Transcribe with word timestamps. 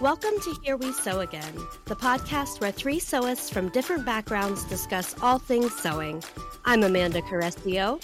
Welcome 0.00 0.40
to 0.44 0.56
Here 0.62 0.78
We 0.78 0.92
Sew 0.92 1.20
Again, 1.20 1.54
the 1.84 1.94
podcast 1.94 2.62
where 2.62 2.72
three 2.72 2.98
sewists 2.98 3.52
from 3.52 3.68
different 3.68 4.06
backgrounds 4.06 4.64
discuss 4.64 5.14
all 5.20 5.38
things 5.38 5.74
sewing. 5.74 6.22
I'm 6.64 6.82
Amanda 6.82 7.20
Carestio. 7.20 8.02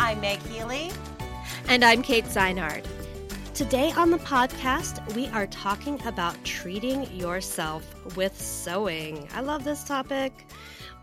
I'm 0.00 0.22
Meg 0.22 0.40
Healy. 0.44 0.90
And 1.68 1.84
I'm 1.84 2.00
Kate 2.00 2.24
Seinhard. 2.24 2.88
Today 3.52 3.92
on 3.92 4.10
the 4.10 4.16
podcast, 4.20 5.14
we 5.14 5.26
are 5.28 5.46
talking 5.48 6.00
about 6.06 6.42
treating 6.44 7.12
yourself 7.12 7.84
with 8.16 8.34
sewing. 8.40 9.28
I 9.34 9.42
love 9.42 9.64
this 9.64 9.84
topic. 9.84 10.32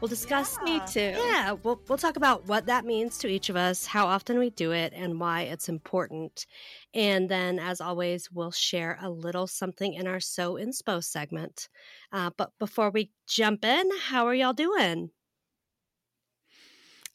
We'll 0.01 0.09
discuss. 0.09 0.59
Me 0.61 0.81
too. 0.87 1.13
Yeah, 1.15 1.53
we'll, 1.53 1.81
we'll 1.87 1.97
talk 1.97 2.17
about 2.17 2.47
what 2.47 2.65
that 2.65 2.85
means 2.85 3.17
to 3.19 3.27
each 3.27 3.49
of 3.49 3.55
us, 3.55 3.85
how 3.85 4.07
often 4.07 4.37
we 4.37 4.49
do 4.49 4.71
it, 4.71 4.93
and 4.95 5.19
why 5.19 5.43
it's 5.43 5.69
important. 5.69 6.45
And 6.93 7.29
then, 7.29 7.59
as 7.59 7.79
always, 7.79 8.29
we'll 8.31 8.51
share 8.51 8.97
a 9.01 9.09
little 9.09 9.47
something 9.47 9.93
in 9.93 10.05
our 10.05 10.19
Sew 10.19 10.55
Inspo 10.55 11.03
segment. 11.03 11.69
Uh, 12.11 12.29
but 12.37 12.51
before 12.59 12.89
we 12.89 13.11
jump 13.27 13.63
in, 13.63 13.89
how 14.09 14.27
are 14.27 14.35
y'all 14.35 14.53
doing? 14.53 15.11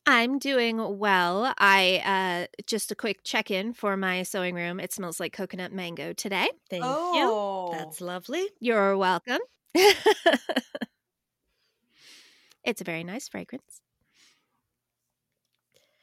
I'm 0.06 0.38
doing 0.38 0.98
well. 0.98 1.54
I 1.58 2.46
uh, 2.50 2.62
just 2.66 2.90
a 2.90 2.94
quick 2.94 3.22
check 3.22 3.50
in 3.50 3.74
for 3.74 3.96
my 3.96 4.22
sewing 4.22 4.54
room. 4.54 4.80
It 4.80 4.92
smells 4.92 5.20
like 5.20 5.32
coconut 5.32 5.72
mango 5.72 6.12
today. 6.14 6.48
Thank 6.70 6.84
oh. 6.86 7.70
you. 7.72 7.78
That's 7.78 8.00
lovely. 8.00 8.48
You're 8.58 8.96
welcome. 8.96 9.40
it's 12.64 12.80
a 12.80 12.84
very 12.84 13.04
nice 13.04 13.28
fragrance. 13.28 13.82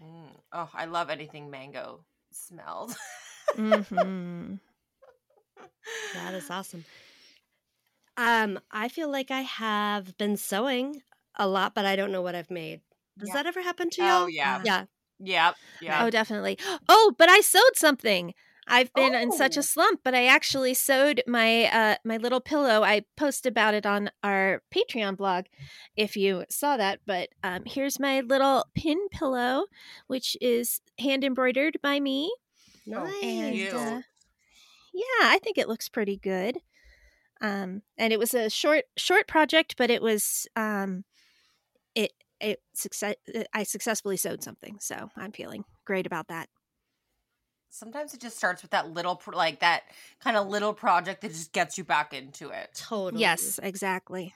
Mm. 0.02 0.30
Oh, 0.52 0.70
I 0.74 0.86
love 0.86 1.10
anything 1.10 1.50
mango 1.50 2.06
smelled. 2.32 2.96
hmm 3.56 4.60
That 6.14 6.34
is 6.34 6.49
awesome. 6.49 6.86
Um, 8.16 8.60
I 8.72 8.90
feel 8.90 9.12
like 9.12 9.30
I 9.32 9.41
have 9.41 10.18
been 10.18 10.38
sewing 10.38 11.02
a 11.36 11.48
lot, 11.48 11.76
but 11.76 11.86
I 11.86 11.96
don't 11.96 12.12
know 12.12 12.22
what 12.22 12.36
I've 12.36 12.49
made. 12.52 12.82
Does 13.18 13.30
Yeah. 13.30 13.34
that 13.34 13.46
ever 13.46 13.62
happen 13.62 13.90
to 13.92 14.02
Oh, 14.02 14.04
y'all? 14.04 14.27
yeah. 14.27 14.60
Yeah. 14.64 14.86
Yep. 15.20 15.55
Yeah. 15.80 16.05
Oh, 16.05 16.10
definitely. 16.10 16.58
Oh, 16.90 17.16
but 17.18 17.30
I 17.30 17.42
sewed 17.42 17.76
something. 17.76 18.34
I've 18.68 18.93
been 18.93 19.15
in 19.15 19.32
such 19.32 19.57
Oh. 19.57 19.62
a 19.62 19.63
slump, 19.63 20.01
but 20.04 20.13
I 20.13 20.26
actually 20.26 20.73
sewed 20.73 21.23
my 21.27 21.65
uh 21.65 21.96
my 22.04 22.18
little 22.18 22.41
pillow. 22.41 22.84
I 22.84 23.04
post 23.15 23.46
about 23.46 23.74
it 23.74 23.85
on 23.85 24.09
our 24.24 24.62
Patreon 24.76 25.15
blog 25.18 25.46
if 25.96 26.18
you 26.18 26.43
saw 26.49 26.77
that. 26.77 26.99
But 27.05 27.29
um 27.43 27.63
here's 27.65 27.99
my 27.99 28.21
little 28.21 28.65
pin 28.76 29.07
pillow, 29.09 29.65
which 30.07 30.35
is 30.41 30.82
hand 30.99 31.24
embroidered 31.24 31.77
by 31.82 31.99
me. 31.99 32.34
Oh, 32.93 33.04
Nice. 33.04 33.24
And 33.24 33.74
uh, 33.74 34.01
yeah, 34.93 35.24
I 35.24 35.40
think 35.43 35.57
it 35.57 35.68
looks 35.70 35.90
pretty 35.90 36.18
good. 36.18 36.57
Um 37.41 37.84
and 37.98 38.12
it 38.12 38.20
was 38.20 38.34
a 38.34 38.49
short 38.49 38.85
short 38.98 39.27
project, 39.27 39.76
but 39.77 39.90
it 39.90 40.02
was 40.02 40.48
um 40.55 41.05
it 41.96 42.12
it 42.41 42.62
success 42.74 43.15
I 43.54 43.63
successfully 43.63 44.18
sewed 44.18 44.43
something. 44.43 44.77
So 44.79 45.09
I'm 45.15 45.31
feeling 45.31 45.65
great 45.85 46.05
about 46.05 46.27
that. 46.27 46.49
Sometimes 47.70 48.13
it 48.13 48.21
just 48.21 48.37
starts 48.37 48.62
with 48.62 48.71
that 48.71 48.90
little, 48.90 49.15
pro- 49.15 49.37
like 49.37 49.60
that 49.60 49.84
kind 50.20 50.37
of 50.37 50.48
little 50.48 50.73
project 50.73 51.21
that 51.21 51.29
just 51.34 51.51
gets 51.54 51.77
you 51.77 51.84
back 51.84 52.13
into 52.13 52.49
it. 52.49 52.74
Totally. 52.74 53.20
Yes, 53.20 53.59
exactly. 53.62 54.34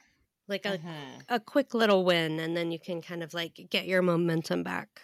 Like 0.48 0.66
a, 0.66 0.80
Mhm. 0.80 1.28
a 1.30 1.40
quick 1.40 1.74
little 1.74 2.04
win, 2.04 2.40
and 2.40 2.56
then 2.58 2.72
you 2.72 2.80
can 2.80 3.02
kind 3.02 3.24
of 3.24 3.34
like 3.34 3.68
get 3.70 3.86
your 3.88 4.02
momentum 4.02 4.64
back. 4.64 5.02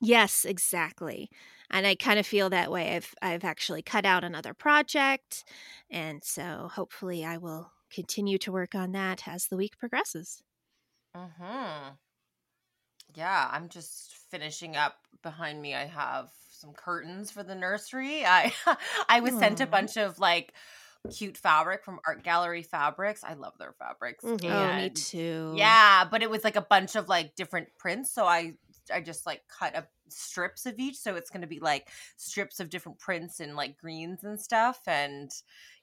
Yes, 0.00 0.44
exactly. 0.44 1.28
And 1.70 1.86
I 1.86 1.94
kind 1.96 2.18
of 2.18 2.26
feel 2.26 2.50
that 2.50 2.70
way. 2.70 2.94
I've 2.96 3.14
I've 3.20 3.44
actually 3.44 3.82
cut 3.82 4.06
out 4.06 4.24
another 4.24 4.54
project, 4.54 5.44
and 5.90 6.22
so 6.24 6.68
hopefully 6.72 7.24
I 7.24 7.36
will 7.38 7.72
continue 7.90 8.38
to 8.38 8.52
work 8.52 8.74
on 8.74 8.92
that 8.92 9.26
as 9.26 9.46
the 9.48 9.56
week 9.56 9.76
progresses. 9.78 10.42
Mhm. 11.14 11.98
Yeah, 13.14 13.48
I'm 13.50 13.68
just 13.68 14.14
finishing 14.14 14.76
up 14.76 15.06
behind 15.22 15.60
me. 15.62 15.74
I 15.74 15.84
have 15.86 16.32
some 16.58 16.74
curtains 16.74 17.30
for 17.30 17.42
the 17.42 17.54
nursery. 17.54 18.24
I 18.24 18.52
I 19.08 19.20
was 19.20 19.36
sent 19.36 19.60
a 19.60 19.66
bunch 19.66 19.96
of 19.96 20.18
like 20.18 20.54
cute 21.10 21.36
fabric 21.38 21.84
from 21.84 22.00
Art 22.06 22.22
Gallery 22.24 22.62
Fabrics. 22.62 23.24
I 23.24 23.34
love 23.34 23.54
their 23.58 23.72
fabrics. 23.72 24.34
Mhm. 24.34 24.42
Oh, 24.48 24.68
me 24.72 24.90
too. 24.90 25.76
Yeah, 25.76 26.04
but 26.10 26.22
it 26.22 26.30
was 26.30 26.44
like 26.44 26.56
a 26.56 26.62
bunch 26.62 26.96
of 26.96 27.08
like 27.08 27.34
different 27.36 27.68
prints. 27.78 28.12
So 28.12 28.26
I 28.26 28.54
I 28.92 29.00
just 29.00 29.26
like 29.26 29.42
cut 29.48 29.74
up 29.76 29.90
strips 30.08 30.66
of 30.66 30.78
each. 30.78 30.96
So 30.96 31.16
it's 31.16 31.30
gonna 31.30 31.46
be 31.46 31.60
like 31.60 31.90
strips 32.16 32.60
of 32.60 32.70
different 32.70 32.98
prints 32.98 33.40
and 33.40 33.56
like 33.56 33.78
greens 33.78 34.24
and 34.24 34.40
stuff. 34.40 34.80
And 34.86 35.30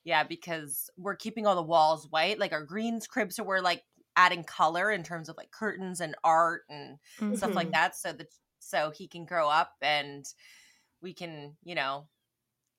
yeah, 0.04 0.24
because 0.24 0.90
we're 0.96 1.16
keeping 1.16 1.46
all 1.46 1.56
the 1.56 1.62
walls 1.62 2.08
white. 2.10 2.38
Like 2.38 2.52
our 2.52 2.64
greens 2.64 3.06
cribs, 3.06 3.36
so 3.36 3.42
we're 3.44 3.60
like 3.60 3.84
adding 4.16 4.44
color 4.44 4.90
in 4.90 5.02
terms 5.02 5.28
of 5.28 5.36
like 5.36 5.50
curtains 5.50 6.00
and 6.00 6.14
art 6.24 6.62
and 6.68 6.98
stuff 7.32 7.56
like 7.56 7.68
Mhm. 7.68 7.72
that. 7.72 7.96
So 7.96 8.12
that 8.12 8.28
so 8.58 8.90
he 8.90 9.08
can 9.08 9.24
grow 9.26 9.48
up 9.48 9.74
and 9.82 10.24
we 11.06 11.12
can, 11.14 11.56
you 11.62 11.76
know, 11.76 12.08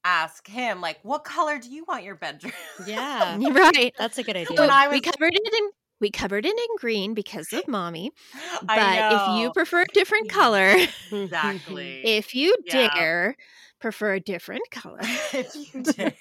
ask 0.04 0.46
him 0.48 0.82
like, 0.82 1.00
what 1.04 1.24
color 1.24 1.58
do 1.60 1.70
you 1.72 1.86
want 1.88 2.04
your 2.04 2.16
bedroom? 2.16 2.52
Yeah. 2.86 3.38
Right. 3.54 3.94
That's 3.98 4.18
a 4.18 4.24
good 4.24 4.36
idea. 4.42 4.60
When 4.60 4.70
I 4.70 4.90
we 4.90 4.96
was- 4.98 5.02
covered 5.02 5.34
it 5.34 5.54
in 5.54 5.70
we 6.02 6.12
covered 6.12 6.46
it 6.46 6.52
in 6.56 6.76
green 6.78 7.14
because 7.14 7.52
of 7.54 7.66
mommy. 7.70 8.12
But 8.62 9.14
if 9.14 9.40
you 9.40 9.52
prefer 9.54 9.84
a 9.84 9.86
different 9.94 10.30
color, 10.30 10.76
exactly. 11.12 12.02
if 12.06 12.36
you 12.36 12.56
Yeah. 12.66 12.90
dare 12.94 13.36
prefer 13.80 14.16
a 14.16 14.20
different 14.20 14.70
color. 14.72 15.00
if 15.02 15.56
you 15.56 15.82
dare. 15.84 16.14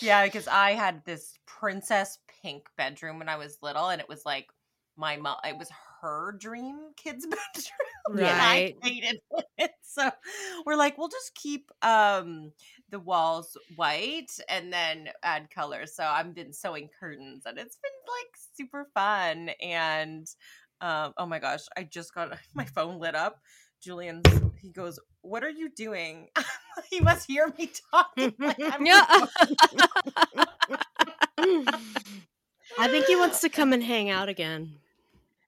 yeah, 0.00 0.24
because 0.24 0.48
I 0.48 0.70
had 0.72 1.04
this 1.04 1.34
princess 1.46 2.18
pink 2.42 2.66
bedroom 2.78 3.18
when 3.18 3.28
I 3.28 3.36
was 3.36 3.58
little, 3.62 3.88
and 3.90 4.00
it 4.00 4.08
was 4.08 4.24
like 4.24 4.46
my 4.96 5.16
mom. 5.18 5.36
It 5.46 5.58
was 5.58 5.68
her 6.00 6.36
dream 6.38 6.90
kids 6.96 7.26
bedroom, 8.14 8.26
and 8.26 8.40
I 8.40 8.74
hated 8.82 9.20
it. 9.58 9.70
So 9.82 10.10
we're 10.64 10.76
like, 10.76 10.98
we'll 10.98 11.08
just 11.08 11.34
keep 11.34 11.70
um 11.82 12.52
the 12.90 13.00
walls 13.00 13.56
white 13.76 14.30
and 14.48 14.72
then 14.72 15.08
add 15.22 15.50
color. 15.50 15.86
So 15.86 16.04
I've 16.04 16.34
been 16.34 16.52
sewing 16.52 16.88
curtains, 16.98 17.42
and 17.46 17.58
it's 17.58 17.76
been 17.76 17.90
like 18.06 18.36
super 18.56 18.86
fun. 18.94 19.50
And 19.60 20.26
um, 20.80 21.14
oh 21.16 21.26
my 21.26 21.38
gosh, 21.38 21.62
I 21.76 21.82
just 21.84 22.14
got 22.14 22.38
my 22.54 22.64
phone 22.64 22.98
lit 22.98 23.14
up. 23.14 23.40
Julian's 23.80 24.24
he 24.60 24.70
goes, 24.70 24.98
What 25.22 25.44
are 25.44 25.50
you 25.50 25.70
doing? 25.70 26.28
he 26.90 27.00
must 27.00 27.26
hear 27.26 27.52
me 27.58 27.70
talking. 27.92 28.34
Like. 28.38 28.56
I 32.78 32.88
think 32.88 33.06
he 33.06 33.16
wants 33.16 33.40
to 33.40 33.48
come 33.48 33.72
and 33.72 33.82
hang 33.82 34.10
out 34.10 34.28
again. 34.28 34.78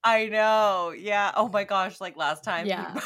I 0.02 0.26
know. 0.26 0.94
Yeah. 0.96 1.32
Oh 1.36 1.48
my 1.48 1.64
gosh. 1.64 2.00
Like 2.00 2.16
last 2.16 2.44
time. 2.44 2.66
Yeah. 2.66 3.00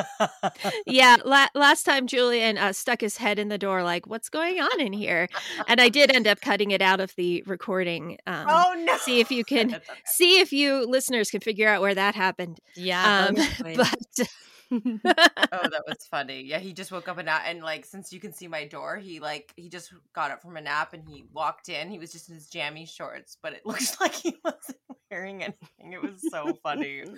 yeah, 0.86 1.16
la- 1.24 1.48
last 1.54 1.84
time 1.84 2.06
Julian 2.06 2.58
uh, 2.58 2.72
stuck 2.72 3.00
his 3.00 3.16
head 3.16 3.38
in 3.38 3.48
the 3.48 3.58
door, 3.58 3.82
like, 3.82 4.06
"What's 4.06 4.28
going 4.28 4.60
on 4.60 4.80
in 4.80 4.92
here?" 4.92 5.28
And 5.68 5.80
I 5.80 5.88
did 5.88 6.14
end 6.14 6.26
up 6.26 6.40
cutting 6.40 6.70
it 6.70 6.82
out 6.82 7.00
of 7.00 7.14
the 7.16 7.42
recording. 7.46 8.18
Um, 8.26 8.46
oh 8.48 8.84
no. 8.84 8.96
see 8.98 9.20
if 9.20 9.30
you 9.30 9.44
can 9.46 9.74
okay. 9.74 9.84
see 10.04 10.40
if 10.40 10.52
you 10.52 10.86
listeners 10.86 11.30
can 11.30 11.40
figure 11.40 11.68
out 11.68 11.82
where 11.82 11.94
that 11.94 12.14
happened. 12.14 12.60
Yeah. 12.74 13.28
Um, 13.28 13.34
but 13.76 14.28
Oh, 14.72 15.68
that 15.68 15.82
was 15.86 16.06
funny. 16.10 16.42
Yeah, 16.42 16.58
he 16.58 16.72
just 16.72 16.90
woke 16.90 17.08
up 17.08 17.18
and 17.18 17.28
and 17.28 17.62
like 17.62 17.84
since 17.84 18.12
you 18.12 18.20
can 18.20 18.32
see 18.32 18.48
my 18.48 18.64
door, 18.64 18.96
he 18.96 19.20
like 19.20 19.52
he 19.56 19.68
just 19.68 19.92
got 20.14 20.30
up 20.30 20.40
from 20.40 20.56
a 20.56 20.62
nap 20.62 20.94
and 20.94 21.06
he 21.06 21.24
walked 21.32 21.68
in. 21.68 21.90
He 21.90 21.98
was 21.98 22.12
just 22.12 22.28
in 22.28 22.34
his 22.34 22.48
jammy 22.48 22.86
shorts, 22.86 23.36
but 23.42 23.52
it 23.52 23.66
looks 23.66 24.00
like 24.00 24.14
he 24.14 24.34
wasn't 24.42 24.78
wearing 25.12 25.42
anything. 25.42 25.92
It 25.92 26.02
was 26.02 26.22
so 26.30 26.58
funny. 26.62 27.04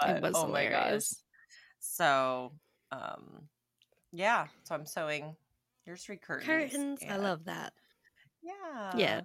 But, 0.00 0.16
it 0.16 0.22
was 0.22 0.32
oh 0.36 0.48
my 0.48 0.64
gosh. 0.64 0.72
hilarious. 0.72 1.22
So, 1.78 2.52
um, 2.90 3.42
yeah. 4.12 4.46
So 4.64 4.74
I'm 4.74 4.86
sewing 4.86 5.36
nursery 5.86 6.16
curtains. 6.16 6.72
Curtains. 6.72 7.00
I 7.08 7.16
love 7.16 7.44
that. 7.44 7.72
Yeah. 8.42 8.96
Yeah. 8.96 9.20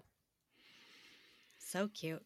So 1.59 1.89
cute. 1.93 2.23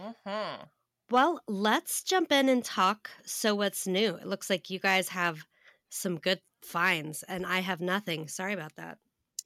Mm-hmm. 0.00 0.64
Well, 1.10 1.40
let's 1.48 2.04
jump 2.04 2.30
in 2.30 2.48
and 2.48 2.64
talk. 2.64 3.10
So, 3.24 3.54
what's 3.54 3.86
new? 3.86 4.14
It 4.14 4.26
looks 4.26 4.48
like 4.48 4.70
you 4.70 4.78
guys 4.78 5.08
have 5.08 5.44
some 5.88 6.18
good 6.18 6.40
finds, 6.62 7.24
and 7.24 7.44
I 7.44 7.60
have 7.60 7.80
nothing. 7.80 8.28
Sorry 8.28 8.52
about 8.52 8.76
that. 8.76 8.98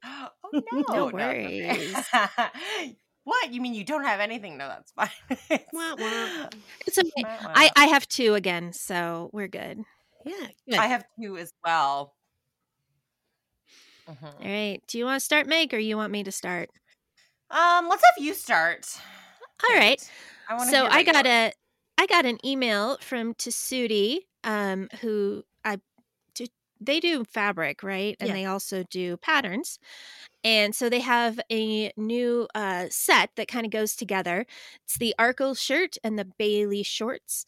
Oh 0.54 0.62
no, 0.72 0.82
No 0.90 1.06
worries. 1.06 1.96
what 3.24 3.52
you 3.52 3.60
mean? 3.60 3.74
You 3.74 3.84
don't 3.84 4.04
have 4.04 4.20
anything? 4.20 4.56
No, 4.58 4.68
that's 4.68 4.92
fine. 4.92 5.10
It's- 5.50 5.68
Wah, 5.72 5.94
wah. 5.98 6.48
It's 6.86 6.98
okay. 6.98 7.10
Wah, 7.22 7.36
wah. 7.42 7.52
I 7.54 7.70
I 7.76 7.86
have 7.86 8.06
two 8.08 8.34
again, 8.34 8.72
so 8.72 9.30
we're 9.32 9.48
good. 9.48 9.82
Yeah. 10.24 10.46
Good. 10.68 10.78
I 10.78 10.86
have 10.86 11.04
two 11.20 11.36
as 11.38 11.52
well. 11.64 12.14
Mhm. 14.08 14.22
All 14.24 14.50
right. 14.50 14.80
Do 14.86 14.98
you 14.98 15.04
want 15.04 15.18
to 15.20 15.24
start, 15.24 15.46
Meg, 15.46 15.72
or 15.74 15.78
you 15.78 15.96
want 15.96 16.12
me 16.12 16.22
to 16.24 16.32
start? 16.32 16.70
Um, 17.50 17.88
let's 17.88 18.02
have 18.04 18.22
you 18.24 18.34
start. 18.34 18.86
All 19.68 19.76
right. 19.76 20.00
I 20.48 20.54
wanna 20.54 20.70
so 20.70 20.86
I 20.86 21.02
got 21.02 21.24
yours. 21.24 21.52
a 21.98 22.02
I 22.02 22.06
got 22.06 22.26
an 22.26 22.38
email 22.44 22.98
from 23.00 23.34
Tessuti, 23.34 24.18
um, 24.42 24.88
who 25.00 25.38
I 25.38 25.42
t- 25.42 25.46
they 26.80 27.00
do 27.00 27.24
fabric, 27.24 27.82
right? 27.82 28.16
And 28.20 28.28
Yeah. 28.28 28.34
they 28.34 28.44
also 28.44 28.84
do 28.84 29.16
patterns. 29.16 29.78
And 30.44 30.74
so 30.74 30.88
they 30.90 31.00
have 31.00 31.40
a 31.50 31.92
new 31.96 32.48
uh, 32.54 32.86
set 32.90 33.30
that 33.36 33.48
kind 33.48 33.64
of 33.66 33.72
goes 33.72 33.96
together. 33.96 34.46
It's 34.84 34.98
the 34.98 35.14
Arkie 35.18 35.58
shirt 35.58 35.96
and 36.04 36.18
the 36.18 36.26
Bailee 36.38 36.84
shorts. 36.84 37.46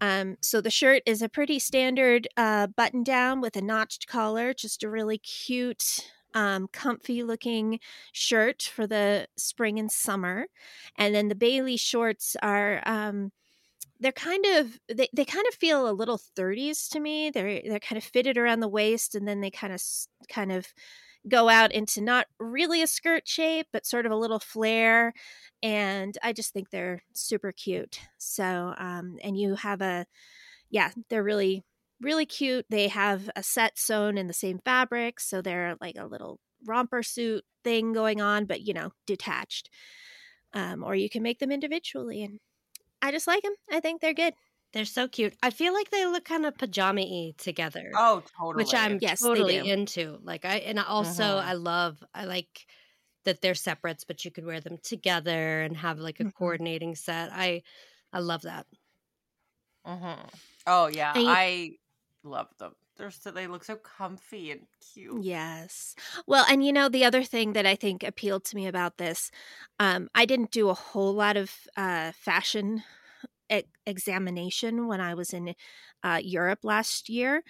Um, 0.00 0.36
so 0.42 0.60
the 0.60 0.70
shirt 0.70 1.02
is 1.06 1.22
a 1.22 1.28
pretty 1.28 1.58
standard 1.58 2.28
uh, 2.36 2.68
button 2.68 3.02
down 3.02 3.40
with 3.40 3.56
a 3.56 3.62
notched 3.62 4.06
collar, 4.06 4.54
just 4.54 4.82
a 4.84 4.90
really 4.90 5.18
cute, 5.18 6.10
um, 6.34 6.68
comfy 6.68 7.22
looking 7.22 7.80
shirt 8.12 8.62
for 8.62 8.86
the 8.86 9.26
spring 9.36 9.78
and 9.78 9.90
summer. 9.90 10.46
And 10.96 11.14
then 11.14 11.28
the 11.28 11.34
Bailee 11.34 11.80
shorts 11.80 12.36
are. 12.42 12.82
Um, 12.86 13.32
they're 14.00 14.12
kind 14.12 14.44
of 14.46 14.78
they, 14.94 15.08
they 15.14 15.24
kind 15.24 15.46
of 15.48 15.54
feel 15.54 15.88
a 15.88 15.92
little 15.92 16.20
30s 16.36 16.88
to 16.88 17.00
me 17.00 17.30
they're 17.30 17.60
they're 17.66 17.80
kind 17.80 17.96
of 17.96 18.04
fitted 18.04 18.36
around 18.38 18.60
the 18.60 18.68
waist 18.68 19.14
and 19.14 19.26
then 19.26 19.40
they 19.40 19.50
kind 19.50 19.72
of 19.72 19.82
kind 20.28 20.52
of 20.52 20.66
go 21.28 21.48
out 21.48 21.72
into 21.72 22.00
not 22.00 22.26
really 22.38 22.82
a 22.82 22.86
skirt 22.86 23.26
shape 23.26 23.66
but 23.72 23.86
sort 23.86 24.06
of 24.06 24.12
a 24.12 24.16
little 24.16 24.38
flare 24.38 25.12
and 25.62 26.16
i 26.22 26.32
just 26.32 26.52
think 26.52 26.70
they're 26.70 27.02
super 27.14 27.52
cute. 27.52 28.00
So 28.18 28.74
um 28.78 29.16
and 29.22 29.36
you 29.38 29.54
have 29.56 29.80
a 29.80 30.06
yeah 30.70 30.90
they're 31.10 31.24
really 31.24 31.64
really 32.00 32.26
cute. 32.26 32.66
They 32.68 32.88
have 32.88 33.30
a 33.36 33.42
set 33.42 33.78
sewn 33.78 34.18
in 34.18 34.26
the 34.26 34.34
same 34.34 34.60
fabric 34.64 35.18
so 35.20 35.40
they're 35.42 35.76
like 35.80 35.96
a 35.98 36.06
little 36.06 36.38
romper 36.66 37.02
suit 37.02 37.44
thing 37.64 37.92
going 37.92 38.20
on 38.20 38.44
but 38.46 38.60
you 38.62 38.74
know 38.74 38.92
detached 39.06 39.70
um, 40.54 40.82
or 40.84 40.94
you 40.94 41.08
can 41.10 41.22
make 41.22 41.38
them 41.38 41.52
individually 41.52 42.22
and 42.22 42.40
i 43.06 43.12
just 43.12 43.26
like 43.26 43.42
them 43.42 43.54
i 43.70 43.80
think 43.80 44.00
they're 44.00 44.14
good 44.14 44.34
They're 44.72 44.84
so 44.84 45.08
cute. 45.08 45.36
I 45.42 45.50
feel 45.50 45.72
like 45.72 45.90
they 45.90 46.06
look 46.06 46.24
kind 46.24 46.44
of 46.46 46.56
pajama 46.58 47.02
y 47.02 47.34
together. 47.38 47.98
Oh, 47.98 48.22
totally. 48.38 48.66
which 48.66 48.74
I'm 48.74 49.00
Yes, 49.00 49.18
totally 49.22 49.66
into. 49.68 50.18
Like 50.22 50.44
I 50.44 50.56
and 50.58 50.80
I 50.80 50.84
also 50.84 51.24
Mhm. 51.24 51.50
I 51.50 51.54
love 51.54 52.02
I 52.14 52.24
like 52.26 52.66
that 53.24 53.40
they're 53.42 53.54
separates, 53.56 54.04
but 54.04 54.24
you 54.24 54.30
could 54.32 54.46
wear 54.46 54.60
them 54.60 54.78
together 54.82 55.62
and 55.62 55.76
have 55.76 55.98
like 56.00 56.20
a 56.20 56.24
Mhm. 56.24 56.30
coordinating 56.38 56.94
set. 56.96 57.30
I 57.32 57.62
I 58.12 58.20
love 58.20 58.42
that. 58.42 58.66
Mhm. 59.86 60.30
Oh 60.66 60.86
yeah, 60.88 61.18
you- 61.18 61.36
I 61.36 61.78
love 62.22 62.48
them. 62.58 62.74
They're 62.96 63.10
so 63.10 63.30
they 63.30 63.46
look 63.46 63.64
so 63.64 63.76
comfy 63.76 64.50
and 64.50 64.66
cute. 64.80 65.22
Yes. 65.22 65.94
Well, 66.26 66.44
and 66.48 66.64
you 66.64 66.72
know, 66.72 66.88
the 66.88 67.04
other 67.04 67.22
thing 67.22 67.52
that 67.52 67.64
I 67.64 67.76
think 67.76 68.02
appealed 68.02 68.44
to 68.46 68.56
me 68.56 68.66
about 68.66 68.96
this, 68.98 69.30
um, 69.78 70.08
I 70.16 70.26
didn't 70.26 70.50
do 70.50 70.68
a 70.68 70.74
whole 70.74 71.12
lot 71.14 71.36
of 71.36 71.54
uh, 71.76 72.10
fashion 72.12 72.82
e- 73.52 73.62
examination 73.86 74.88
when 74.88 75.00
I 75.00 75.14
was 75.14 75.32
in 75.34 75.54
uh, 76.04 76.20
Europe 76.22 76.60
last 76.64 77.08
year. 77.08 77.44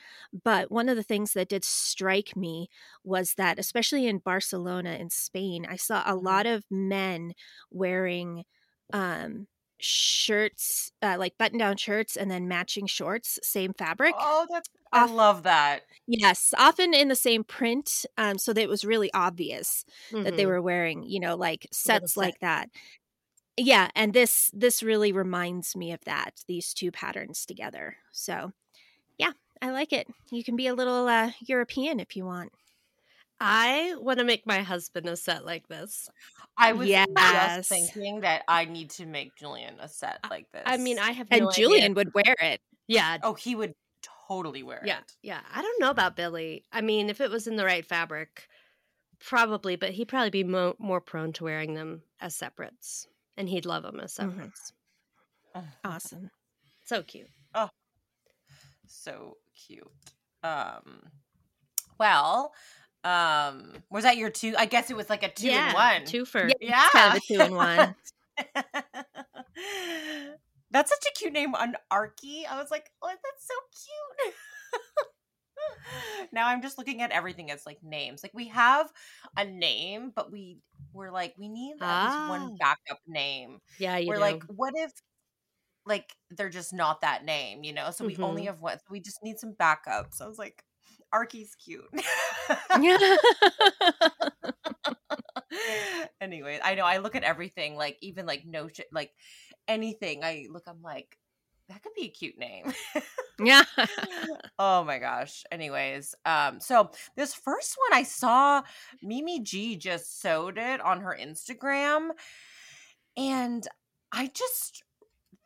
But 0.45 0.71
one 0.73 0.89
of 0.89 0.97
the 0.97 1.03
things 1.05 1.33
that 1.35 1.49
did 1.49 1.65
strike 1.65 2.37
me 2.37 2.69
was 3.05 3.35
that, 3.35 3.59
especially 3.59 4.07
in 4.07 4.19
Barcelona 4.19 4.93
in 4.93 5.11
Spain, 5.11 5.67
I 5.69 5.77
saw 5.77 6.03
a 6.07 6.17
Mhm. 6.17 6.17
lot 6.17 6.47
of 6.47 6.65
men 6.71 7.35
wearing 7.71 8.45
um, 8.93 9.49
shirts, 9.81 10.93
uh, 11.03 11.17
like 11.19 11.37
button 11.39 11.59
down 11.59 11.77
shirts 11.77 12.17
and 12.17 12.31
then 12.31 12.49
matching 12.49 12.87
shorts, 12.87 13.39
same 13.43 13.73
fabric. 13.75 14.17
Oh, 14.19 14.47
that's 14.51 14.69
I 14.93 15.05
Off- 15.05 15.11
love 15.11 15.43
that. 15.45 15.85
Yes, 16.07 16.55
often 16.59 16.95
in 16.95 17.09
the 17.09 17.17
same 17.17 17.45
print, 17.45 18.07
um, 18.17 18.39
so 18.39 18.53
that 18.53 18.63
it 18.63 18.69
was 18.69 18.85
really 18.85 19.13
obvious 19.13 19.85
that 20.23 20.37
they 20.37 20.47
Mhm. 20.47 20.47
were 20.47 20.63
wearing, 20.63 21.03
you 21.05 21.21
know, 21.21 21.37
like 21.37 21.67
sets 21.73 22.17
set. 22.17 22.17
like 22.17 22.39
that. 22.41 22.71
Yeah, 23.59 23.91
and 23.95 24.13
this 24.15 24.51
this 24.55 24.83
really 24.83 25.13
reminds 25.13 25.77
me 25.77 25.93
of 25.93 26.01
that. 26.05 26.43
These 26.49 26.75
two 26.75 26.93
patterns 26.93 27.47
together. 27.47 27.97
So, 28.13 28.53
yeah, 29.19 29.33
I 29.63 29.71
like 29.73 29.93
it. 29.93 30.09
You 30.33 30.45
can 30.45 30.57
be 30.57 30.67
a 30.69 30.75
little 30.75 31.09
uh, 31.09 31.33
European 31.47 32.01
if 32.01 32.17
you 32.17 32.25
want. 32.27 32.53
I 33.41 33.95
want 33.99 34.19
to 34.19 34.25
make 34.25 34.47
my 34.47 34.63
husband 34.63 35.07
a 35.09 35.17
set 35.17 35.45
like 35.45 35.69
this. 35.69 36.09
I 36.57 36.73
was 36.73 36.89
Yes. 36.89 37.07
just 37.15 37.69
thinking 37.69 38.21
that 38.21 38.43
I 38.49 38.65
need 38.65 38.91
to 38.91 39.07
make 39.07 39.37
Julian 39.37 39.79
a 39.81 39.89
set 39.89 40.21
like 40.31 40.51
this. 40.53 40.63
I 40.65 40.79
mean, 40.79 40.99
I 40.99 41.11
have 41.13 41.29
And 41.31 41.45
no 41.45 41.51
Julian 41.51 41.85
idea. 41.93 41.95
would 41.97 42.15
wear 42.15 42.35
it. 42.41 42.61
Yeah, 42.87 43.19
oh, 43.23 43.35
he 43.35 43.55
would 43.55 43.75
totally 44.29 44.63
wear 44.63 44.83
yeah, 44.85 44.99
it. 45.01 45.13
yeah. 45.23 45.41
Yeah. 45.43 45.47
I 45.55 45.61
don't 45.63 45.81
know 45.81 45.91
about 45.91 46.17
Billy. 46.17 46.65
I 46.73 46.81
mean, 46.81 47.11
if 47.11 47.21
it 47.21 47.31
was 47.31 47.47
in 47.47 47.57
the 47.57 47.65
right 47.65 47.85
fabric, 47.85 48.49
probably, 49.21 49.77
but 49.77 49.91
he'd 49.91 50.09
probably 50.09 50.31
be 50.31 50.45
mo- 50.45 50.77
more 50.79 51.01
prone 51.01 51.33
to 51.35 51.45
wearing 51.45 51.75
them 51.75 52.03
as 52.21 52.35
separates, 52.35 53.07
and 53.37 53.49
he'd 53.49 53.67
love 53.67 53.83
them 53.83 54.01
as 54.01 54.13
Mhm. 54.15 54.31
separates. 54.31 54.73
Awesome. 55.85 56.31
So 56.85 57.03
cute. 57.03 57.31
Oh, 57.55 57.69
so 58.87 59.37
cute. 59.55 59.91
Um, 60.43 61.11
well, 61.99 62.53
um, 63.07 63.73
was 63.91 64.03
that 64.05 64.17
your 64.17 64.31
two? 64.31 64.55
I 64.59 64.67
guess 64.67 64.91
it 64.91 64.97
was 64.97 65.09
like 65.09 65.23
a 65.23 65.29
two 65.31 65.47
yeah, 65.47 65.69
in 65.69 65.75
one. 65.75 66.05
two 66.07 66.25
for 66.25 66.51
Yeah, 66.61 66.89
kind 66.93 67.15
of 67.17 67.23
a 67.23 67.33
two 67.33 67.41
and 67.41 67.55
one. 67.55 67.95
that's 70.73 70.91
such 70.91 71.05
a 71.09 71.13
cute 71.17 71.33
name 71.33 71.55
on 71.55 71.77
Arkie. 71.93 72.47
I 72.49 72.61
was 72.61 72.71
like, 72.71 72.91
oh, 73.03 73.09
that's 73.09 73.47
so 73.47 73.55
cute. 74.25 74.35
now 76.33 76.49
I'm 76.49 76.63
just 76.63 76.79
looking 76.79 77.01
at 77.01 77.13
everything 77.13 77.51
as 77.51 77.65
like 77.65 77.79
names. 77.83 78.23
Like 78.25 78.33
we 78.35 78.49
have 78.49 78.91
a 79.37 79.45
name, 79.45 80.13
but 80.15 80.33
we 80.33 80.59
we're 80.93 81.13
like 81.13 81.35
we 81.39 81.49
need 81.49 81.75
at 81.81 82.03
least 82.03 82.19
Ah. 82.19 82.29
one 82.29 82.57
backup 82.59 83.01
name. 83.07 83.59
yeah. 83.79 84.01
We're 84.07 84.15
know. 84.17 84.21
like, 84.21 84.43
what 84.49 84.75
if 84.77 84.91
like 85.87 86.13
they're 86.31 86.51
just 86.51 86.73
not 86.75 87.03
that 87.03 87.25
name, 87.25 87.63
you 87.63 87.73
know? 87.73 87.91
So 87.93 88.05
we 88.05 88.17
only 88.21 88.43
Mhm. 88.43 88.47
have 88.47 88.61
one. 88.61 88.79
So 88.79 88.85
we 88.91 89.01
just 89.01 89.23
need 89.23 89.39
some 89.39 89.53
backups. 89.55 90.21
I 90.21 90.27
was 90.27 90.39
like, 90.39 90.65
Arkie's 91.17 91.55
cute. 91.55 91.85
anyway, 96.21 96.61
I 96.63 96.75
know 96.75 96.85
I 96.85 96.99
look 96.99 97.15
at 97.15 97.23
everything 97.23 97.77
like 97.77 97.97
even 98.03 98.27
like 98.27 98.45
no 98.47 98.69
shit 98.69 98.89
like 98.93 99.13
anything. 99.67 100.23
I 100.23 100.47
look, 100.51 100.65
I'm 100.67 100.83
like, 100.83 101.17
that 101.69 101.83
could 101.83 101.95
be 101.95 102.07
a 102.07 102.11
cute 102.11 102.39
name. 102.39 102.73
yeah. 103.43 103.63
oh 104.59 104.85
my 104.85 104.99
gosh. 104.99 105.43
Anyways, 105.51 106.15
um, 106.25 106.61
so 106.61 106.91
this 107.17 107.35
first 107.35 107.77
one 107.89 107.99
I 107.99 108.03
saw 108.03 108.63
Mimi 109.03 109.41
G 109.41 109.77
just 109.77 110.21
sewed 110.21 110.59
it 110.59 110.81
on 110.81 111.01
her 111.01 111.17
Instagram, 111.19 112.11
and 113.17 113.67
I 114.13 114.31
just 114.33 114.85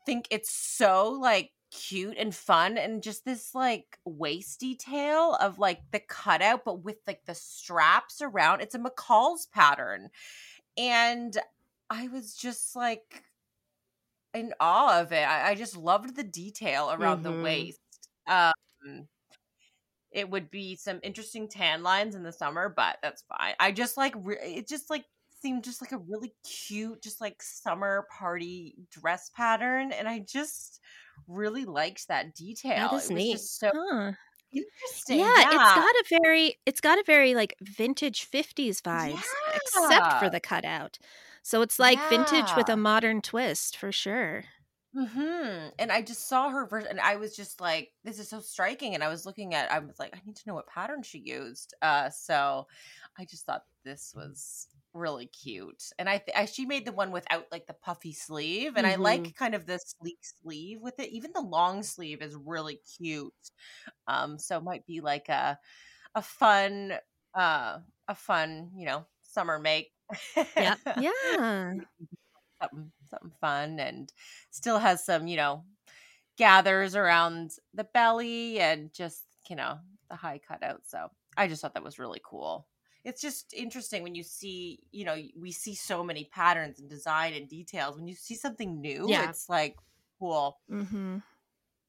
think 0.05 0.27
it's 0.31 0.51
so 0.51 1.11
like 1.11 1.53
cute 1.71 2.17
and 2.19 2.35
fun 2.35 2.77
and 2.79 3.03
just 3.03 3.25
this 3.25 3.55
like 3.55 3.99
waist 4.05 4.61
detail 4.61 5.35
of 5.41 5.59
like 5.59 5.83
the 5.93 6.01
cutout 6.01 6.65
but 6.65 6.83
with 6.83 6.97
like 7.07 7.25
the 7.27 7.35
straps 7.35 8.21
around 8.21 8.61
it's 8.61 8.75
a 8.75 8.79
mccall's 8.79 9.47
pattern. 9.47 10.11
And 10.77 11.37
i 11.91 12.09
was 12.09 12.37
just 12.37 12.77
like 12.77 13.25
in 14.33 14.55
awe 14.61 15.01
of 15.01 15.13
it 15.13 15.23
i, 15.27 15.51
I 15.51 15.55
just 15.55 15.77
loved 15.77 16.15
the 16.17 16.23
detail 16.23 16.91
around 16.93 17.23
Mhm. 17.23 17.23
the 17.23 17.33
waist. 17.33 17.81
Um 18.27 18.53
it 20.11 20.29
would 20.29 20.51
be 20.51 20.75
some 20.77 21.01
interesting 21.03 21.49
tan 21.49 21.83
lines 21.83 22.15
in 22.15 22.23
the 22.23 22.33
summer 22.33 22.69
but 22.69 22.99
that's 23.03 23.23
fine. 23.23 23.55
I 23.61 23.73
just 23.73 23.97
like 23.97 24.15
re- 24.19 24.39
it 24.41 24.69
just 24.69 24.91
like 24.91 25.05
seemed 25.31 25.65
just 25.65 25.81
like 25.81 25.93
a 25.93 25.99
really 25.99 26.35
cute 26.45 27.03
just 27.03 27.21
like 27.21 27.43
summer 27.43 28.07
party 28.11 28.77
dress 28.91 29.31
pattern 29.31 29.91
and 29.91 30.07
i 30.07 30.19
just 30.19 30.81
really 31.27 31.65
liked 31.65 32.09
that 32.09 32.35
detail 32.35 32.97
is 32.97 33.11
it 33.11 33.13
was 33.13 33.29
neat. 33.31 33.31
just 33.31 33.59
so 33.59 33.73
Huh. 33.73 34.13
interesting 34.53 35.35
Yeah, 35.35 35.45
it's 35.51 35.71
got 35.73 35.91
a 35.91 36.05
very 36.23 36.57
it's 36.67 36.81
got 36.81 36.99
a 36.99 37.05
very 37.05 37.35
like 37.35 37.55
vintage 37.63 38.25
50s 38.25 38.81
vibes 38.81 39.37
except 39.55 40.13
for 40.13 40.31
the 40.31 40.41
cutout. 40.41 40.99
So 41.43 41.63
it's 41.63 41.79
like 41.79 42.05
vintage 42.09 42.55
with 42.57 42.69
a 42.69 42.77
modern 42.77 43.21
twist 43.23 43.77
for 43.77 43.93
sure. 43.93 44.45
hmm 44.93 45.69
And 45.79 45.93
I 45.93 46.03
just 46.03 46.27
saw 46.29 46.51
her 46.51 46.67
version, 46.67 46.91
and 46.91 47.01
I 47.01 47.15
was 47.17 47.37
just 47.37 47.61
like, 47.61 47.93
"This 48.03 48.19
is 48.19 48.29
so 48.29 48.41
striking." 48.41 48.95
And 48.95 49.05
I 49.05 49.09
was 49.09 49.25
looking 49.25 49.55
at, 49.55 49.71
I 49.71 49.79
was 49.79 49.99
like, 50.01 50.17
"I 50.17 50.21
need 50.27 50.35
to 50.37 50.49
know 50.49 50.55
what 50.55 50.67
pattern 50.67 51.03
she 51.05 51.19
used." 51.21 51.75
Uh, 51.81 52.11
so 52.11 52.67
I 53.21 53.27
just 53.27 53.47
thought 53.47 53.67
this 53.85 54.15
was 54.17 54.69
really 54.95 55.27
cute, 55.27 55.85
and 55.99 56.09
I, 56.09 56.19
th- 56.19 56.37
I 56.37 56.47
she 56.47 56.67
made 56.67 56.87
the 56.87 56.93
one 56.93 57.13
without 57.13 57.47
like 57.53 57.67
the 57.67 57.75
puffy 57.75 58.13
sleeve, 58.13 58.77
and 58.77 58.87
I 58.87 58.97
like 58.97 59.33
kind 59.37 59.55
of 59.55 59.67
the 59.67 59.79
sleek 59.79 60.19
sleeve 60.23 60.81
with 60.83 60.99
it. 61.01 61.11
Even 61.11 61.33
the 61.35 61.43
long 61.43 61.83
sleeve 61.83 62.23
is 62.23 62.35
really 62.37 62.81
cute. 62.99 63.35
Um, 64.09 64.39
so 64.39 64.59
it 64.59 64.65
might 64.65 64.87
be 64.87 65.01
like 65.01 65.29
a 65.29 65.59
a 66.15 66.23
fun, 66.23 66.95
uh, 67.35 67.81
a 68.09 68.15
fun, 68.17 68.73
you 68.77 68.87
know, 68.87 69.07
summer 69.23 69.59
make. 69.61 69.93
Yep. 70.59 70.81
Yeah. 70.97 71.81
something 72.61 72.93
something 73.09 73.31
fun 73.41 73.81
and 73.81 74.13
still 74.51 74.79
has 74.79 75.05
some 75.05 75.27
you 75.27 75.37
know 75.37 75.65
gathers 76.37 76.97
around 76.97 77.53
the 77.75 77.85
belly 77.85 78.61
and 78.61 78.93
just 78.95 79.27
you 79.49 79.57
know 79.57 79.79
the 80.11 80.17
high 80.17 80.39
cutout 80.39 80.83
so 80.87 81.11
i 81.37 81.49
just 81.49 81.63
thought 81.63 81.75
that 81.75 81.85
was 81.85 81.99
really 81.99 82.21
cool 82.25 82.69
it's 83.05 83.21
just 83.23 83.53
interesting 83.55 84.03
when 84.03 84.15
you 84.15 84.23
see 84.23 84.81
you 84.93 85.05
know 85.05 85.17
we 85.39 85.53
see 85.53 85.75
so 85.75 86.05
many 86.05 86.25
patterns 86.33 86.79
and 86.81 86.89
design 86.91 87.35
and 87.35 87.49
details 87.49 87.97
when 87.97 88.07
you 88.07 88.15
see 88.15 88.35
something 88.35 88.81
new 88.81 89.07
Yeah. 89.09 89.29
it's 89.31 89.49
like 89.49 89.77
cool 90.19 90.59
Mm-hmm. 90.71 91.19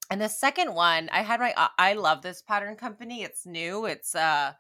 And 0.10 0.20
the 0.20 0.28
second 0.28 0.74
one, 0.74 1.08
I 1.10 1.22
had 1.22 1.40
my 1.40 1.54
I 1.78 1.94
love 1.94 2.22
this 2.22 2.42
pattern 2.42 2.76
company. 2.76 3.24
It's 3.24 3.46
new. 3.46 3.86
It's 3.86 4.14
uh 4.14 4.52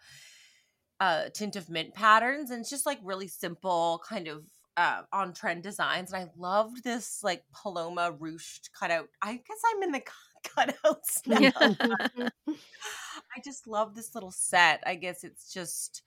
uh 1.01 1.23
tint 1.33 1.57
of 1.57 1.69
mint 1.69 1.93
patterns 1.93 2.51
and 2.51 2.61
it's 2.61 2.69
just 2.69 2.85
like 2.85 2.99
really 3.03 3.27
simple 3.27 4.01
kind 4.07 4.29
of 4.29 4.45
uh, 4.77 5.01
on 5.11 5.33
trend 5.33 5.61
designs 5.63 6.13
and 6.13 6.23
I 6.23 6.29
loved 6.37 6.83
this 6.85 7.19
like 7.21 7.43
Paloma 7.53 8.13
ruched 8.17 8.71
cutout. 8.73 9.09
I 9.21 9.33
guess 9.33 9.61
I'm 9.75 9.83
in 9.83 9.91
the 9.91 10.01
cutouts 10.47 11.27
now. 11.27 12.29
I 12.47 13.41
just 13.43 13.67
love 13.67 13.93
this 13.93 14.15
little 14.15 14.31
set. 14.31 14.81
I 14.85 14.95
guess 14.95 15.25
it's 15.25 15.51
just 15.53 16.01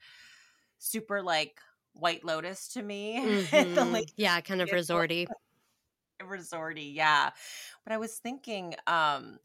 super 0.77 1.21
like 1.21 1.59
White 1.93 2.23
Lotus 2.25 2.69
to 2.69 2.81
me. 2.81 3.43
Mm-hmm. 3.51 3.93
like, 3.93 4.09
yeah, 4.15 4.39
kind 4.41 4.61
of 4.61 4.69
resorty. 4.69 5.27
Resorty, 6.21 6.93
yeah. 6.93 7.31
But 7.83 7.93
I 7.93 7.97
was 7.97 8.15
thinking, 8.15 8.75
um, 8.87 9.39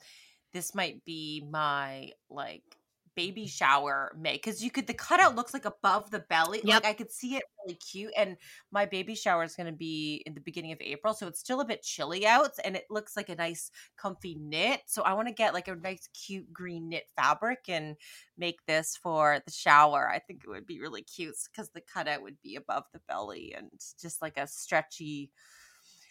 this 0.52 0.74
might 0.74 1.04
be 1.04 1.44
my 1.48 2.12
like 2.28 2.76
baby 3.20 3.46
shower 3.46 4.16
make 4.18 4.42
because 4.42 4.64
you 4.64 4.70
could 4.70 4.86
the 4.86 4.94
cutout 4.94 5.36
looks 5.36 5.52
like 5.52 5.66
above 5.66 6.10
the 6.10 6.20
belly. 6.20 6.62
Yep. 6.64 6.84
Like 6.84 6.86
I 6.86 6.94
could 6.94 7.12
see 7.12 7.36
it 7.36 7.42
really 7.58 7.76
cute. 7.76 8.12
And 8.16 8.38
my 8.72 8.86
baby 8.86 9.14
shower 9.14 9.44
is 9.44 9.54
gonna 9.54 9.72
be 9.72 10.22
in 10.24 10.32
the 10.32 10.40
beginning 10.40 10.72
of 10.72 10.80
April. 10.80 11.12
So 11.12 11.26
it's 11.26 11.38
still 11.38 11.60
a 11.60 11.66
bit 11.66 11.82
chilly 11.82 12.26
out 12.26 12.52
and 12.64 12.76
it 12.76 12.86
looks 12.88 13.18
like 13.18 13.28
a 13.28 13.34
nice 13.34 13.70
comfy 13.98 14.38
knit. 14.40 14.80
So 14.86 15.02
I 15.02 15.12
want 15.12 15.28
to 15.28 15.34
get 15.34 15.52
like 15.52 15.68
a 15.68 15.74
nice 15.74 16.08
cute 16.14 16.50
green 16.50 16.88
knit 16.88 17.08
fabric 17.14 17.68
and 17.68 17.96
make 18.38 18.64
this 18.66 18.96
for 18.96 19.42
the 19.44 19.52
shower. 19.52 20.08
I 20.08 20.18
think 20.18 20.42
it 20.42 20.48
would 20.48 20.66
be 20.66 20.80
really 20.80 21.02
cute 21.02 21.36
because 21.52 21.68
the 21.74 21.82
cutout 21.82 22.22
would 22.22 22.40
be 22.42 22.56
above 22.56 22.84
the 22.94 23.00
belly 23.06 23.54
and 23.54 23.68
just 24.00 24.22
like 24.22 24.38
a 24.38 24.46
stretchy 24.46 25.30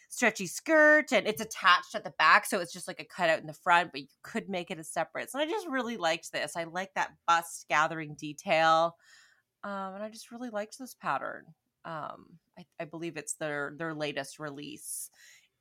stretchy 0.09 0.47
skirt 0.47 1.11
and 1.11 1.27
it's 1.27 1.41
attached 1.41 1.93
at 1.93 2.03
the 2.03 2.13
back 2.17 2.43
so 2.45 2.59
it's 2.59 2.73
just 2.73 2.87
like 2.87 2.99
a 2.99 3.05
cutout 3.05 3.39
in 3.39 3.45
the 3.45 3.53
front 3.53 3.91
but 3.91 4.01
you 4.01 4.07
could 4.23 4.49
make 4.49 4.71
it 4.71 4.79
a 4.79 4.83
separate 4.83 5.29
so 5.29 5.37
i 5.37 5.45
just 5.45 5.67
really 5.67 5.97
liked 5.97 6.31
this 6.31 6.57
i 6.57 6.63
like 6.63 6.91
that 6.95 7.11
bust 7.27 7.65
gathering 7.69 8.15
detail 8.15 8.95
um, 9.63 9.93
and 9.93 10.03
i 10.03 10.09
just 10.09 10.31
really 10.31 10.49
liked 10.49 10.77
this 10.79 10.95
pattern 10.95 11.43
um, 11.85 12.25
I, 12.57 12.65
I 12.81 12.85
believe 12.85 13.17
it's 13.17 13.35
their 13.35 13.73
their 13.77 13.93
latest 13.93 14.39
release 14.39 15.11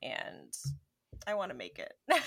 and 0.01 0.51
i 1.27 1.35
want 1.35 1.51
to 1.51 1.57
make 1.57 1.77
it 1.77 1.93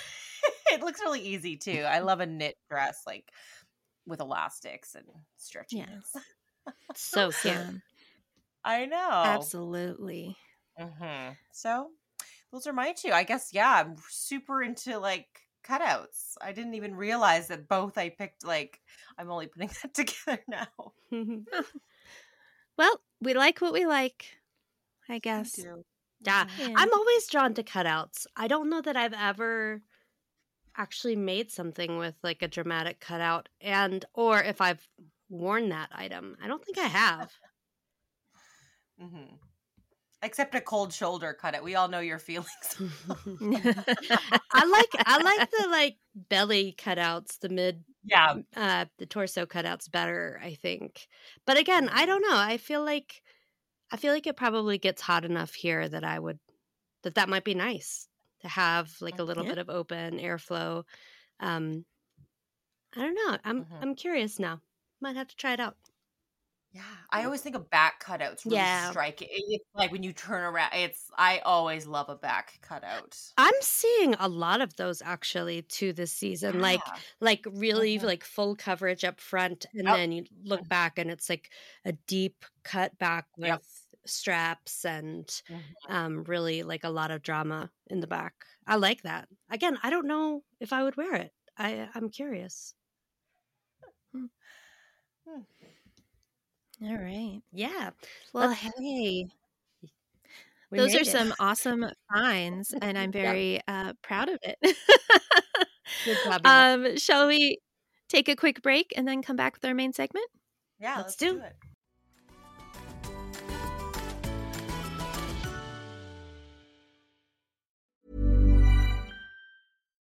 it 0.72 0.80
looks 0.80 1.00
really 1.00 1.20
easy 1.20 1.56
too 1.56 1.84
i 1.88 1.98
love 1.98 2.20
a 2.20 2.26
knit 2.26 2.54
dress 2.70 3.02
like 3.04 3.30
with 4.06 4.20
elastics 4.20 4.94
and 4.94 5.06
stretchiness 5.40 6.06
yeah. 6.14 6.72
so 6.94 7.30
cute 7.42 7.56
i 8.64 8.86
know 8.86 9.10
absolutely 9.10 10.36
mm-hmm. 10.80 11.32
so 11.52 11.90
those 12.52 12.66
are 12.66 12.72
my 12.72 12.92
two. 12.92 13.10
I 13.10 13.24
guess 13.24 13.50
yeah, 13.52 13.82
I'm 13.84 13.96
super 14.08 14.62
into 14.62 14.98
like 14.98 15.26
cutouts. 15.66 16.36
I 16.40 16.52
didn't 16.52 16.74
even 16.74 16.94
realize 16.94 17.48
that 17.48 17.68
both 17.68 17.96
I 17.98 18.10
picked 18.10 18.44
like 18.44 18.80
I'm 19.18 19.30
only 19.30 19.46
putting 19.46 19.70
that 19.82 19.94
together 19.94 20.42
now. 20.48 20.92
well, 22.78 23.00
we 23.20 23.34
like 23.34 23.60
what 23.60 23.72
we 23.72 23.86
like, 23.86 24.26
I 25.08 25.18
guess. 25.18 25.58
Yeah. 25.58 26.46
yeah. 26.58 26.74
I'm 26.76 26.92
always 26.92 27.26
drawn 27.28 27.54
to 27.54 27.62
cutouts. 27.62 28.26
I 28.36 28.48
don't 28.48 28.70
know 28.70 28.80
that 28.82 28.96
I've 28.96 29.14
ever 29.14 29.82
actually 30.76 31.16
made 31.16 31.50
something 31.50 31.98
with 31.98 32.14
like 32.22 32.42
a 32.42 32.48
dramatic 32.48 32.98
cutout 32.98 33.48
and 33.60 34.04
or 34.14 34.42
if 34.42 34.60
I've 34.60 34.86
worn 35.28 35.70
that 35.70 35.90
item. 35.92 36.36
I 36.42 36.46
don't 36.46 36.64
think 36.64 36.78
I 36.78 36.86
have. 36.86 37.32
mm-hmm. 39.02 39.34
Except 40.24 40.54
a 40.54 40.60
cold 40.60 40.92
shoulder 40.92 41.36
cut 41.38 41.54
it. 41.54 41.64
We 41.64 41.74
all 41.74 41.88
know 41.88 41.98
your 41.98 42.20
feelings. 42.20 42.48
I 42.78 44.64
like 44.64 44.90
I 45.04 45.20
like 45.20 45.50
the 45.50 45.66
like 45.68 45.96
belly 46.14 46.74
cutouts, 46.78 47.40
the 47.40 47.48
mid 47.48 47.82
yeah, 48.04 48.36
uh 48.56 48.84
the 48.98 49.06
torso 49.06 49.46
cutouts 49.46 49.90
better, 49.90 50.40
I 50.42 50.54
think. 50.54 51.08
But 51.44 51.58
again, 51.58 51.88
I 51.92 52.06
don't 52.06 52.22
know. 52.22 52.36
I 52.36 52.58
feel 52.58 52.84
like 52.84 53.20
I 53.90 53.96
feel 53.96 54.12
like 54.12 54.28
it 54.28 54.36
probably 54.36 54.78
gets 54.78 55.02
hot 55.02 55.24
enough 55.24 55.54
here 55.54 55.88
that 55.88 56.04
I 56.04 56.20
would 56.20 56.38
that 57.02 57.16
that 57.16 57.28
might 57.28 57.44
be 57.44 57.54
nice 57.54 58.06
to 58.42 58.48
have 58.48 58.92
like 59.00 59.18
a 59.18 59.24
little 59.24 59.44
yeah. 59.44 59.50
bit 59.50 59.58
of 59.58 59.70
open 59.70 60.20
airflow. 60.20 60.84
Um 61.40 61.84
I 62.96 63.00
don't 63.00 63.14
know. 63.14 63.38
I'm 63.44 63.64
mm-hmm. 63.64 63.74
I'm 63.82 63.94
curious 63.96 64.38
now. 64.38 64.60
Might 65.00 65.16
have 65.16 65.28
to 65.28 65.36
try 65.36 65.54
it 65.54 65.60
out. 65.60 65.76
Yeah, 66.74 66.82
I 67.10 67.24
always 67.24 67.42
think 67.42 67.54
of 67.54 67.68
back 67.68 68.02
cutouts 68.02 68.46
really 68.46 68.56
yeah. 68.56 68.90
striking. 68.90 69.28
It's 69.30 69.64
like 69.74 69.92
when 69.92 70.02
you 70.02 70.14
turn 70.14 70.42
around, 70.42 70.70
it's 70.72 71.10
I 71.18 71.40
always 71.44 71.86
love 71.86 72.08
a 72.08 72.14
back 72.14 72.58
cutout. 72.62 73.18
I'm 73.36 73.52
seeing 73.60 74.14
a 74.18 74.26
lot 74.26 74.62
of 74.62 74.74
those 74.76 75.02
actually 75.02 75.62
too 75.62 75.92
this 75.92 76.12
season. 76.12 76.54
Yeah. 76.56 76.62
Like 76.62 76.80
like 77.20 77.46
really 77.52 77.98
mm-hmm. 77.98 78.06
like 78.06 78.24
full 78.24 78.56
coverage 78.56 79.04
up 79.04 79.20
front 79.20 79.66
and 79.74 79.86
then 79.86 80.12
you 80.12 80.24
look 80.44 80.60
mm-hmm. 80.60 80.68
back 80.68 80.98
and 80.98 81.10
it's 81.10 81.28
like 81.28 81.50
a 81.84 81.92
deep 82.06 82.46
cut 82.62 82.96
back 82.96 83.26
with 83.36 83.48
yep. 83.48 83.62
straps 84.06 84.86
and 84.86 85.26
mm-hmm. 85.26 85.94
um 85.94 86.24
really 86.24 86.62
like 86.62 86.84
a 86.84 86.90
lot 86.90 87.10
of 87.10 87.22
drama 87.22 87.70
in 87.88 88.00
the 88.00 88.06
back. 88.06 88.32
I 88.66 88.76
like 88.76 89.02
that. 89.02 89.28
Again, 89.50 89.76
I 89.82 89.90
don't 89.90 90.06
know 90.06 90.42
if 90.58 90.72
I 90.72 90.84
would 90.84 90.96
wear 90.96 91.16
it. 91.16 91.32
I 91.58 91.90
I'm 91.94 92.08
curious. 92.08 92.72
Hmm. 94.14 94.26
Hmm. 95.28 95.42
All 96.84 96.96
right. 96.96 97.40
Yeah. 97.52 97.90
Well, 98.32 98.48
Let's, 98.48 98.60
hey. 98.60 99.28
Those 100.72 100.94
are 100.94 101.00
it. 101.00 101.06
some 101.06 101.34
awesome 101.38 101.86
finds, 102.12 102.72
and 102.82 102.98
I'm 102.98 103.12
very 103.12 103.60
uh, 103.68 103.92
proud 104.02 104.28
of 104.28 104.38
it. 104.42 104.58
Good 106.04 106.18
job. 106.24 106.40
Um, 106.44 106.96
shall 106.96 107.28
we 107.28 107.58
take 108.08 108.28
a 108.28 108.34
quick 108.34 108.62
break 108.62 108.92
and 108.96 109.06
then 109.06 109.22
come 109.22 109.36
back 109.36 109.54
with 109.54 109.64
our 109.64 109.74
main 109.74 109.92
segment? 109.92 110.26
Yeah, 110.80 110.96
let's, 110.96 111.04
let's 111.04 111.16
do. 111.16 111.34
do 111.34 111.42
it. 111.42 111.56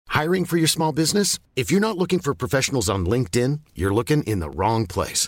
Hiring 0.07 0.45
for 0.45 0.57
your 0.57 0.67
small 0.67 0.91
business? 0.93 1.39
If 1.55 1.71
you're 1.71 1.81
not 1.81 1.97
looking 1.97 2.19
for 2.19 2.35
professionals 2.35 2.87
on 2.87 3.07
LinkedIn, 3.07 3.61
you're 3.73 3.93
looking 3.93 4.21
in 4.23 4.39
the 4.39 4.49
wrong 4.49 4.85
place. 4.85 5.27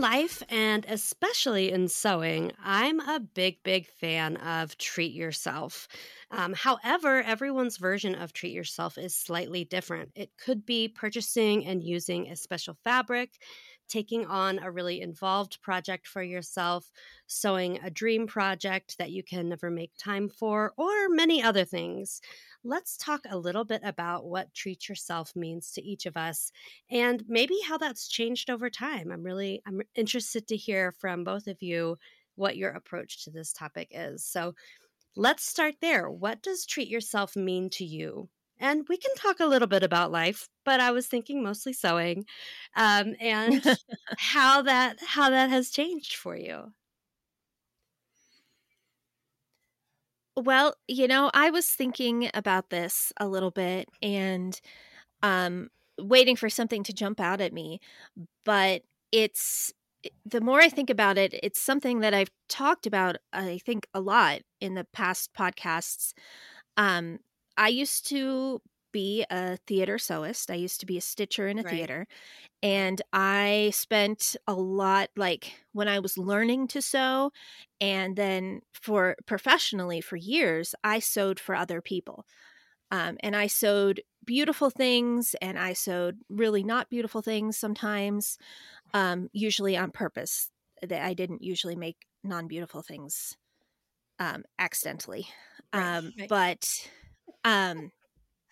Life, 0.00 0.42
and 0.48 0.86
especially 0.88 1.70
in 1.70 1.88
sewing, 1.88 2.52
I'm 2.58 3.00
a 3.00 3.20
big, 3.20 3.62
big 3.62 3.86
fan 3.86 4.36
of 4.38 4.78
treat 4.78 5.12
yourself. 5.12 5.88
Um, 6.30 6.54
however, 6.54 7.22
everyone's 7.22 7.76
version 7.76 8.14
of 8.14 8.32
treat 8.32 8.52
yourself 8.54 8.96
is 8.96 9.14
slightly 9.14 9.64
different. 9.64 10.12
It 10.14 10.30
could 10.38 10.64
be 10.64 10.88
purchasing 10.88 11.66
and 11.66 11.82
using 11.82 12.28
a 12.30 12.36
special 12.36 12.78
fabric, 12.82 13.42
taking 13.88 14.24
on 14.26 14.58
a 14.58 14.70
really 14.70 15.02
involved 15.02 15.60
project 15.60 16.06
for 16.06 16.22
yourself, 16.22 16.90
sewing 17.26 17.78
a 17.82 17.90
dream 17.90 18.26
project 18.26 18.96
that 18.98 19.10
you 19.10 19.22
can 19.22 19.48
never 19.50 19.70
make 19.70 19.92
time 19.98 20.28
for, 20.30 20.72
or 20.78 21.08
many 21.10 21.42
other 21.42 21.64
things. 21.64 22.22
Let's 22.62 22.96
talk 22.96 23.22
a 23.28 23.38
little 23.38 23.64
bit 23.64 23.80
about 23.84 24.26
what 24.26 24.52
treat 24.52 24.88
yourself 24.88 25.34
means 25.34 25.72
to 25.72 25.82
each 25.82 26.04
of 26.04 26.16
us 26.16 26.52
and 26.90 27.24
maybe 27.26 27.58
how 27.66 27.78
that's 27.78 28.06
changed 28.08 28.50
over 28.50 28.68
time. 28.68 29.10
I'm 29.10 29.22
really 29.22 29.62
I'm 29.66 29.80
interested 29.94 30.46
to 30.48 30.56
hear 30.56 30.92
from 30.92 31.24
both 31.24 31.46
of 31.46 31.62
you 31.62 31.96
what 32.34 32.56
your 32.56 32.70
approach 32.70 33.24
to 33.24 33.30
this 33.30 33.52
topic 33.52 33.88
is. 33.92 34.24
So, 34.24 34.54
let's 35.16 35.44
start 35.44 35.76
there. 35.80 36.10
What 36.10 36.42
does 36.42 36.66
treat 36.66 36.88
yourself 36.88 37.36
mean 37.36 37.70
to 37.70 37.84
you? 37.84 38.30
and 38.62 38.86
we 38.90 38.96
can 38.98 39.14
talk 39.16 39.40
a 39.40 39.46
little 39.46 39.68
bit 39.68 39.82
about 39.82 40.12
life 40.12 40.48
but 40.64 40.80
i 40.80 40.90
was 40.90 41.06
thinking 41.06 41.42
mostly 41.42 41.72
sewing 41.72 42.26
um, 42.76 43.14
and 43.20 43.64
how 44.16 44.62
that 44.62 44.98
how 45.02 45.30
that 45.30 45.50
has 45.50 45.70
changed 45.70 46.14
for 46.14 46.36
you 46.36 46.72
well 50.40 50.74
you 50.88 51.06
know 51.06 51.30
i 51.34 51.50
was 51.50 51.68
thinking 51.68 52.30
about 52.34 52.70
this 52.70 53.12
a 53.18 53.28
little 53.28 53.50
bit 53.50 53.88
and 54.02 54.60
um 55.22 55.68
waiting 56.00 56.36
for 56.36 56.48
something 56.48 56.82
to 56.82 56.92
jump 56.92 57.20
out 57.20 57.40
at 57.40 57.52
me 57.52 57.80
but 58.44 58.82
it's 59.12 59.72
the 60.24 60.40
more 60.40 60.60
i 60.60 60.68
think 60.68 60.90
about 60.90 61.18
it 61.18 61.34
it's 61.42 61.60
something 61.60 62.00
that 62.00 62.14
i've 62.14 62.30
talked 62.48 62.86
about 62.86 63.16
i 63.32 63.58
think 63.64 63.86
a 63.94 64.00
lot 64.00 64.40
in 64.60 64.74
the 64.74 64.86
past 64.92 65.32
podcasts. 65.34 66.12
Um 66.76 67.18
I 67.56 67.68
used 67.68 68.08
to 68.08 68.62
be 68.92 69.24
a 69.30 69.56
theater 69.66 69.96
sewist. 69.96 70.50
I 70.50 70.54
used 70.54 70.80
to 70.80 70.86
be 70.86 70.98
a 70.98 71.00
stitcher 71.02 71.48
in 71.48 71.58
a 71.58 71.62
right. 71.62 71.70
theater. 71.70 72.06
And 72.62 73.00
I 73.12 73.70
spent 73.74 74.36
a 74.46 74.54
lot, 74.54 75.10
like 75.16 75.52
when 75.72 75.88
I 75.88 75.98
was 75.98 76.18
learning 76.18 76.68
to 76.68 76.82
sew, 76.82 77.32
and 77.80 78.16
then 78.16 78.60
for 78.72 79.16
professionally 79.26 80.00
for 80.00 80.16
years, 80.16 80.74
I 80.84 80.98
sewed 80.98 81.40
for 81.40 81.54
other 81.54 81.80
people. 81.80 82.26
Um, 82.90 83.16
and 83.20 83.36
I 83.36 83.46
sewed 83.46 84.02
beautiful 84.24 84.68
things 84.68 85.34
and 85.40 85.58
I 85.58 85.72
sewed 85.72 86.18
really 86.28 86.64
not 86.64 86.90
beautiful 86.90 87.22
things 87.22 87.56
sometimes, 87.56 88.36
um, 88.92 89.28
usually 89.32 89.76
on 89.76 89.90
purpose. 89.90 90.50
That 90.82 91.04
I 91.04 91.12
didn't 91.12 91.42
usually 91.42 91.76
make 91.76 92.06
non 92.24 92.48
beautiful 92.48 92.80
things 92.80 93.36
um, 94.18 94.44
accidentally. 94.58 95.26
Right, 95.74 95.96
um, 95.98 96.12
right. 96.18 96.28
But 96.28 96.88
um, 97.44 97.92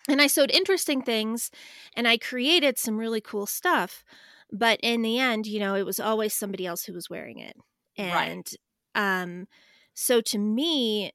and 0.09 0.21
I 0.21 0.27
sewed 0.27 0.51
interesting 0.51 1.01
things 1.01 1.51
and 1.95 2.07
I 2.07 2.17
created 2.17 2.77
some 2.77 2.97
really 2.97 3.21
cool 3.21 3.45
stuff. 3.45 4.03
But 4.51 4.79
in 4.81 5.01
the 5.03 5.19
end, 5.19 5.45
you 5.45 5.59
know, 5.59 5.75
it 5.75 5.85
was 5.85 5.99
always 5.99 6.33
somebody 6.33 6.65
else 6.65 6.83
who 6.83 6.93
was 6.93 7.09
wearing 7.09 7.39
it. 7.39 7.55
And 7.97 8.49
right. 8.95 9.21
um, 9.21 9.47
so 9.93 10.21
to 10.21 10.37
me, 10.37 11.11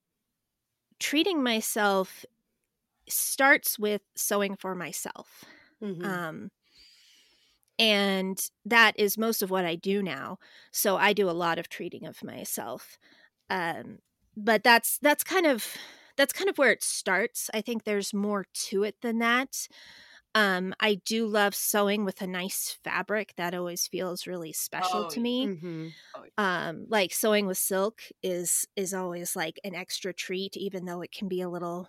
treating 1.00 1.42
myself 1.42 2.24
starts 3.08 3.78
with 3.78 4.02
sewing 4.14 4.56
for 4.56 4.74
myself. 4.74 5.44
Mm-hmm. 5.82 6.04
Um, 6.04 6.50
and 7.78 8.38
that 8.64 8.98
is 8.98 9.18
most 9.18 9.42
of 9.42 9.50
what 9.50 9.64
I 9.64 9.74
do 9.74 10.02
now. 10.02 10.38
So 10.70 10.96
I 10.96 11.12
do 11.12 11.28
a 11.28 11.32
lot 11.32 11.58
of 11.58 11.68
treating 11.68 12.06
of 12.06 12.22
myself. 12.22 12.98
Um, 13.50 13.98
but 14.36 14.62
that's 14.62 14.98
that's 14.98 15.24
kind 15.24 15.46
of 15.46 15.76
that's 16.16 16.32
kind 16.32 16.50
of 16.50 16.58
where 16.58 16.70
it 16.70 16.82
starts. 16.82 17.50
I 17.52 17.60
think 17.60 17.84
there's 17.84 18.14
more 18.14 18.46
to 18.68 18.84
it 18.84 18.96
than 19.02 19.18
that. 19.18 19.68
Um, 20.36 20.74
I 20.80 20.96
do 21.04 21.26
love 21.26 21.54
sewing 21.54 22.04
with 22.04 22.20
a 22.20 22.26
nice 22.26 22.76
fabric. 22.82 23.34
That 23.36 23.54
always 23.54 23.86
feels 23.86 24.26
really 24.26 24.52
special 24.52 25.06
oh, 25.06 25.10
to 25.10 25.20
me. 25.20 25.46
Mm-hmm. 25.46 25.88
Oh, 26.16 26.42
um, 26.42 26.86
like 26.88 27.12
sewing 27.12 27.46
with 27.46 27.58
silk 27.58 28.02
is 28.22 28.66
is 28.74 28.92
always 28.92 29.36
like 29.36 29.60
an 29.62 29.74
extra 29.74 30.12
treat, 30.12 30.56
even 30.56 30.86
though 30.86 31.02
it 31.02 31.12
can 31.12 31.28
be 31.28 31.40
a 31.40 31.48
little 31.48 31.88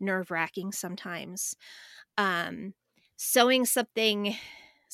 nerve 0.00 0.32
wracking 0.32 0.72
sometimes. 0.72 1.54
Um, 2.18 2.74
sewing 3.16 3.64
something 3.64 4.36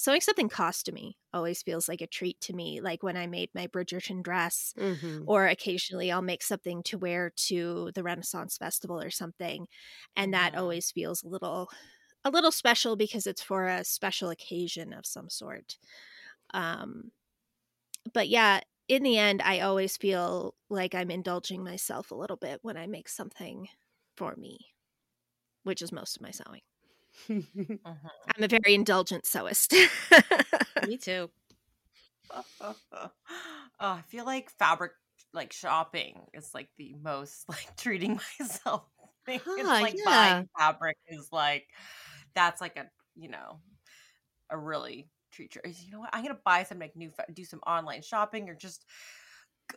sewing 0.01 0.23
something 0.23 0.49
costumey 0.49 1.13
always 1.35 1.63
feels 1.63 1.87
like 1.87 2.01
a 2.01 2.07
treat 2.07 2.41
to 2.41 2.55
me 2.55 2.81
like 2.81 3.03
when 3.03 3.19
i 3.19 3.27
made 3.27 3.51
my 3.55 3.67
bridgerton 3.67 4.23
dress 4.23 4.73
mm-hmm. 4.79 5.25
or 5.27 5.47
occasionally 5.47 6.11
i'll 6.11 6.23
make 6.23 6.43
something 6.43 6.83
to 6.83 6.97
wear 6.97 7.31
to 7.37 7.91
the 7.95 8.03
renaissance 8.03 8.57
festival 8.57 8.99
or 8.99 9.11
something 9.11 9.67
and 10.17 10.33
that 10.33 10.55
always 10.57 10.91
feels 10.91 11.23
a 11.23 11.29
little 11.29 11.69
a 12.25 12.31
little 12.31 12.51
special 12.51 12.97
because 12.97 13.27
it's 13.27 13.43
for 13.43 13.67
a 13.67 13.85
special 13.85 14.29
occasion 14.29 14.93
of 14.93 15.07
some 15.07 15.31
sort. 15.31 15.77
Um 16.55 17.11
but 18.15 18.29
yeah 18.29 18.61
in 18.89 19.03
the 19.03 19.19
end 19.19 19.43
i 19.45 19.61
always 19.61 19.99
feel 19.99 20.55
like 20.71 20.95
i'm 20.95 21.11
indulging 21.11 21.63
myself 21.63 22.11
a 22.11 22.15
little 22.15 22.39
bit 22.39 22.59
when 22.63 22.79
i 22.79 22.87
make 22.87 23.09
something 23.11 23.69
for 24.17 24.35
me 24.37 24.59
which 25.63 25.83
is 25.83 25.93
most 25.93 26.17
of 26.17 26.23
my 26.23 26.31
sewing 26.31 26.63
uh-huh. 27.29 28.09
I'm 28.37 28.43
a 28.43 28.49
very 28.49 28.75
indulgent 28.75 29.25
sewist. 29.25 29.75
Me 30.87 30.97
too. 30.97 31.31
oh, 32.61 33.11
I 33.81 34.03
feel 34.09 34.25
like 34.25 34.51
fabric 34.59 34.93
like 35.33 35.53
shopping 35.53 36.23
is 36.35 36.51
like 36.55 36.69
the 36.77 36.95
most 37.03 37.45
like 37.49 37.77
treating 37.77 38.19
myself 38.41 38.85
thing. 39.27 39.41
Huh, 39.45 39.55
it's 39.59 39.69
like 39.69 39.95
yeah. 39.97 40.05
buying 40.05 40.49
fabric 40.59 40.97
is 41.09 41.29
like 41.33 41.67
that's 42.35 42.61
like 42.61 42.77
a 42.77 42.87
you 43.17 43.29
know 43.29 43.59
a 44.51 44.59
really 44.59 45.09
treat 45.31 45.55
your 45.55 45.63
you 45.67 45.91
know 45.93 46.01
what 46.01 46.11
I'm 46.13 46.23
gonna 46.23 46.39
buy 46.45 46.65
some 46.65 46.79
like 46.79 46.97
new 46.97 47.11
do 47.33 47.45
some 47.45 47.61
online 47.67 48.03
shopping 48.03 48.49
or 48.49 48.55
just 48.55 48.85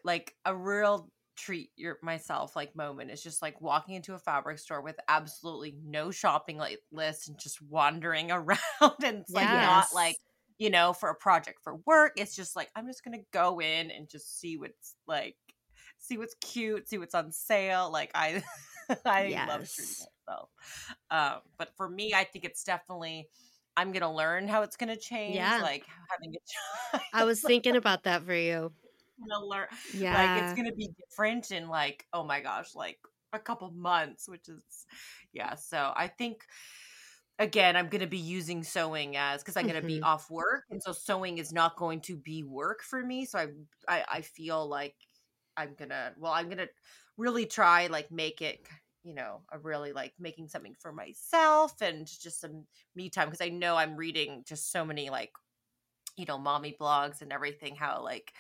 like 0.03 0.33
a 0.45 0.55
real 0.55 1.09
treat 1.35 1.69
your 1.75 1.97
myself 2.01 2.55
like 2.55 2.75
moment. 2.75 3.11
Is 3.11 3.23
just 3.23 3.41
like 3.41 3.59
walking 3.61 3.95
into 3.95 4.13
a 4.13 4.19
fabric 4.19 4.59
store 4.59 4.81
with 4.81 4.95
absolutely 5.07 5.75
no 5.83 6.11
shopping 6.11 6.57
like 6.57 6.79
list 6.91 7.27
and 7.27 7.37
just 7.39 7.61
wandering 7.61 8.31
around 8.31 8.59
and 9.03 9.19
it's 9.19 9.31
like 9.31 9.47
not 9.47 9.87
like 9.93 10.17
you 10.57 10.69
know 10.69 10.93
for 10.93 11.09
a 11.09 11.15
project 11.15 11.59
for 11.63 11.77
work. 11.85 12.13
It's 12.17 12.35
just 12.35 12.55
like 12.55 12.69
i'm 12.75 12.87
just 12.87 13.03
gonna 13.03 13.23
go 13.31 13.59
in 13.59 13.91
and 13.91 14.09
just 14.09 14.39
see 14.39 14.57
what's 14.57 14.95
like 15.07 15.35
see 15.97 16.17
what's 16.17 16.35
cute 16.41 16.87
see 16.87 16.97
what's 16.97 17.15
on 17.15 17.31
sale. 17.31 17.91
Like 17.91 18.11
i 18.15 18.43
i 19.05 19.25
yes. 19.25 19.47
love 19.47 19.69
treating 19.69 20.05
myself. 20.27 20.49
Um 21.09 21.41
but 21.57 21.75
for 21.77 21.89
me 21.89 22.13
i 22.13 22.23
think 22.23 22.45
it's 22.45 22.63
definitely 22.63 23.27
i'm 23.77 23.91
gonna 23.91 24.13
learn 24.13 24.47
how 24.47 24.61
it's 24.61 24.75
gonna 24.75 24.97
change 24.97 25.35
yeah. 25.35 25.59
like 25.61 25.85
having 26.09 26.35
a 26.35 26.93
child 26.93 27.03
i 27.13 27.23
was 27.23 27.41
thinking 27.41 27.75
about 27.75 28.03
that 28.03 28.23
for 28.23 28.35
you 28.35 28.71
gonna 29.27 29.45
learn. 29.45 29.67
Yeah, 29.93 30.13
like 30.17 30.43
it's 30.43 30.53
gonna 30.53 30.73
be 30.73 30.89
different 30.99 31.51
in 31.51 31.67
like 31.67 32.05
oh 32.13 32.23
my 32.23 32.41
gosh, 32.41 32.75
like 32.75 32.99
a 33.33 33.39
couple 33.39 33.71
months, 33.71 34.27
which 34.27 34.47
is 34.47 34.85
yeah. 35.33 35.55
So 35.55 35.91
I 35.95 36.07
think 36.07 36.43
again 37.39 37.75
i'm 37.75 37.87
going 37.87 38.01
to 38.01 38.07
be 38.07 38.17
using 38.17 38.63
sewing 38.63 39.17
as 39.17 39.41
because 39.41 39.57
i'm 39.57 39.63
going 39.63 39.73
to 39.73 39.79
mm-hmm. 39.79 39.99
be 39.99 40.01
off 40.01 40.29
work 40.29 40.65
and 40.69 40.81
so 40.83 40.91
sewing 40.91 41.39
is 41.39 41.51
not 41.51 41.75
going 41.77 41.99
to 41.99 42.15
be 42.15 42.43
work 42.43 42.83
for 42.83 43.03
me 43.03 43.25
so 43.25 43.39
I, 43.39 43.47
I 43.87 44.03
i 44.11 44.21
feel 44.21 44.67
like 44.67 44.95
i'm 45.57 45.73
gonna 45.77 46.13
well 46.17 46.31
i'm 46.31 46.47
gonna 46.47 46.67
really 47.17 47.45
try 47.45 47.87
like 47.87 48.11
make 48.11 48.41
it 48.41 48.59
you 49.03 49.15
know 49.15 49.41
a 49.51 49.57
really 49.57 49.93
like 49.93 50.13
making 50.19 50.47
something 50.47 50.75
for 50.79 50.91
myself 50.91 51.81
and 51.81 52.05
just 52.07 52.39
some 52.39 52.65
me 52.95 53.09
time 53.09 53.29
because 53.29 53.45
i 53.45 53.49
know 53.49 53.75
i'm 53.75 53.95
reading 53.95 54.43
just 54.47 54.71
so 54.71 54.85
many 54.85 55.09
like 55.09 55.31
you 56.17 56.25
know 56.25 56.37
mommy 56.37 56.75
blogs 56.79 57.21
and 57.21 57.33
everything 57.33 57.75
how 57.75 58.03
like 58.03 58.31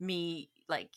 me 0.00 0.50
like 0.68 0.90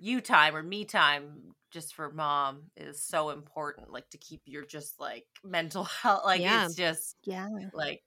you 0.00 0.20
time 0.20 0.54
or 0.54 0.62
me 0.62 0.84
time 0.84 1.54
just 1.70 1.94
for 1.94 2.10
mom 2.12 2.62
is 2.76 3.02
so 3.02 3.30
important 3.30 3.92
like 3.92 4.08
to 4.10 4.18
keep 4.18 4.40
your 4.46 4.64
just 4.64 5.00
like 5.00 5.26
mental 5.44 5.84
health 5.84 6.22
like 6.24 6.40
yeah. 6.40 6.64
it's 6.64 6.74
just 6.74 7.16
yeah. 7.24 7.48
like 7.72 8.02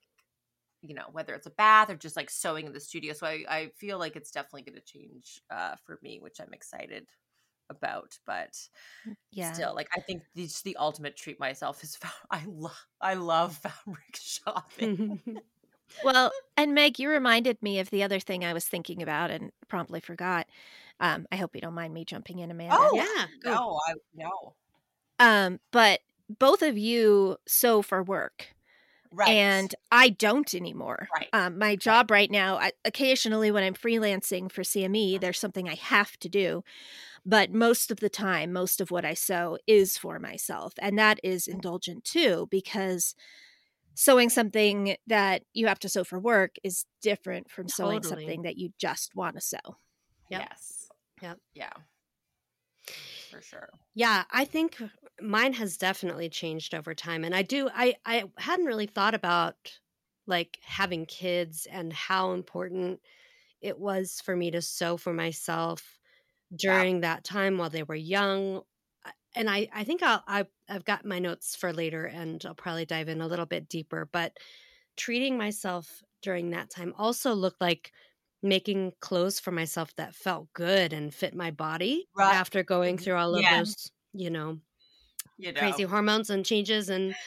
you 0.81 0.95
know 0.95 1.05
whether 1.11 1.33
it's 1.33 1.47
a 1.47 1.51
bath 1.51 1.89
or 1.89 1.95
just 1.95 2.15
like 2.15 2.29
sewing 2.29 2.65
in 2.65 2.73
the 2.73 2.79
studio 2.79 3.13
so 3.13 3.27
i 3.27 3.43
i 3.49 3.69
feel 3.75 3.99
like 3.99 4.15
it's 4.15 4.31
definitely 4.31 4.63
going 4.63 4.79
to 4.79 4.93
change 4.93 5.41
uh 5.51 5.75
for 5.85 5.99
me 6.01 6.19
which 6.21 6.39
i'm 6.39 6.53
excited 6.53 7.05
about 7.69 8.17
but 8.25 8.53
mm, 9.07 9.15
yeah. 9.31 9.51
still 9.51 9.73
like 9.75 9.87
i 9.95 10.01
think 10.01 10.23
this 10.35 10.61
the 10.63 10.75
ultimate 10.77 11.15
treat 11.15 11.39
myself 11.39 11.83
is 11.83 11.97
i 12.31 12.43
love 12.47 12.85
i 12.99 13.13
love 13.13 13.55
fabric 13.57 14.15
shopping 14.15 15.21
well, 16.03 16.31
and 16.57 16.73
Meg, 16.73 16.99
you 16.99 17.09
reminded 17.09 17.61
me 17.61 17.79
of 17.79 17.89
the 17.89 18.03
other 18.03 18.19
thing 18.19 18.43
I 18.43 18.53
was 18.53 18.65
thinking 18.65 19.01
about 19.01 19.31
and 19.31 19.51
promptly 19.67 19.99
forgot. 19.99 20.47
Um, 20.99 21.25
I 21.31 21.35
hope 21.35 21.55
you 21.55 21.61
don't 21.61 21.73
mind 21.73 21.93
me 21.93 22.05
jumping 22.05 22.39
in, 22.39 22.51
Amanda. 22.51 22.75
Oh, 22.77 22.91
yeah. 22.95 23.25
No, 23.51 23.79
I 23.87 23.93
no. 24.15 24.53
Um, 25.19 25.59
but 25.71 25.99
both 26.29 26.61
of 26.61 26.77
you 26.77 27.37
sew 27.47 27.81
for 27.81 28.03
work. 28.03 28.47
Right. 29.13 29.27
and 29.27 29.75
I 29.91 30.07
don't 30.07 30.53
anymore. 30.55 31.09
Right. 31.13 31.27
Um, 31.33 31.59
my 31.59 31.75
job 31.75 32.09
right 32.09 32.31
now, 32.31 32.55
I, 32.55 32.71
occasionally 32.85 33.51
when 33.51 33.61
I'm 33.61 33.73
freelancing 33.73 34.49
for 34.49 34.61
CME, 34.61 35.19
there's 35.19 35.37
something 35.37 35.67
I 35.67 35.75
have 35.75 36.17
to 36.19 36.29
do, 36.29 36.63
but 37.25 37.51
most 37.51 37.91
of 37.91 37.99
the 37.99 38.07
time, 38.07 38.53
most 38.53 38.79
of 38.79 38.89
what 38.89 39.03
I 39.03 39.13
sew 39.13 39.57
is 39.67 39.97
for 39.97 40.17
myself, 40.17 40.73
and 40.79 40.97
that 40.97 41.19
is 41.25 41.45
indulgent 41.45 42.05
too 42.05 42.47
because 42.49 43.13
sewing 43.95 44.29
something 44.29 44.95
that 45.07 45.43
you 45.53 45.67
have 45.67 45.79
to 45.79 45.89
sew 45.89 46.03
for 46.03 46.19
work 46.19 46.55
is 46.63 46.85
different 47.01 47.49
from 47.49 47.67
sewing 47.67 48.03
something 48.03 48.43
that 48.43 48.57
you 48.57 48.69
just 48.77 49.15
want 49.15 49.35
to 49.35 49.41
sew. 49.41 49.59
Yep. 50.29 50.41
Yes. 50.41 50.89
Yep. 51.21 51.37
Yeah. 51.53 51.73
For 53.29 53.41
sure. 53.41 53.69
Yeah, 53.93 54.23
I 54.31 54.45
think 54.45 54.77
mine 55.21 55.53
has 55.53 55.77
definitely 55.77 56.29
changed 56.29 56.73
over 56.73 56.93
time 56.93 57.23
and 57.23 57.35
I 57.35 57.41
do 57.43 57.69
I 57.73 57.95
I 58.05 58.25
hadn't 58.37 58.65
really 58.65 58.87
thought 58.87 59.13
about 59.13 59.55
like 60.27 60.57
having 60.63 61.05
kids 61.05 61.67
and 61.69 61.91
how 61.93 62.33
important 62.33 62.99
it 63.61 63.79
was 63.79 64.21
for 64.23 64.35
me 64.35 64.51
to 64.51 64.61
sew 64.61 64.97
for 64.97 65.13
myself 65.13 65.99
during 66.55 67.01
that 67.01 67.23
time 67.23 67.57
while 67.57 67.69
they 67.69 67.83
were 67.83 67.95
young. 67.95 68.61
And 69.35 69.49
I 69.49 69.69
I 69.73 69.83
think 69.83 70.03
I'll 70.03 70.23
I 70.27 70.45
I've 70.69 70.85
got 70.85 71.05
my 71.05 71.19
notes 71.19 71.55
for 71.55 71.73
later 71.73 72.05
and 72.05 72.43
I'll 72.45 72.55
probably 72.55 72.85
dive 72.85 73.09
in 73.09 73.21
a 73.21 73.27
little 73.27 73.45
bit 73.45 73.69
deeper, 73.69 74.05
but 74.11 74.37
treating 74.97 75.37
myself 75.37 76.03
during 76.21 76.51
that 76.51 76.69
time 76.69 76.93
also 76.97 77.33
looked 77.33 77.61
like 77.61 77.93
making 78.43 78.93
clothes 79.01 79.39
for 79.39 79.51
myself 79.51 79.95
that 79.95 80.15
felt 80.15 80.51
good 80.53 80.93
and 80.93 81.13
fit 81.13 81.35
my 81.35 81.51
body 81.51 82.09
Right. 82.15 82.33
after 82.33 82.63
going 82.63 82.97
through 82.97 83.15
all 83.17 83.35
of 83.35 83.47
Yeah. 83.47 83.49
those, 83.49 83.91
you 84.13 84.29
know, 84.29 84.61
You 85.37 85.51
know. 85.51 85.57
crazy 85.57 85.83
hormones 85.83 86.29
and 86.29 86.45
changes 86.45 86.89
and 86.89 87.17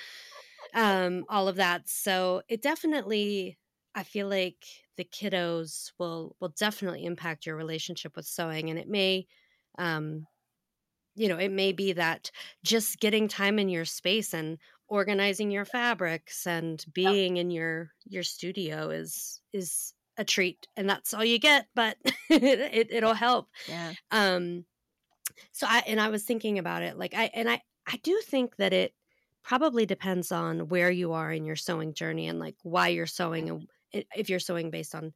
um 0.75 1.25
all 1.29 1.49
of 1.49 1.57
that. 1.57 1.89
So 1.89 2.43
it 2.49 2.63
definitely 2.63 3.59
I 3.95 4.05
feel 4.05 4.29
like 4.29 4.67
the 4.97 5.05
kiddos 5.05 5.93
will 5.99 6.37
will 6.41 6.51
definitely 6.51 7.05
impact 7.07 7.47
your 7.47 7.57
relationship 7.57 8.17
with 8.17 8.27
sewing 8.27 8.71
and 8.71 8.79
it 8.79 8.89
may 8.89 9.27
um 9.79 10.29
you 11.15 11.29
know, 11.29 11.39
it 11.39 11.51
may 11.51 11.73
be 11.73 11.93
that 11.93 12.31
just 12.65 13.01
getting 13.01 13.29
time 13.29 13.59
in 13.59 13.69
your 13.69 13.85
space 13.85 14.35
and 14.35 14.59
organizing 14.89 15.51
your 15.51 15.65
fabrics 15.65 16.47
and 16.47 16.85
being 16.93 17.37
in 17.37 17.51
your 17.51 17.91
your 18.05 18.23
studio 18.23 18.91
is 18.91 19.41
is 19.53 19.95
a 20.17 20.25
treat 20.25 20.69
and 20.77 20.89
that's 20.89 21.13
all 21.13 21.25
you 21.25 21.39
get 21.39 21.67
but 21.75 21.97
it, 22.31 22.93
it'll 22.93 23.15
help. 23.15 23.49
Yeah. 23.69 23.95
um 24.11 24.65
so 25.53 25.67
i 25.69 25.83
and 25.87 26.01
i 26.01 26.09
was 26.09 26.23
thinking 26.23 26.59
about 26.59 26.83
it 26.83 26.99
like 26.99 27.15
i 27.15 27.31
and 27.35 27.51
i 27.51 27.61
i 27.89 27.97
do 28.03 28.21
think 28.25 28.57
that 28.57 28.73
it 28.73 28.93
probably 29.43 29.87
depends 29.87 30.31
on 30.31 30.69
where 30.69 30.91
you 30.91 31.13
are 31.13 31.33
in 31.33 31.45
your 31.45 31.57
sewing 31.57 31.95
journey 31.95 32.29
and 32.29 32.39
like 32.39 32.57
why 32.63 32.89
you're 32.89 33.07
sewing 33.07 33.49
and 33.49 34.05
if 34.17 34.29
you're 34.29 34.39
sewing 34.39 34.71
based 34.71 34.95
on 34.95 35.13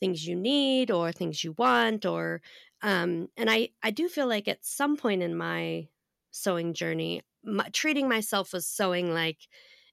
things 0.00 0.26
you 0.26 0.34
need 0.34 0.90
or 0.90 1.12
things 1.12 1.44
you 1.44 1.54
want 1.58 2.04
or 2.04 2.40
um 2.82 3.28
and 3.36 3.50
i 3.50 3.68
i 3.82 3.90
do 3.90 4.08
feel 4.08 4.26
like 4.26 4.48
at 4.48 4.64
some 4.64 4.96
point 4.96 5.22
in 5.22 5.36
my 5.36 5.86
sewing 6.30 6.74
journey 6.74 7.22
my, 7.44 7.68
treating 7.72 8.08
myself 8.08 8.54
as 8.54 8.66
sewing 8.66 9.12
like 9.12 9.38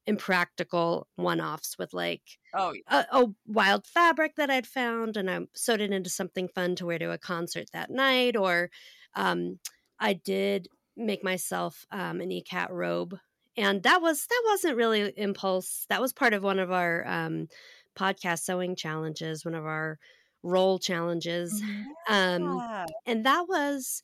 impractical 0.05 1.07
one-offs 1.15 1.77
with 1.77 1.93
like 1.93 2.21
Oh, 2.53 2.73
a, 2.87 3.05
a 3.11 3.27
wild 3.45 3.85
fabric 3.85 4.35
that 4.37 4.49
I'd 4.49 4.65
found, 4.65 5.17
and 5.17 5.29
I 5.29 5.41
sewed 5.53 5.81
it 5.81 5.91
into 5.91 6.09
something 6.09 6.47
fun 6.47 6.75
to 6.77 6.87
wear 6.87 6.97
to 6.97 7.11
a 7.11 7.17
concert 7.19 7.67
that 7.73 7.91
night. 7.91 8.35
Or 8.35 8.71
um, 9.15 9.59
I 9.99 10.13
did 10.13 10.67
make 10.97 11.23
myself 11.23 11.85
um, 11.91 12.21
an 12.21 12.29
ECAT 12.29 12.71
robe, 12.71 13.15
and 13.55 13.83
that 13.83 14.01
was 14.01 14.25
that 14.25 14.43
wasn't 14.47 14.77
really 14.77 15.13
impulse. 15.15 15.85
That 15.89 16.01
was 16.01 16.11
part 16.11 16.33
of 16.33 16.41
one 16.41 16.57
of 16.57 16.71
our 16.71 17.07
um, 17.07 17.47
podcast 17.95 18.39
sewing 18.39 18.75
challenges, 18.75 19.45
one 19.45 19.55
of 19.55 19.65
our 19.65 19.99
roll 20.43 20.79
challenges, 20.79 21.61
um, 22.07 22.63
and 23.05 23.25
that 23.25 23.47
was 23.47 24.01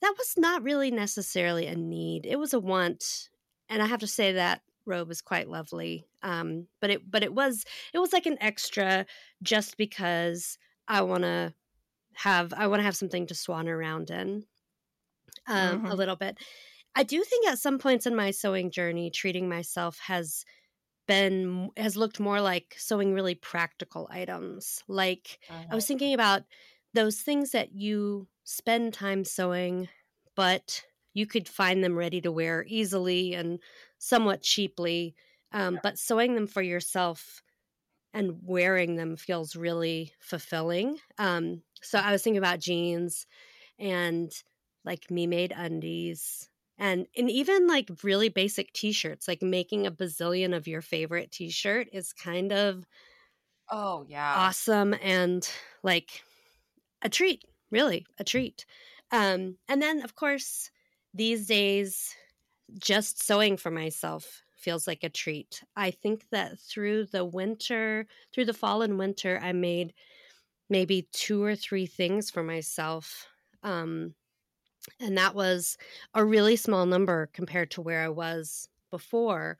that 0.00 0.14
was 0.18 0.34
not 0.36 0.62
really 0.62 0.90
necessarily 0.90 1.66
a 1.66 1.76
need. 1.76 2.26
It 2.26 2.38
was 2.38 2.52
a 2.54 2.60
want, 2.60 3.30
and 3.68 3.82
I 3.82 3.86
have 3.86 4.00
to 4.00 4.06
say 4.06 4.32
that 4.32 4.62
robe 4.86 5.10
is 5.10 5.22
quite 5.22 5.48
lovely. 5.48 6.06
Um, 6.22 6.68
but 6.80 6.90
it 6.90 7.10
but 7.10 7.22
it 7.22 7.34
was 7.34 7.64
it 7.94 7.98
was 7.98 8.12
like 8.12 8.26
an 8.26 8.38
extra 8.40 9.06
just 9.42 9.76
because 9.76 10.58
I 10.88 11.02
want 11.02 11.22
to 11.24 11.54
have 12.14 12.52
I 12.54 12.66
want 12.68 12.80
to 12.80 12.84
have 12.84 12.96
something 12.96 13.26
to 13.28 13.34
swan 13.34 13.68
around 13.68 14.10
in 14.10 14.46
um, 15.46 15.82
a 15.88 15.94
Mhm. 15.94 15.96
little 15.96 16.16
bit. 16.16 16.38
I 16.96 17.02
do 17.02 17.22
think 17.24 17.48
at 17.48 17.58
some 17.58 17.78
points 17.78 18.06
in 18.06 18.16
my 18.16 18.30
sewing 18.30 18.70
journey, 18.70 19.10
treating 19.10 19.48
myself 19.48 19.98
has 20.00 20.44
been 21.06 21.70
has 21.76 21.96
looked 21.96 22.20
more 22.20 22.40
like 22.40 22.74
sewing 22.78 23.12
really 23.12 23.34
practical 23.34 24.08
items. 24.10 24.82
Like 24.88 25.38
I 25.70 25.74
was 25.74 25.86
thinking 25.86 26.14
about 26.14 26.42
those 26.94 27.20
things 27.20 27.50
that 27.50 27.72
you 27.72 28.28
spend 28.44 28.94
time 28.94 29.24
sewing, 29.24 29.88
but 30.36 30.82
you 31.12 31.26
could 31.26 31.48
find 31.48 31.82
them 31.82 31.96
ready 31.96 32.20
to 32.20 32.32
wear 32.32 32.64
easily 32.68 33.34
and 33.34 33.60
somewhat 33.98 34.42
cheaply. 34.42 35.14
Um, 35.52 35.78
but 35.82 35.98
sewing 35.98 36.34
them 36.34 36.48
for 36.48 36.62
yourself 36.62 37.42
and 38.12 38.38
wearing 38.42 38.96
them 38.96 39.16
feels 39.16 39.56
really 39.56 40.12
fulfilling. 40.20 40.98
Um, 41.18 41.62
so 41.82 41.98
I 41.98 42.12
was 42.12 42.22
thinking 42.22 42.38
about 42.38 42.60
jeans 42.60 43.26
and 43.78 44.32
like 44.84 45.10
me 45.10 45.26
made 45.26 45.52
undies 45.56 46.48
and 46.78 47.06
and 47.16 47.30
even 47.30 47.66
like 47.66 47.90
really 48.02 48.28
basic 48.28 48.72
t-shirts 48.72 49.28
like 49.28 49.42
making 49.42 49.86
a 49.86 49.92
bazillion 49.92 50.56
of 50.56 50.66
your 50.68 50.82
favorite 50.82 51.30
t-shirt 51.32 51.88
is 51.92 52.12
kind 52.12 52.52
of 52.52 52.86
Oh, 53.68 54.04
yeah. 54.08 54.48
awesome 54.48 54.94
and 55.00 55.48
like 55.82 56.22
a 57.02 57.08
treat 57.10 57.44
really 57.70 58.06
a 58.18 58.24
treat 58.24 58.66
um 59.12 59.58
and 59.68 59.82
then 59.82 60.02
of 60.02 60.16
course 60.16 60.70
these 61.14 61.46
days 61.48 62.14
just 62.78 63.22
sewing 63.22 63.56
for 63.56 63.70
myself 63.70 64.42
feels 64.56 64.86
like 64.86 65.04
a 65.04 65.10
treat 65.10 65.62
i 65.76 65.90
think 65.90 66.28
that 66.30 66.58
through 66.60 67.06
the 67.06 67.24
winter 67.24 68.06
through 68.34 68.46
the 68.46 68.54
fall 68.54 68.82
and 68.82 68.98
winter 68.98 69.40
i 69.42 69.52
made 69.52 69.94
maybe 70.70 71.08
two 71.12 71.42
or 71.42 71.56
three 71.56 71.86
things 71.86 72.30
for 72.30 72.42
myself 72.42 73.28
um 73.62 74.14
and 75.00 75.16
that 75.16 75.34
was 75.34 75.76
a 76.14 76.24
really 76.24 76.56
small 76.56 76.86
number 76.86 77.28
compared 77.32 77.70
to 77.70 77.80
where 77.82 78.02
i 78.02 78.08
was 78.08 78.68
before 78.90 79.58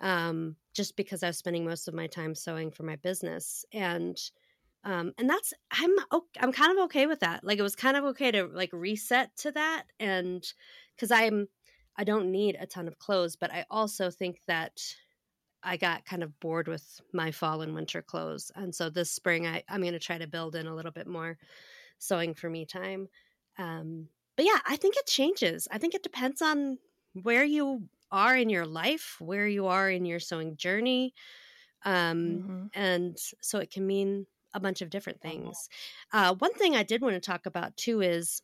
um, 0.00 0.56
just 0.74 0.96
because 0.96 1.22
I 1.22 1.28
was 1.28 1.38
spending 1.38 1.64
most 1.64 1.88
of 1.88 1.94
my 1.94 2.06
time 2.06 2.34
sewing 2.34 2.70
for 2.70 2.82
my 2.82 2.96
business, 2.96 3.64
and 3.72 4.18
um, 4.84 5.12
and 5.18 5.28
that's 5.28 5.54
I'm 5.70 5.90
I'm 6.40 6.52
kind 6.52 6.76
of 6.76 6.84
okay 6.84 7.06
with 7.06 7.20
that. 7.20 7.44
Like 7.44 7.58
it 7.58 7.62
was 7.62 7.76
kind 7.76 7.96
of 7.96 8.04
okay 8.04 8.30
to 8.30 8.44
like 8.46 8.70
reset 8.72 9.34
to 9.38 9.52
that, 9.52 9.84
and 9.98 10.44
because 10.94 11.10
I'm 11.10 11.48
I 11.96 12.04
don't 12.04 12.30
need 12.30 12.56
a 12.60 12.66
ton 12.66 12.88
of 12.88 12.98
clothes, 12.98 13.36
but 13.36 13.52
I 13.52 13.64
also 13.70 14.10
think 14.10 14.40
that 14.46 14.80
I 15.62 15.78
got 15.78 16.04
kind 16.04 16.22
of 16.22 16.38
bored 16.40 16.68
with 16.68 17.00
my 17.14 17.30
fall 17.30 17.62
and 17.62 17.74
winter 17.74 18.02
clothes, 18.02 18.52
and 18.54 18.74
so 18.74 18.90
this 18.90 19.10
spring 19.10 19.46
I 19.46 19.62
I'm 19.68 19.80
going 19.80 19.92
to 19.94 19.98
try 19.98 20.18
to 20.18 20.26
build 20.26 20.54
in 20.56 20.66
a 20.66 20.74
little 20.74 20.92
bit 20.92 21.06
more 21.06 21.38
sewing 21.98 22.34
for 22.34 22.50
me 22.50 22.66
time. 22.66 23.08
Um, 23.58 24.08
but 24.36 24.44
yeah, 24.46 24.58
I 24.66 24.76
think 24.76 24.96
it 24.96 25.06
changes. 25.06 25.68
I 25.70 25.78
think 25.78 25.94
it 25.94 26.02
depends 26.02 26.42
on 26.42 26.78
where 27.22 27.44
you 27.44 27.88
are 28.10 28.36
in 28.36 28.50
your 28.50 28.66
life, 28.66 29.16
where 29.20 29.46
you 29.48 29.66
are 29.66 29.90
in 29.90 30.04
your 30.04 30.20
sewing 30.20 30.56
journey. 30.56 31.14
Um, 31.84 32.44
Mhm. 32.46 32.70
And 32.74 33.18
so 33.42 33.58
it 33.60 33.70
can 33.70 33.86
mean 33.86 34.26
a 34.54 34.60
bunch 34.60 34.82
of 34.82 34.90
different 34.90 35.20
things. 35.22 35.68
Uh, 36.12 36.34
one 36.36 36.54
thing 36.54 36.76
I 36.76 36.82
did 36.84 37.02
want 37.02 37.14
to 37.14 37.20
talk 37.20 37.46
about 37.46 37.76
too 37.76 38.02
is 38.02 38.42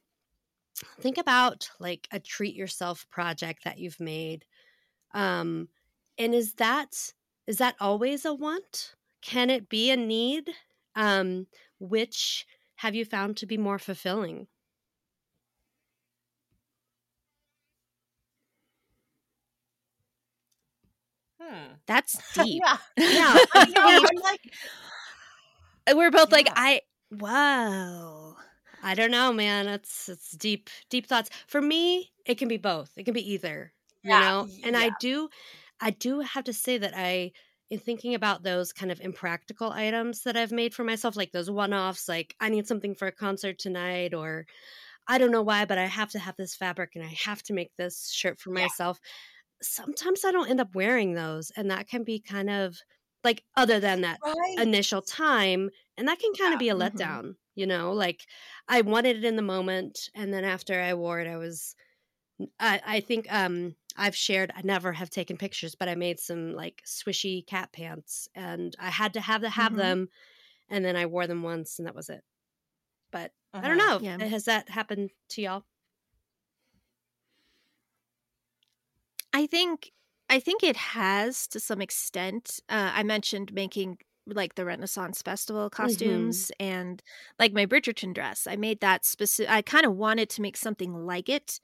think 1.01 1.19
about 1.19 1.71
like 1.79 2.09
a 2.11 2.21
treat 2.21 2.55
yourself 2.55 3.09
project 3.11 3.65
that 3.65 3.79
you've 3.79 4.01
made. 4.01 4.47
Um, 5.15 5.71
and 6.19 6.35
is 6.35 6.55
that 6.55 7.15
is 7.47 7.59
that 7.59 7.77
always 7.81 8.25
a 8.25 8.35
want? 8.35 8.97
Can 9.23 9.51
it 9.51 9.69
be 9.71 9.91
a 9.91 9.97
need? 9.97 10.51
Um, 10.97 11.49
which 11.81 12.47
have 12.77 12.95
you 12.95 13.05
found 13.05 13.37
to 13.39 13.47
be 13.47 13.59
more 13.59 13.79
fulfilling? 13.81 14.49
Hmm. 21.41 21.73
That's 21.87 22.17
deep. 22.35 22.63
Yeah. 22.63 22.77
Yeah. 22.99 23.39
I 23.55 23.65
know, 23.67 23.83
I'm 23.87 24.23
like, 24.23 24.41
We're 25.95 26.11
both 26.11 26.33
like, 26.33 26.49
I, 26.55 26.83
wow. 27.11 28.37
I 28.83 28.95
don't 28.95 29.11
know, 29.11 29.33
man. 29.33 29.69
It's 29.69 30.09
it's 30.09 30.31
deep, 30.33 30.71
deep 30.89 31.07
thoughts. 31.07 31.31
For 31.47 31.61
me, 31.61 32.13
it 32.25 32.39
can 32.39 32.49
be 32.49 32.57
both. 32.57 32.91
It 32.97 33.05
can 33.05 33.15
be 33.15 33.33
either. 33.35 33.73
You 34.15 34.21
know? 34.21 34.49
And 34.65 34.77
I 34.77 34.91
do 35.01 35.29
I 35.81 35.91
do 35.91 36.21
have 36.21 36.45
to 36.45 36.53
say 36.53 36.79
that 36.79 36.95
I 36.97 37.33
in 37.71 37.79
thinking 37.79 38.15
about 38.15 38.43
those 38.43 38.73
kind 38.73 38.91
of 38.91 39.01
impractical 39.01 39.71
items 39.71 40.23
that 40.23 40.37
I've 40.37 40.53
made 40.53 40.75
for 40.75 40.85
myself, 40.85 41.17
like 41.17 41.33
those 41.33 41.51
one-offs, 41.51 42.09
like 42.09 42.35
I 42.41 42.49
need 42.49 42.67
something 42.67 42.95
for 42.95 43.07
a 43.09 43.13
concert 43.13 43.59
tonight, 43.59 44.15
or 44.15 44.47
I 45.09 45.19
don't 45.19 45.31
know 45.33 45.43
why, 45.43 45.65
but 45.67 45.79
I 45.79 45.87
have 45.87 46.11
to 46.11 46.19
have 46.19 46.37
this 46.37 46.55
fabric 46.57 46.93
and 46.97 47.05
I 47.05 47.15
have 47.25 47.43
to 47.45 47.53
make 47.55 47.73
this 47.77 48.11
shirt 48.11 48.41
for 48.41 48.51
Yeah. 48.51 48.69
Sometimes 49.63 50.25
I 50.25 50.33
don't 50.33 50.51
end 50.51 50.61
up 50.61 50.75
wearing 50.75 51.15
those. 51.15 51.51
And 51.57 51.71
that 51.71 51.89
can 51.89 52.05
be 52.05 52.21
kind 52.21 52.51
of 52.51 52.79
like, 53.25 53.45
other 53.57 53.81
than 53.81 54.01
that 54.03 54.21
Right. 54.25 54.61
initial 54.61 55.03
time, 55.03 55.71
and 55.97 56.09
that 56.09 56.19
can 56.19 56.33
kind 56.35 56.53
Yeah. 56.53 56.55
of 56.55 56.59
be 56.59 56.69
a 56.71 56.75
Mhm. 56.75 56.75
letdown, 56.75 57.35
you 57.55 57.67
know? 57.67 57.93
Like, 57.93 58.27
I 58.69 58.81
wanted 58.83 59.17
it 59.17 59.25
in 59.25 59.37
the 59.37 59.43
moment, 59.43 60.09
and 60.15 60.33
then 60.33 60.45
after 60.45 60.81
I 60.81 60.95
wore 60.95 61.21
it, 61.21 61.29
I 61.29 61.37
was 61.37 61.75
I, 62.59 62.81
I 62.85 63.01
think 63.01 63.33
um 63.33 63.77
I've 63.97 64.17
shared 64.17 64.53
I 64.55 64.63
never 64.63 64.93
have 64.93 65.11
taken 65.11 65.37
pictures, 65.37 65.75
but 65.75 65.89
I 65.89 65.95
made 65.95 66.21
some 66.21 66.53
like 66.55 66.83
swishy 66.87 67.47
cat 67.47 67.73
pants 67.73 68.29
and 68.35 68.75
I 68.79 68.91
had 68.91 69.15
to 69.15 69.21
have 69.21 69.43
to 69.43 69.51
have 69.51 69.75
Mhm. 69.75 69.77
them 69.77 70.09
and 70.71 70.85
then 70.85 70.97
I 70.97 71.07
wore 71.07 71.27
them 71.29 71.43
once 71.45 71.79
and 71.79 71.87
that 71.89 71.95
was 71.97 72.11
it. 72.11 72.25
But 73.13 73.33
I 73.63 73.69
don't 73.69 73.79
Mhm. 73.79 73.89
know. 73.89 74.03
Yeah. 74.03 74.21
Has 74.27 74.45
that 74.47 74.71
happened 74.71 75.11
to 75.31 75.43
y'all? 75.43 75.65
I 79.33 79.47
think 79.47 79.93
I 80.29 80.39
think 80.41 80.63
it 80.63 80.77
has 80.77 81.47
to 81.49 81.61
some 81.61 81.81
extent. 81.81 82.61
Uh, 82.69 82.93
I 82.95 83.03
mentioned 83.03 83.53
making 83.53 83.99
like 84.35 84.55
the 84.55 84.65
Renaissance 84.65 85.23
Festival 85.23 85.71
costumes 85.71 86.51
and 86.61 87.03
like 87.39 87.53
my 87.53 87.67
Bridgerton 87.67 88.15
dress. 88.15 88.47
I 88.47 88.57
made 88.57 88.81
that 88.81 89.05
specific. 89.05 89.51
I 89.51 89.63
kind 89.63 89.87
of 89.87 89.97
wanted 89.97 90.31
to 90.31 90.43
make 90.43 90.57
something 90.57 90.95
like 90.95 91.29
it, 91.29 91.61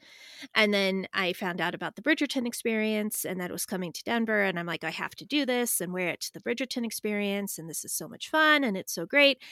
and 0.54 0.72
then 0.74 1.06
I 1.14 1.32
found 1.32 1.60
out 1.60 1.74
about 1.74 1.96
the 1.96 2.02
Bridgerton 2.02 2.46
experience 2.46 3.24
and 3.24 3.40
that 3.40 3.50
it 3.50 3.52
was 3.52 3.66
coming 3.66 3.92
to 3.92 4.04
Denver, 4.04 4.42
and 4.42 4.58
I'm 4.58 4.66
like, 4.66 4.84
I 4.84 4.90
have 4.90 5.14
to 5.16 5.26
do 5.26 5.46
this 5.46 5.80
and 5.80 5.92
wear 5.92 6.08
it 6.10 6.20
to 6.22 6.32
the 6.32 6.40
Bridgerton 6.40 6.84
experience, 6.84 7.58
and 7.58 7.68
this 7.68 7.84
is 7.84 7.92
so 7.92 8.08
much 8.08 8.30
fun 8.30 8.64
and 8.64 8.76
it's 8.76 8.92
so 8.94 9.06
great. 9.06 9.42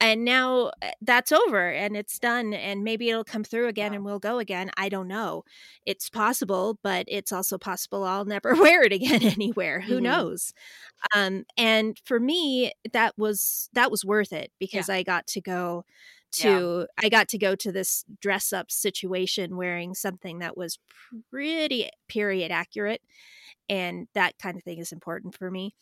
And 0.00 0.24
now 0.24 0.70
uh, 0.82 0.90
that's 1.00 1.32
over 1.32 1.70
and 1.70 1.96
it's 1.96 2.18
done, 2.18 2.54
and 2.54 2.84
maybe 2.84 3.10
it'll 3.10 3.24
come 3.24 3.44
through 3.44 3.68
again 3.68 3.92
Yeah. 3.92 3.94
and 3.94 4.04
we'll 4.04 4.18
go 4.18 4.38
again. 4.38 4.70
I 4.76 4.88
don't 4.88 5.08
know 5.08 5.44
it's 5.86 6.08
possible, 6.10 6.78
but 6.82 7.04
it's 7.08 7.32
also 7.32 7.58
possible 7.58 8.04
I'll 8.04 8.24
never 8.24 8.54
wear 8.60 8.82
it 8.82 8.92
again 8.92 9.22
anywhere. 9.24 9.80
Who 9.80 10.00
Mhm. 10.00 10.00
knows? 10.00 10.52
Um, 11.14 11.44
and 11.56 11.98
for 12.04 12.20
me, 12.20 12.63
that 12.92 13.14
was 13.18 13.68
that 13.72 13.90
was 13.90 14.04
worth 14.04 14.32
it 14.32 14.52
because 14.58 14.88
I 14.88 15.02
got 15.02 15.26
to 15.28 15.40
go 15.40 15.84
Yeah. 16.36 16.64
to 16.72 16.86
I 17.02 17.08
got 17.08 17.28
to 17.30 17.38
go 17.38 17.54
to 17.56 17.72
this 17.72 18.04
dress 18.20 18.52
up 18.52 18.70
situation 18.70 19.56
wearing 19.56 19.94
something 19.94 20.38
that 20.40 20.56
was 20.56 20.78
pretty 21.30 21.90
period 22.08 22.50
accurate, 22.50 23.02
and 23.68 24.08
that 24.14 24.38
kind 24.38 24.56
of 24.56 24.64
thing 24.64 24.78
is 24.78 24.92
important 24.92 25.36
for 25.36 25.50
me. 25.50 25.74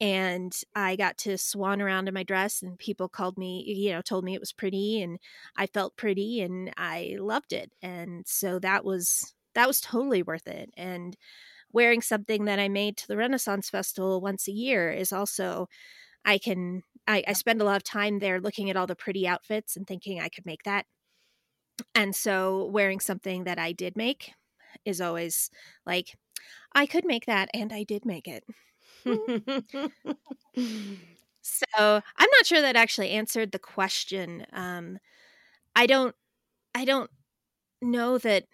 And 0.00 0.52
I 0.76 0.94
got 0.96 1.18
to 1.18 1.36
swan 1.36 1.82
around 1.82 2.06
in 2.06 2.14
my 2.14 2.22
dress, 2.22 2.62
and 2.62 2.78
people 2.78 3.08
called 3.08 3.36
me, 3.36 3.64
you 3.66 3.90
know, 3.90 4.00
told 4.00 4.24
me 4.24 4.34
it 4.34 4.40
was 4.40 4.52
pretty, 4.52 5.02
and 5.02 5.18
I 5.56 5.66
felt 5.66 5.96
pretty, 5.96 6.40
and 6.40 6.72
I 6.76 7.16
loved 7.18 7.52
it. 7.52 7.72
And 7.82 8.26
so 8.26 8.60
that 8.60 8.84
was 8.84 9.34
that 9.54 9.66
was 9.66 9.80
totally 9.80 10.22
worth 10.22 10.46
it. 10.46 10.70
And 10.76 11.16
wearing 11.72 12.02
something 12.02 12.44
that 12.46 12.58
I 12.58 12.68
made 12.68 12.96
to 12.98 13.08
the 13.08 13.16
Renaissance 13.16 13.70
Festival 13.70 14.20
once 14.20 14.48
a 14.48 14.52
year 14.52 14.90
is 14.90 15.12
also 15.12 15.68
I 16.24 16.38
can 16.38 16.82
I, 17.06 17.24
I 17.26 17.32
spend 17.32 17.60
a 17.60 17.64
lot 17.64 17.76
of 17.76 17.84
time 17.84 18.18
there 18.18 18.40
looking 18.40 18.70
at 18.70 18.76
all 18.76 18.86
the 18.86 18.96
pretty 18.96 19.26
outfits 19.26 19.76
and 19.76 19.86
thinking 19.86 20.20
I 20.20 20.28
could 20.28 20.46
make 20.46 20.64
that. 20.64 20.86
And 21.94 22.14
so 22.14 22.66
wearing 22.66 23.00
something 23.00 23.44
that 23.44 23.58
I 23.58 23.72
did 23.72 23.96
make 23.96 24.32
is 24.84 25.00
always 25.00 25.50
like 25.86 26.16
I 26.74 26.86
could 26.86 27.04
make 27.04 27.26
that 27.26 27.50
and 27.54 27.72
I 27.72 27.84
did 27.84 28.04
make 28.06 28.28
it. 28.28 28.44
So 31.40 31.64
I'm 31.76 32.28
not 32.38 32.46
sure 32.46 32.60
that 32.60 32.76
actually 32.76 33.10
answered 33.10 33.52
the 33.52 33.58
question. 33.58 34.44
Um, 34.52 34.98
I 35.76 35.86
don't, 35.86 36.14
I 36.74 36.84
don't 36.84 37.10
know 37.82 38.18
that, 38.18 38.46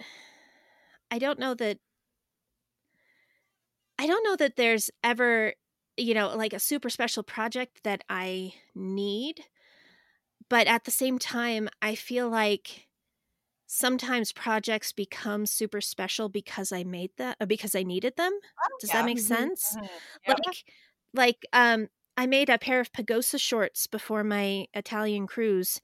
I 1.10 1.18
don't 1.18 1.38
know 1.38 1.54
that, 1.54 1.78
I 3.98 4.06
don't 4.06 4.24
know 4.24 4.36
that 4.36 4.56
there's 4.56 4.90
ever, 5.02 5.54
you 5.96 6.14
know, 6.14 6.34
like 6.36 6.52
a 6.52 6.58
super 6.60 6.90
special 6.90 7.22
project 7.22 7.84
that 7.84 8.04
I 8.08 8.54
need. 8.74 9.44
But 10.48 10.66
at 10.66 10.84
the 10.84 10.90
same 10.90 11.18
time, 11.18 11.68
I 11.82 11.94
feel 11.94 12.28
like 12.28 12.88
sometimes 13.66 14.32
projects 14.32 14.92
become 14.92 15.46
super 15.46 15.80
special 15.80 16.28
because 16.28 16.72
I 16.72 16.84
made 16.84 17.12
that, 17.18 17.36
uh, 17.40 17.46
because 17.46 17.74
I 17.74 17.82
needed 17.82 18.16
them. 18.16 18.32
Does 18.80 18.90
yeah. 18.90 19.00
that 19.00 19.06
make 19.06 19.18
Mhm. 19.18 19.22
sense? 19.22 19.76
Mhm. 19.76 19.88
Yep. 20.28 20.38
like 20.46 20.64
like 21.14 21.46
um 21.52 21.88
i 22.16 22.26
made 22.26 22.50
a 22.50 22.58
pair 22.58 22.80
of 22.80 22.92
pagosa 22.92 23.40
shorts 23.40 23.86
before 23.86 24.24
my 24.24 24.66
italian 24.74 25.26
cruise 25.26 25.80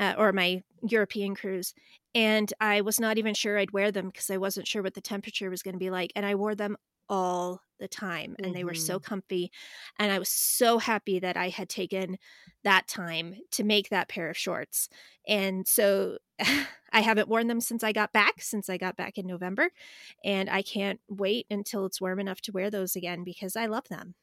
uh, 0.00 0.14
or 0.18 0.32
my 0.32 0.62
european 0.82 1.34
cruise 1.34 1.74
and 2.14 2.52
i 2.60 2.80
was 2.80 3.00
not 3.00 3.18
even 3.18 3.34
sure 3.34 3.58
i'd 3.58 3.72
wear 3.72 3.92
them 3.92 4.08
because 4.08 4.30
i 4.30 4.36
wasn't 4.38 4.66
sure 4.68 4.82
what 4.82 4.94
the 4.94 5.00
temperature 5.02 5.50
was 5.50 5.62
going 5.62 5.74
to 5.74 5.78
be 5.78 5.90
like 5.90 6.12
and 6.16 6.26
i 6.26 6.34
wore 6.34 6.54
them 6.54 6.76
all 7.10 7.60
the 7.78 7.88
time 7.88 8.36
and 8.38 8.54
they 8.54 8.62
were 8.62 8.74
so 8.74 8.96
mm-hmm. 8.96 9.08
comfy 9.08 9.50
and 9.98 10.12
i 10.12 10.18
was 10.18 10.28
so 10.28 10.78
happy 10.78 11.18
that 11.18 11.36
i 11.36 11.48
had 11.48 11.68
taken 11.68 12.16
that 12.62 12.86
time 12.86 13.34
to 13.50 13.64
make 13.64 13.88
that 13.88 14.08
pair 14.08 14.30
of 14.30 14.36
shorts 14.36 14.88
and 15.26 15.66
so 15.66 16.18
i 16.92 17.00
haven't 17.00 17.28
worn 17.28 17.48
them 17.48 17.60
since 17.60 17.82
i 17.82 17.90
got 17.90 18.12
back 18.12 18.40
since 18.40 18.70
i 18.70 18.76
got 18.76 18.96
back 18.96 19.18
in 19.18 19.26
november 19.26 19.70
and 20.24 20.48
i 20.48 20.62
can't 20.62 21.00
wait 21.08 21.46
until 21.50 21.84
it's 21.86 22.00
warm 22.00 22.20
enough 22.20 22.40
to 22.40 22.52
wear 22.52 22.70
those 22.70 22.94
again 22.94 23.24
because 23.24 23.56
i 23.56 23.66
love 23.66 23.88
them. 23.88 24.14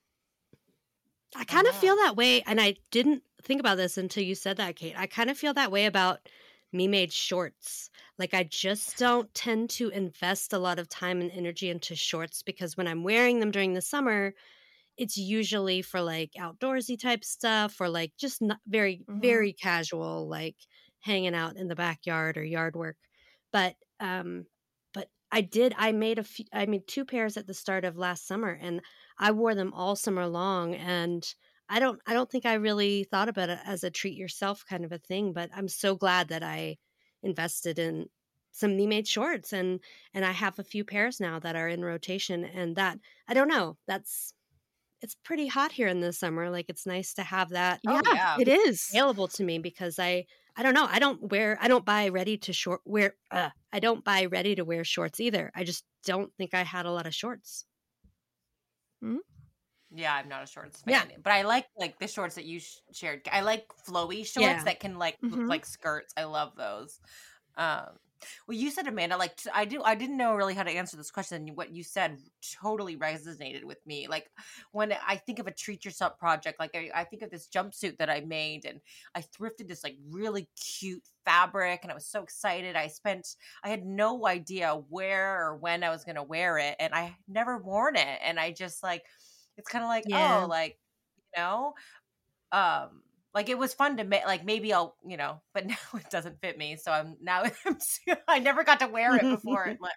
I 1.36 1.43
kind 1.43 1.67
of 1.67 1.76
feel 1.76 1.95
that 1.97 2.15
way, 2.15 2.41
and 2.43 2.60
I 2.62 2.76
didn't 2.89 3.21
think 3.43 3.60
about 3.60 3.76
this 3.76 3.97
until 3.97 4.23
you 4.23 4.34
said 4.34 4.58
that, 4.58 4.78
Kate. 4.78 4.95
I 4.97 5.08
kind 5.08 5.30
of 5.30 5.38
feel 5.38 5.54
that 5.56 5.71
way 5.71 5.86
about 5.86 6.19
me 6.71 6.88
made 6.88 7.13
shorts. 7.13 7.89
Like 8.19 8.34
I 8.34 8.43
just 8.43 8.97
don't 8.97 9.34
tend 9.34 9.69
to 9.71 9.89
invest 9.89 10.53
a 10.53 10.60
lot 10.60 10.80
of 10.80 10.89
time 10.89 11.21
and 11.21 11.32
energy 11.32 11.69
into 11.69 11.95
shorts 11.95 12.43
because 12.43 12.77
when 12.77 12.88
I'm 12.88 13.03
wearing 13.03 13.39
them 13.39 13.51
during 13.51 13.73
the 13.73 13.82
summer, 13.82 14.34
it's 14.97 15.17
usually 15.17 15.82
for 15.82 16.01
like 16.01 16.32
outdoorsy 16.38 16.99
type 16.99 17.23
stuff 17.23 17.80
or 17.80 17.89
like 17.89 18.13
just 18.17 18.41
not 18.41 18.60
very 18.67 19.03
Mhm. 19.08 19.47
very 19.47 19.53
casual 19.53 20.27
like 20.27 20.58
hanging 21.01 21.36
out 21.36 21.56
in 21.56 21.67
the 21.67 21.75
backyard 21.75 22.38
or 22.38 22.43
yard 22.43 22.75
work. 22.75 22.97
But 23.51 23.75
um 23.99 24.45
but 24.93 25.10
I 25.32 25.41
did 25.41 25.73
I 25.77 25.91
made 25.91 26.19
a 26.19 26.23
few 26.23 26.45
I 26.53 26.65
made 26.65 26.88
two 26.88 27.06
pairs 27.06 27.38
at 27.38 27.47
the 27.47 27.53
start 27.53 27.86
of 27.86 27.97
last 27.97 28.25
summer 28.25 28.51
and 28.60 28.82
I 29.19 29.32
wore 29.32 29.56
them 29.56 29.73
all 29.73 29.95
summer 29.95 30.27
long 30.27 30.75
and 30.75 31.23
I 31.69 31.80
don't 31.80 31.99
I 32.08 32.13
don't 32.13 32.30
think 32.30 32.45
I 32.45 32.53
really 32.56 33.03
thought 33.03 33.30
about 33.30 33.49
it 33.49 33.60
as 33.65 33.84
a 33.84 33.89
treat 33.89 34.15
yourself 34.17 34.63
kind 34.69 34.86
of 34.86 34.91
a 34.91 34.97
thing, 34.97 35.34
but 35.34 35.49
I'm 35.56 35.67
so 35.67 35.95
glad 35.95 36.30
that 36.30 36.43
I 36.43 36.77
invested 37.23 37.80
in 37.80 38.08
some 38.51 38.75
knee 38.75 38.88
made 38.88 39.08
shorts 39.08 39.53
and 39.53 39.80
and 40.13 40.25
I 40.25 40.32
have 40.32 40.58
a 40.60 40.63
few 40.63 40.84
pairs 40.84 41.19
now 41.19 41.39
that 41.39 41.56
are 41.56 41.67
in 41.67 41.84
rotation 41.84 42.43
and 42.45 42.75
that 42.75 42.99
I 43.27 43.34
don't 43.34 43.47
know, 43.49 43.77
that's 43.88 44.34
it's 45.01 45.15
pretty 45.23 45.45
hot 45.47 45.71
here 45.71 45.88
in 45.88 45.99
the 45.99 46.12
summer. 46.13 46.49
Like 46.49 46.65
it's 46.69 46.86
nice 46.88 47.13
to 47.15 47.23
have 47.23 47.49
that 47.49 47.82
Oh, 47.86 48.01
yeah. 48.13 48.38
it 48.39 48.47
is 48.47 48.89
available 48.91 49.27
to 49.30 49.43
me 49.43 49.60
because 49.60 49.99
I 49.99 50.25
I 50.56 50.63
don't 50.63 50.73
know, 50.73 50.88
I 50.89 50.97
don't 50.99 51.21
wear 51.32 51.58
I 51.62 51.67
don't 51.67 51.86
buy 51.86 52.08
ready 52.10 52.38
to 52.38 52.53
short 52.53 52.82
wear 52.86 53.15
uh, 53.30 53.49
I 53.71 53.80
don't 53.80 54.03
buy 54.03 54.25
ready 54.25 54.56
to 54.56 54.63
wear 54.65 54.84
shorts 54.84 55.19
either. 55.19 55.51
I 55.53 55.63
just 55.65 55.84
don't 56.06 56.32
think 56.38 56.53
I 56.53 56.63
had 56.63 56.86
a 56.88 56.91
lot 56.91 57.06
of 57.06 57.13
shorts. 57.13 57.65
Yeah, 59.89 60.13
I'm 60.13 60.28
not 60.28 60.43
a 60.43 60.47
shorts 60.47 60.82
Yeah. 60.86 61.06
fan, 61.06 61.13
but 61.23 61.32
I 61.32 61.43
like 61.43 61.67
like 61.78 61.97
the 62.00 62.08
shorts 62.10 62.36
that 62.36 62.45
you 62.45 62.60
sh- 62.60 62.80
shared. 62.91 63.28
I 63.32 63.41
like 63.41 63.67
flowy 63.88 64.26
shorts 64.26 64.63
Yeah. 64.63 64.65
that 64.65 64.82
can 64.82 64.97
like 64.97 65.17
look 65.30 65.43
Mhm. 65.43 65.47
like 65.47 65.65
skirts. 65.65 66.13
I 66.17 66.26
love 66.26 66.56
those. 66.58 67.00
Um, 67.56 68.00
well, 68.47 68.58
you 68.58 68.71
said 68.71 68.88
Amanda, 68.88 69.17
like 69.17 69.38
t- 69.38 69.50
I 69.54 69.65
do. 69.65 69.84
I 69.84 69.95
didn't 69.95 70.17
know 70.17 70.36
really 70.36 70.56
how 70.56 70.63
to 70.63 70.71
answer 70.71 70.97
this 70.97 71.12
question. 71.12 71.47
and 71.50 71.58
What 71.58 71.71
you 71.71 71.84
said 71.84 72.19
totally 72.62 72.97
resonated 72.97 73.63
with 73.65 73.86
me. 73.86 74.08
Like 74.08 74.32
when 74.71 74.93
I 74.93 75.17
think 75.17 75.39
of 75.39 75.47
a 75.47 75.52
treat 75.54 75.86
yourself 75.86 76.17
project, 76.19 76.60
like 76.60 76.76
I, 76.76 76.91
I 76.95 77.04
think 77.06 77.21
of 77.23 77.32
this 77.32 77.47
jumpsuit 77.50 77.97
that 78.00 78.10
I 78.10 78.21
made, 78.21 78.65
and 78.65 78.82
I 79.15 79.21
thrifted 79.21 79.67
this 79.69 79.84
like 79.84 79.97
really 80.10 80.50
cute 80.56 81.08
fabric, 81.26 81.82
and 81.84 81.91
I 81.91 81.95
was 81.95 82.08
so 82.08 82.23
excited. 82.23 82.76
I 82.76 82.88
spent, 82.88 83.36
I 83.63 83.69
had 83.69 83.86
no 83.86 84.28
idea 84.28 84.76
where 84.76 85.45
or 85.47 85.58
when 85.58 85.84
I 85.84 85.89
was 85.91 86.04
going 86.04 86.15
to 86.15 86.23
wear 86.23 86.58
it, 86.58 86.76
and 86.80 86.93
I 86.95 87.17
never 87.28 87.58
worn 87.60 87.95
it, 87.97 88.19
and 88.23 88.39
I 88.39 88.52
just 88.52 88.84
like 88.84 89.06
it's 89.58 89.70
kind 89.70 89.84
of 89.84 89.89
like 89.89 90.06
Yeah. 90.08 90.43
oh 90.43 90.48
like 90.48 90.78
you 91.36 91.41
know 91.41 91.74
um 92.52 93.02
like 93.34 93.50
it 93.50 93.58
was 93.58 93.74
fun 93.74 93.98
to 93.98 94.04
make 94.04 94.26
like 94.26 94.46
maybe 94.46 94.74
i'll 94.74 94.96
you 95.06 95.17
know 95.17 95.41
but 95.54 95.65
now 95.67 95.76
it 95.96 96.10
doesn't 96.10 96.39
fit 96.41 96.58
me 96.58 96.76
so 96.76 96.91
i'm 96.91 97.17
now 97.22 97.43
I'm, 97.65 97.78
i 98.28 98.39
never 98.39 98.63
got 98.63 98.80
to 98.80 98.88
wear 98.88 99.15
it 99.15 99.22
before 99.22 99.65
it 99.65 99.78
like 99.82 99.93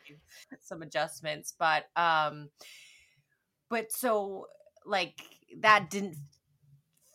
some 0.60 0.82
adjustments 0.82 1.54
but 1.58 1.84
um 1.96 2.48
but 3.68 3.90
so 3.92 4.46
like 4.84 5.20
that 5.60 5.90
didn't 5.90 6.16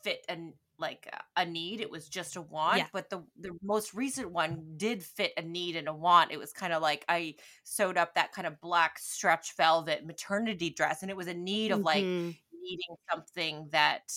fit 0.04 0.24
an 0.30 0.54
like 0.80 1.08
a- 1.12 1.42
a 1.42 1.46
need 1.46 1.82
it 1.82 1.90
was 1.90 2.08
just 2.10 2.36
a 2.36 2.42
want 2.42 2.78
Yeah. 2.78 2.88
but 2.94 3.10
the 3.10 3.24
the 3.40 3.58
most 3.62 3.94
recent 3.94 4.32
one 4.32 4.74
did 4.78 5.04
fit 5.04 5.34
a 5.38 5.42
need 5.42 5.76
and 5.76 5.88
a 5.88 5.94
want 5.94 6.32
it 6.32 6.38
was 6.38 6.54
kind 6.54 6.74
of 6.74 6.82
like 6.82 7.06
i 7.10 7.36
sewed 7.64 7.98
up 7.98 8.16
that 8.16 8.32
kind 8.32 8.48
of 8.48 8.60
black 8.62 9.00
stretch 9.00 9.56
velvet 9.56 10.06
maternity 10.06 10.70
dress 10.70 11.02
and 11.02 11.12
it 11.12 11.18
was 11.18 11.28
a 11.28 11.34
need 11.34 11.72
of 11.72 11.82
like 11.82 12.04
Mhm. 12.04 12.38
needing 12.54 12.96
something 13.12 13.70
that 13.72 14.12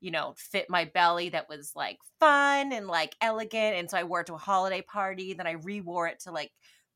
you 0.00 0.10
know 0.10 0.34
fit 0.36 0.68
my 0.70 0.84
belly 0.86 1.28
that 1.30 1.48
was 1.48 1.72
like 1.76 1.98
fun 2.18 2.72
and 2.72 2.86
like 2.86 3.16
elegant 3.20 3.76
and 3.76 3.90
so 3.90 3.98
i 3.98 4.04
wore 4.04 4.20
it 4.20 4.26
to 4.26 4.34
a 4.34 4.38
holiday 4.38 4.82
party 4.82 5.34
then 5.34 5.46
i 5.46 5.52
re-wore 5.52 6.06
it 6.08 6.18
to 6.20 6.30
like 6.32 6.52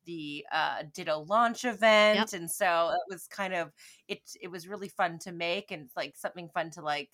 the 0.07 0.45
uh 0.53 0.83
ditto 0.93 1.21
launch 1.29 1.65
event 1.65 2.19
yep. 2.19 2.41
and 2.41 2.51
so 2.51 2.91
it 2.91 3.13
was 3.13 3.27
kind 3.27 3.55
of 3.55 3.73
it 4.09 4.21
it 4.41 4.49
was 4.49 4.69
really 4.69 4.89
fun 4.89 5.19
to 5.19 5.33
make 5.33 5.71
and 5.71 5.89
like 5.97 6.15
something 6.17 6.49
fun 6.51 6.71
to 6.71 6.83
like 6.83 7.11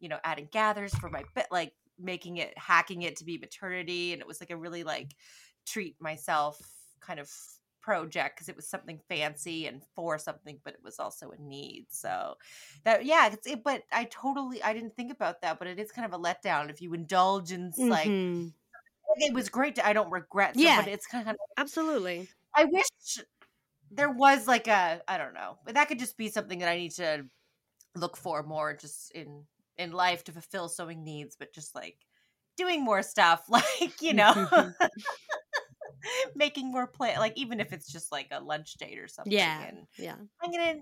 you 0.00 0.08
know 0.08 0.18
adding 0.24 0.48
gathers 0.50 0.94
for 0.94 1.08
my 1.08 1.22
bit 1.34 1.46
like 1.50 1.72
making 1.98 2.38
it 2.38 2.56
hacking 2.56 3.02
it 3.02 3.16
to 3.16 3.24
be 3.24 3.38
maternity 3.38 4.12
and 4.12 4.20
it 4.20 4.26
was 4.26 4.40
like 4.40 4.50
a 4.50 4.56
really 4.56 4.82
like 4.82 5.14
treat 5.66 5.96
myself 6.00 6.58
kind 7.00 7.20
of 7.20 7.30
project 7.80 8.36
because 8.36 8.48
it 8.48 8.56
was 8.56 8.66
something 8.66 9.00
fancy 9.08 9.66
and 9.66 9.82
for 9.94 10.18
something 10.18 10.58
but 10.64 10.74
it 10.74 10.80
was 10.82 10.98
also 10.98 11.30
a 11.30 11.42
need 11.42 11.86
so 11.88 12.34
that 12.84 13.04
yeah 13.04 13.30
it's 13.32 13.46
it, 13.46 13.64
but 13.64 13.82
i 13.92 14.04
totally 14.04 14.62
i 14.62 14.72
didn't 14.72 14.94
think 14.94 15.10
about 15.10 15.40
that 15.40 15.58
but 15.58 15.66
it 15.66 15.78
is 15.78 15.90
kind 15.90 16.06
of 16.06 16.12
a 16.12 16.22
letdown 16.22 16.68
if 16.68 16.82
you 16.82 16.92
indulge 16.92 17.52
in 17.52 17.72
mm-hmm. 17.72 17.88
like 17.88 18.06
it 19.16 19.34
was 19.34 19.48
great 19.48 19.76
to, 19.76 19.86
i 19.86 19.92
don't 19.92 20.10
regret 20.10 20.54
so, 20.54 20.60
yeah 20.60 20.80
but 20.80 20.88
it's 20.88 21.06
kind 21.06 21.28
of 21.28 21.36
absolutely 21.56 22.28
i 22.54 22.64
wish 22.64 22.86
there 23.90 24.10
was 24.10 24.46
like 24.46 24.68
a 24.68 25.00
i 25.08 25.16
don't 25.16 25.34
know 25.34 25.56
but 25.64 25.74
that 25.74 25.88
could 25.88 25.98
just 25.98 26.18
be 26.18 26.28
something 26.28 26.58
that 26.58 26.68
i 26.68 26.76
need 26.76 26.92
to 26.92 27.24
look 27.96 28.16
for 28.16 28.42
more 28.42 28.74
just 28.74 29.10
in 29.12 29.44
in 29.78 29.92
life 29.92 30.24
to 30.24 30.32
fulfill 30.32 30.68
sewing 30.68 31.04
needs 31.04 31.36
but 31.38 31.52
just 31.52 31.74
like 31.74 31.96
doing 32.56 32.84
more 32.84 33.02
stuff 33.02 33.44
like 33.48 34.00
you 34.00 34.12
know 34.14 34.72
making 36.34 36.70
more 36.70 36.86
play 36.86 37.16
like 37.18 37.34
even 37.36 37.60
if 37.60 37.72
it's 37.72 37.90
just 37.90 38.10
like 38.10 38.28
a 38.30 38.40
lunch 38.40 38.74
date 38.74 38.98
or 38.98 39.08
something 39.08 39.32
yeah 39.32 39.66
and 39.66 39.86
yeah 39.98 40.16
i'm 40.42 40.50
gonna 40.50 40.76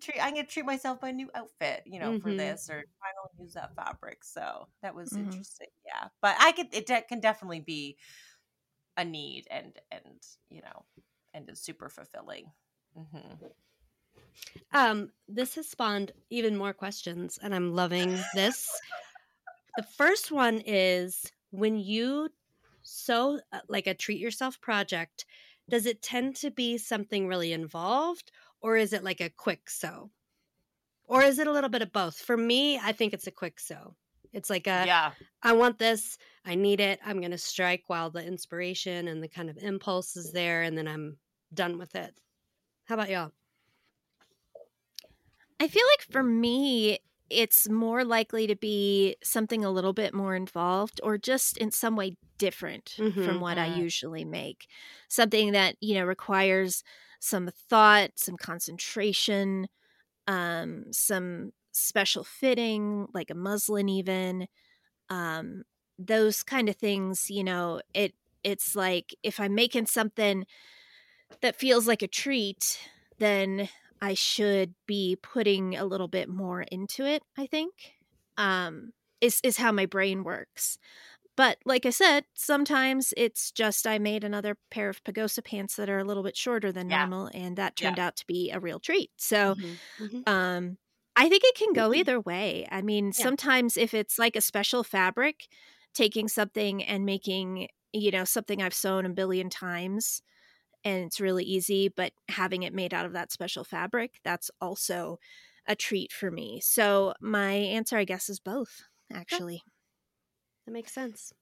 treat 0.00 0.18
i'm 0.20 0.34
gonna 0.34 0.46
treat 0.46 0.66
myself 0.66 1.00
by 1.00 1.10
a 1.10 1.12
new 1.12 1.30
outfit 1.34 1.82
you 1.86 2.00
know 2.00 2.12
mm-hmm. 2.12 2.22
for 2.22 2.34
this 2.34 2.68
or 2.68 2.82
finally 3.00 3.44
use 3.44 3.54
that 3.54 3.74
fabric 3.76 4.24
so 4.24 4.66
that 4.82 4.94
was 4.94 5.10
mm-hmm. 5.10 5.24
interesting 5.24 5.68
yeah 5.86 6.08
but 6.20 6.36
i 6.40 6.52
could 6.52 6.66
it 6.72 6.86
de- 6.86 7.02
can 7.02 7.20
definitely 7.20 7.60
be 7.60 7.96
a 8.96 9.04
need 9.04 9.46
and 9.50 9.78
and 9.92 10.22
you 10.50 10.60
know 10.60 10.84
and 11.34 11.48
it's 11.48 11.60
super 11.60 11.88
fulfilling 11.88 12.50
mm-hmm. 12.98 13.46
Um 14.72 15.10
this 15.28 15.54
has 15.54 15.68
spawned 15.68 16.12
even 16.30 16.56
more 16.56 16.72
questions 16.72 17.38
and 17.42 17.54
i'm 17.54 17.74
loving 17.74 18.18
this 18.34 18.68
the 19.78 19.84
first 19.84 20.32
one 20.32 20.60
is 20.66 21.30
when 21.50 21.78
you 21.78 22.30
sew 22.82 23.38
uh, 23.52 23.60
like 23.68 23.86
a 23.86 23.94
treat 23.94 24.18
yourself 24.18 24.60
project, 24.60 25.24
does 25.68 25.86
it 25.86 26.02
tend 26.02 26.34
to 26.36 26.50
be 26.50 26.78
something 26.78 27.28
really 27.28 27.52
involved 27.52 28.32
or 28.60 28.76
is 28.76 28.92
it 28.92 29.04
like 29.04 29.20
a 29.20 29.30
quick 29.30 29.70
sew? 29.70 30.10
Or 31.04 31.22
is 31.22 31.38
it 31.38 31.46
a 31.46 31.52
little 31.52 31.70
bit 31.70 31.82
of 31.82 31.92
both? 31.92 32.16
For 32.16 32.36
me, 32.36 32.76
I 32.78 32.90
think 32.90 33.12
it's 33.12 33.28
a 33.28 33.30
quick 33.32 33.60
sew. 33.60 33.94
It's 34.32 34.50
like 34.50 34.66
a 34.66 34.84
yeah. 34.84 35.12
I 35.42 35.52
want 35.52 35.78
this, 35.78 36.18
I 36.44 36.54
need 36.54 36.80
it, 36.80 36.98
I'm 37.06 37.20
going 37.20 37.30
to 37.30 37.38
strike 37.38 37.84
while 37.86 38.10
the 38.10 38.26
inspiration 38.26 39.08
and 39.08 39.22
the 39.22 39.28
kind 39.28 39.48
of 39.48 39.56
impulse 39.58 40.16
is 40.16 40.32
there 40.32 40.62
and 40.62 40.76
then 40.76 40.88
I'm 40.88 41.18
done 41.54 41.78
with 41.78 41.94
it. 41.94 42.18
How 42.86 42.96
about 42.96 43.10
y'all? 43.10 43.30
I 45.60 45.68
feel 45.68 45.84
like 45.96 46.06
for 46.10 46.22
me, 46.22 47.00
it's 47.30 47.68
more 47.68 48.04
likely 48.04 48.46
to 48.46 48.56
be 48.56 49.16
something 49.22 49.64
a 49.64 49.70
little 49.70 49.92
bit 49.92 50.14
more 50.14 50.34
involved 50.34 51.00
or 51.02 51.18
just 51.18 51.58
in 51.58 51.70
some 51.70 51.96
way 51.96 52.16
different 52.38 52.94
mm-hmm. 52.98 53.24
from 53.24 53.40
what 53.40 53.58
I 53.58 53.66
usually 53.66 54.24
make. 54.24 54.68
Something 55.08 55.52
that, 55.52 55.76
you 55.80 55.94
know, 55.94 56.04
requires 56.04 56.82
some 57.20 57.50
thought, 57.68 58.12
some 58.16 58.36
concentration, 58.36 59.68
um, 60.26 60.84
some 60.92 61.52
special 61.72 62.24
fitting, 62.24 63.08
like 63.12 63.30
a 63.30 63.34
muslin 63.34 63.88
even. 63.88 64.46
Um, 65.10 65.64
those 65.98 66.42
kind 66.42 66.68
of 66.68 66.76
things, 66.76 67.30
you 67.30 67.44
know, 67.44 67.80
it 67.92 68.14
it's 68.44 68.76
like 68.76 69.14
if 69.22 69.40
I'm 69.40 69.54
making 69.54 69.86
something 69.86 70.46
that 71.40 71.56
feels 71.56 71.86
like 71.86 72.02
a 72.02 72.08
treat, 72.08 72.78
then 73.18 73.68
I 74.00 74.14
should 74.14 74.74
be 74.86 75.16
putting 75.22 75.76
a 75.76 75.84
little 75.84 76.08
bit 76.08 76.28
more 76.28 76.62
into 76.62 77.04
it, 77.04 77.22
I 77.36 77.46
think. 77.46 77.72
Um 78.36 78.92
is 79.20 79.40
is 79.42 79.56
how 79.56 79.72
my 79.72 79.86
brain 79.86 80.24
works. 80.24 80.78
But 81.36 81.58
like 81.64 81.86
I 81.86 81.90
said, 81.90 82.24
sometimes 82.34 83.14
it's 83.16 83.52
just 83.52 83.86
I 83.86 83.98
made 83.98 84.24
another 84.24 84.56
pair 84.72 84.88
of 84.88 85.04
Pagosa 85.04 85.44
pants 85.44 85.76
that 85.76 85.88
are 85.88 86.00
a 86.00 86.04
little 86.04 86.24
bit 86.24 86.36
shorter 86.36 86.72
than 86.72 86.90
yeah. 86.90 86.98
normal 86.98 87.30
and 87.32 87.56
that 87.56 87.76
turned 87.76 87.98
yeah. 87.98 88.06
out 88.06 88.16
to 88.16 88.26
be 88.26 88.50
a 88.50 88.58
real 88.58 88.80
treat. 88.80 89.10
So 89.16 89.54
mm-hmm. 89.54 90.04
Mm-hmm. 90.04 90.32
um 90.32 90.78
I 91.14 91.28
think 91.28 91.42
it 91.44 91.56
can 91.56 91.72
go 91.72 91.90
mm-hmm. 91.90 92.00
either 92.00 92.20
way. 92.20 92.68
I 92.70 92.80
mean, 92.80 93.06
yeah. 93.06 93.24
sometimes 93.24 93.76
if 93.76 93.92
it's 93.92 94.20
like 94.20 94.36
a 94.36 94.40
special 94.40 94.84
fabric, 94.84 95.48
taking 95.92 96.28
something 96.28 96.82
and 96.84 97.04
making, 97.04 97.66
you 97.92 98.12
know, 98.12 98.24
something 98.24 98.62
I've 98.62 98.74
sewn 98.74 99.04
a 99.04 99.10
billion 99.10 99.50
times 99.50 100.22
and 100.84 101.04
it's 101.04 101.20
really 101.20 101.44
easy, 101.44 101.88
but 101.88 102.12
having 102.28 102.62
it 102.62 102.74
made 102.74 102.94
out 102.94 103.06
of 103.06 103.12
that 103.12 103.32
special 103.32 103.64
fabric, 103.64 104.20
that's 104.24 104.50
also 104.60 105.18
a 105.66 105.74
treat 105.74 106.12
for 106.12 106.30
me. 106.30 106.60
So 106.62 107.14
my 107.20 107.52
answer, 107.52 107.98
I 107.98 108.04
guess, 108.04 108.28
is 108.28 108.40
both, 108.40 108.84
actually. 109.12 109.62
That 110.66 110.72
makes 110.72 110.92
sense. 110.92 111.32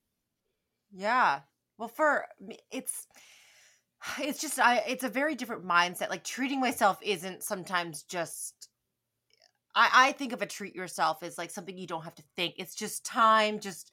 Yeah. 0.93 1.41
Well, 1.79 1.89
for 1.89 2.27
it's 2.71 3.07
it's 4.21 4.41
just 4.41 4.59
I 4.59 4.79
it's 4.87 5.05
a 5.05 5.09
very 5.09 5.35
different 5.35 5.65
mindset. 5.65 6.11
Like 6.11 6.25
treating 6.25 6.61
myself 6.61 6.99
isn't 7.03 7.43
sometimes 7.43 8.03
just 8.05 8.69
I, 9.75 9.91
I 9.93 10.13
think 10.13 10.33
of 10.33 10.43
a 10.43 10.47
treat 10.47 10.75
yourself 10.75 11.23
as 11.23 11.39
like 11.39 11.51
something 11.51 11.77
you 11.77 11.87
don't 11.87 12.05
have 12.05 12.15
to 12.17 12.25
think. 12.35 12.55
It's 12.59 12.75
just 12.75 13.05
time, 13.05 13.61
just 13.61 13.91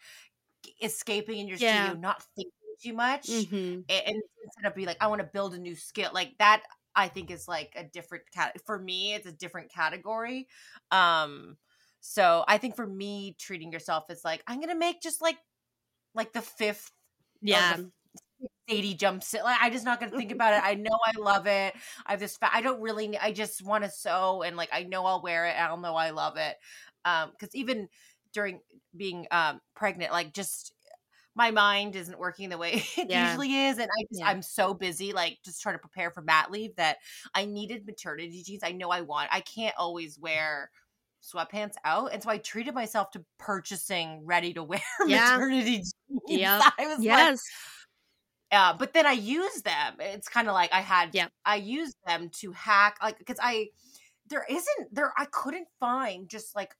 escaping 0.81 1.39
in 1.39 1.47
your 1.47 1.57
yeah. 1.57 1.85
studio, 1.85 1.99
not 1.99 2.23
thinking 2.35 2.51
too 2.83 2.93
much 2.93 3.27
mm-hmm. 3.27 3.55
and, 3.55 3.85
and 3.89 4.21
instead 4.43 4.65
of 4.65 4.75
be 4.75 4.85
like 4.85 4.97
i 5.01 5.07
want 5.07 5.19
to 5.19 5.29
build 5.33 5.53
a 5.53 5.57
new 5.57 5.75
skill 5.75 6.09
like 6.13 6.33
that 6.39 6.63
i 6.95 7.07
think 7.07 7.31
is 7.31 7.47
like 7.47 7.73
a 7.75 7.83
different 7.83 8.23
cat 8.33 8.55
for 8.65 8.77
me 8.77 9.13
it's 9.13 9.25
a 9.25 9.31
different 9.31 9.71
category 9.71 10.47
um 10.91 11.57
so 12.01 12.43
i 12.47 12.57
think 12.57 12.75
for 12.75 12.85
me 12.85 13.35
treating 13.39 13.71
yourself 13.71 14.09
is 14.09 14.23
like 14.23 14.43
i'm 14.47 14.59
gonna 14.59 14.75
make 14.75 15.01
just 15.01 15.21
like 15.21 15.37
like 16.13 16.33
the 16.33 16.41
fifth 16.41 16.91
yeah 17.41 17.77
Sadie 18.69 18.93
jumps 18.93 19.33
it. 19.33 19.43
Like 19.43 19.57
i'm 19.61 19.71
just 19.71 19.85
not 19.85 19.99
gonna 19.99 20.15
think 20.15 20.31
about 20.31 20.53
it. 20.53 20.61
I 20.63 20.75
know 20.75 20.97
I 21.05 21.19
love 21.19 21.47
it. 21.47 21.73
I 22.05 22.11
have 22.11 22.19
this. 22.19 22.37
Fa- 22.37 22.53
I 22.53 22.61
don't 22.61 22.81
really. 22.81 23.17
I 23.17 23.31
just 23.31 23.63
want 23.63 23.83
to 23.83 23.89
sew 23.89 24.41
and 24.41 24.55
like 24.55 24.69
I 24.71 24.83
know 24.83 25.05
I'll 25.05 25.21
wear 25.21 25.45
it. 25.45 25.55
I'll 25.57 25.77
know 25.77 25.95
I 25.95 26.11
love 26.11 26.37
it. 26.37 26.55
Um, 27.05 27.31
because 27.31 27.53
even 27.55 27.89
during 28.33 28.59
being 28.95 29.27
um 29.31 29.59
pregnant, 29.75 30.11
like 30.11 30.33
just 30.33 30.73
my 31.35 31.51
mind 31.51 31.95
isn't 31.95 32.17
working 32.19 32.49
the 32.49 32.57
way 32.57 32.83
it 32.97 33.09
yeah. 33.09 33.27
usually 33.29 33.53
is 33.65 33.77
and 33.77 33.89
i 33.97 34.03
just 34.09 34.21
yeah. 34.21 34.27
i'm 34.27 34.41
so 34.41 34.73
busy 34.73 35.13
like 35.13 35.37
just 35.43 35.61
trying 35.61 35.75
to 35.75 35.79
prepare 35.79 36.11
for 36.11 36.21
mat 36.21 36.51
leave 36.51 36.75
that 36.75 36.97
i 37.33 37.45
needed 37.45 37.85
maternity 37.85 38.43
jeans 38.43 38.63
i 38.63 38.71
know 38.71 38.89
i 38.89 39.01
want 39.01 39.29
i 39.31 39.39
can't 39.41 39.75
always 39.77 40.19
wear 40.19 40.69
sweatpants 41.23 41.75
out 41.85 42.11
and 42.13 42.21
so 42.21 42.29
i 42.29 42.37
treated 42.37 42.73
myself 42.73 43.09
to 43.11 43.23
purchasing 43.39 44.21
ready 44.25 44.53
to 44.53 44.63
wear 44.63 44.81
yeah. 45.07 45.31
maternity 45.31 45.77
jeans 45.77 45.93
yeah 46.27 46.61
i 46.77 46.85
was 46.85 46.99
yes 46.99 47.31
like, 47.31 47.39
uh, 48.53 48.71
but 48.77 48.93
then 48.93 49.07
I 49.07 49.13
used 49.13 49.65
them. 49.65 49.95
It's 49.99 50.29
kind 50.29 50.47
of 50.47 50.53
like 50.53 50.71
I 50.71 50.81
had, 50.81 51.09
yeah. 51.13 51.27
I 51.43 51.55
used 51.55 51.97
them 52.05 52.29
to 52.41 52.51
hack, 52.51 52.97
like, 53.01 53.17
because 53.17 53.39
I, 53.41 53.69
there 54.27 54.45
isn't, 54.47 54.93
there, 54.93 55.11
I 55.17 55.25
couldn't 55.25 55.67
find 55.79 56.29
just 56.29 56.55
like 56.55 56.75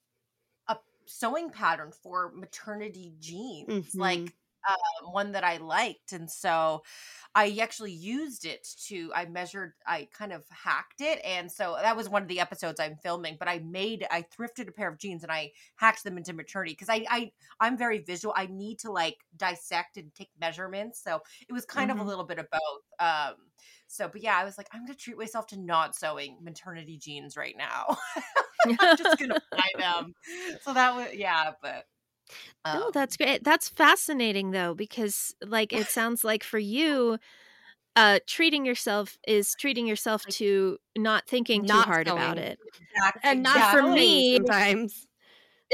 a 0.67 0.77
sewing 1.07 1.49
pattern 1.49 1.91
for 2.03 2.31
maternity 2.35 3.13
jeans. 3.19 3.67
Mm-hmm. 3.67 3.99
Like, 3.99 4.35
um, 4.67 5.11
one 5.11 5.31
that 5.33 5.43
I 5.43 5.57
liked. 5.57 6.13
And 6.13 6.29
so 6.29 6.83
I 7.35 7.57
actually 7.61 7.91
used 7.91 8.45
it 8.45 8.67
to, 8.87 9.11
I 9.15 9.25
measured, 9.25 9.73
I 9.87 10.07
kind 10.15 10.31
of 10.31 10.43
hacked 10.49 11.01
it. 11.01 11.19
And 11.25 11.51
so 11.51 11.77
that 11.81 11.97
was 11.97 12.09
one 12.09 12.21
of 12.21 12.27
the 12.27 12.39
episodes 12.39 12.79
I'm 12.79 12.97
filming, 12.97 13.37
but 13.39 13.47
I 13.47 13.59
made, 13.59 14.05
I 14.11 14.23
thrifted 14.23 14.67
a 14.67 14.71
pair 14.71 14.87
of 14.87 14.99
jeans 14.99 15.23
and 15.23 15.31
I 15.31 15.51
hacked 15.75 16.03
them 16.03 16.17
into 16.17 16.33
maternity 16.33 16.73
because 16.73 16.89
I, 16.89 17.05
I, 17.09 17.31
I'm 17.59 17.77
very 17.77 17.99
visual. 17.99 18.33
I 18.37 18.47
need 18.47 18.79
to 18.79 18.91
like 18.91 19.17
dissect 19.35 19.97
and 19.97 20.13
take 20.13 20.29
measurements. 20.39 21.03
So 21.03 21.21
it 21.47 21.53
was 21.53 21.65
kind 21.65 21.89
mm-hmm. 21.89 21.99
of 21.99 22.05
a 22.05 22.09
little 22.09 22.25
bit 22.25 22.39
of 22.39 22.47
both. 22.51 22.81
Um, 22.99 23.35
so, 23.87 24.07
but 24.07 24.23
yeah, 24.23 24.37
I 24.37 24.43
was 24.43 24.57
like, 24.57 24.67
I'm 24.71 24.85
going 24.85 24.95
to 24.95 24.99
treat 24.99 25.17
myself 25.17 25.47
to 25.47 25.59
not 25.59 25.95
sewing 25.95 26.37
maternity 26.41 26.97
jeans 26.97 27.37
right 27.37 27.55
now. 27.57 27.97
I'm 28.65 28.97
just 28.97 29.19
going 29.19 29.29
to 29.29 29.41
buy 29.51 29.67
them. 29.77 30.13
So 30.63 30.73
that 30.73 30.95
was, 30.95 31.09
yeah, 31.13 31.51
but 31.61 31.85
um, 32.65 32.83
oh, 32.83 32.91
that's 32.93 33.17
great. 33.17 33.43
That's 33.43 33.69
fascinating 33.69 34.51
though, 34.51 34.73
because 34.73 35.35
like 35.45 35.73
it 35.73 35.87
sounds 35.89 36.23
like 36.23 36.43
for 36.43 36.59
you, 36.59 37.17
uh 37.95 38.19
treating 38.25 38.65
yourself 38.65 39.17
is 39.27 39.53
treating 39.59 39.85
yourself 39.85 40.25
to 40.25 40.77
not 40.97 41.27
thinking 41.27 41.63
not 41.63 41.85
too 41.85 41.91
hard 41.91 42.07
sewing. 42.07 42.19
about 42.19 42.37
it. 42.37 42.59
Exactly. 42.95 43.21
And 43.23 43.43
not 43.43 43.71
for 43.71 43.83
me 43.83 44.37
sometimes. 44.37 45.07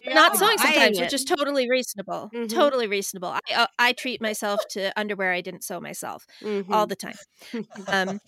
Not 0.05 0.37
sewing 0.37 0.57
sometimes, 0.57 0.99
which 0.99 1.13
is 1.13 1.25
totally 1.25 1.69
reasonable. 1.69 2.29
Mm-hmm. 2.33 2.47
Totally 2.47 2.87
reasonable. 2.87 3.29
I 3.29 3.39
uh, 3.53 3.67
I 3.77 3.93
treat 3.93 4.21
myself 4.21 4.61
to 4.71 4.97
underwear 4.97 5.33
I 5.33 5.41
didn't 5.41 5.63
sew 5.63 5.79
myself 5.81 6.25
mm-hmm. 6.41 6.73
all 6.73 6.87
the 6.87 6.95
time. 6.95 7.17
Um 7.87 8.19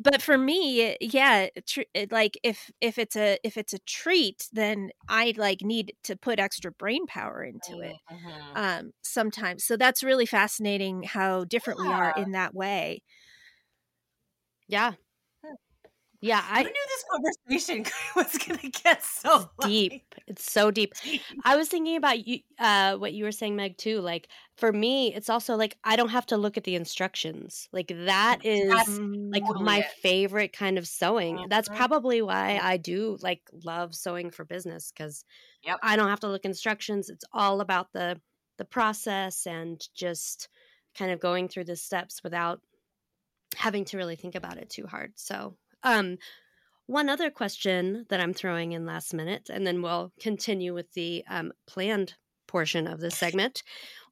but 0.00 0.22
for 0.22 0.38
me 0.38 0.96
yeah 1.00 1.48
tr- 1.66 1.82
like 2.10 2.38
if 2.42 2.70
if 2.80 2.98
it's 2.98 3.16
a 3.16 3.38
if 3.44 3.56
it's 3.56 3.72
a 3.72 3.78
treat 3.80 4.48
then 4.52 4.90
i 5.08 5.34
like 5.36 5.60
need 5.60 5.92
to 6.02 6.16
put 6.16 6.38
extra 6.38 6.72
brain 6.72 7.06
power 7.06 7.44
into 7.44 7.80
it 7.80 7.96
mm-hmm. 8.10 8.56
um 8.56 8.92
sometimes 9.02 9.64
so 9.64 9.76
that's 9.76 10.02
really 10.02 10.26
fascinating 10.26 11.02
how 11.02 11.44
different 11.44 11.78
yeah. 11.80 11.86
we 11.86 11.92
are 11.92 12.14
in 12.16 12.32
that 12.32 12.54
way 12.54 13.02
Yeah. 14.68 14.92
Yeah, 16.22 16.44
I 16.46 16.60
I 16.60 16.62
knew 16.64 16.72
this 16.88 17.04
conversation 17.10 17.84
was 18.16 18.36
going 18.38 18.58
to 18.60 18.68
get 18.68 19.02
so 19.02 19.50
deep. 19.60 19.92
like- 19.92 20.22
It's 20.26 20.50
so 20.50 20.70
deep. 20.70 20.92
I 21.44 21.56
was 21.56 21.68
thinking 21.68 21.96
about 21.96 22.26
you 22.26 22.40
uh 22.58 22.96
what 22.96 23.14
you 23.14 23.24
were 23.24 23.32
saying 23.32 23.56
Meg 23.56 23.78
too. 23.78 24.00
Like 24.00 24.28
for 24.56 24.70
me, 24.72 25.14
it's 25.14 25.30
also 25.30 25.56
like 25.56 25.78
I 25.84 25.96
don't 25.96 26.10
have 26.10 26.26
to 26.26 26.36
look 26.36 26.56
at 26.58 26.64
the 26.64 26.74
instructions. 26.74 27.68
Like 27.72 27.88
that 27.88 28.44
is 28.44 28.68
That's 28.70 28.98
like 29.32 29.44
my 29.54 29.78
it. 29.78 29.86
favorite 30.02 30.52
kind 30.52 30.76
of 30.78 30.86
sewing. 30.86 31.46
That's 31.48 31.68
Mhm. 31.70 31.76
probably 31.76 32.20
why 32.22 32.58
I 32.62 32.76
do 32.76 33.16
like 33.22 33.42
love 33.64 33.94
sewing 33.94 34.30
for 34.30 34.44
business 34.44 34.92
cuz 34.92 35.24
Yep. 35.62 35.78
I 35.82 35.96
don't 35.96 36.08
have 36.08 36.20
to 36.20 36.28
look 36.28 36.44
instructions. 36.44 37.08
It's 37.08 37.24
all 37.32 37.60
about 37.62 37.92
the 37.92 38.20
the 38.58 38.64
process 38.66 39.46
and 39.46 39.80
just 39.94 40.48
kind 40.94 41.10
of 41.12 41.20
going 41.20 41.48
through 41.48 41.64
the 41.64 41.76
steps 41.76 42.22
without 42.22 42.60
having 43.56 43.84
to 43.86 43.96
really 43.96 44.16
think 44.16 44.34
about 44.34 44.58
it 44.58 44.70
too 44.70 44.86
hard. 44.86 45.12
So, 45.18 45.56
um 45.82 46.18
one 46.86 47.08
other 47.08 47.30
question 47.30 48.04
that 48.08 48.20
I'm 48.20 48.34
throwing 48.34 48.72
in 48.72 48.84
last 48.84 49.14
minute, 49.14 49.48
and 49.48 49.66
then 49.66 49.80
we'll 49.80 50.12
continue 50.20 50.74
with 50.74 50.92
the 50.94 51.24
um, 51.28 51.52
planned 51.66 52.14
portion 52.48 52.88
of 52.88 52.98
this 53.00 53.16
segment, 53.16 53.62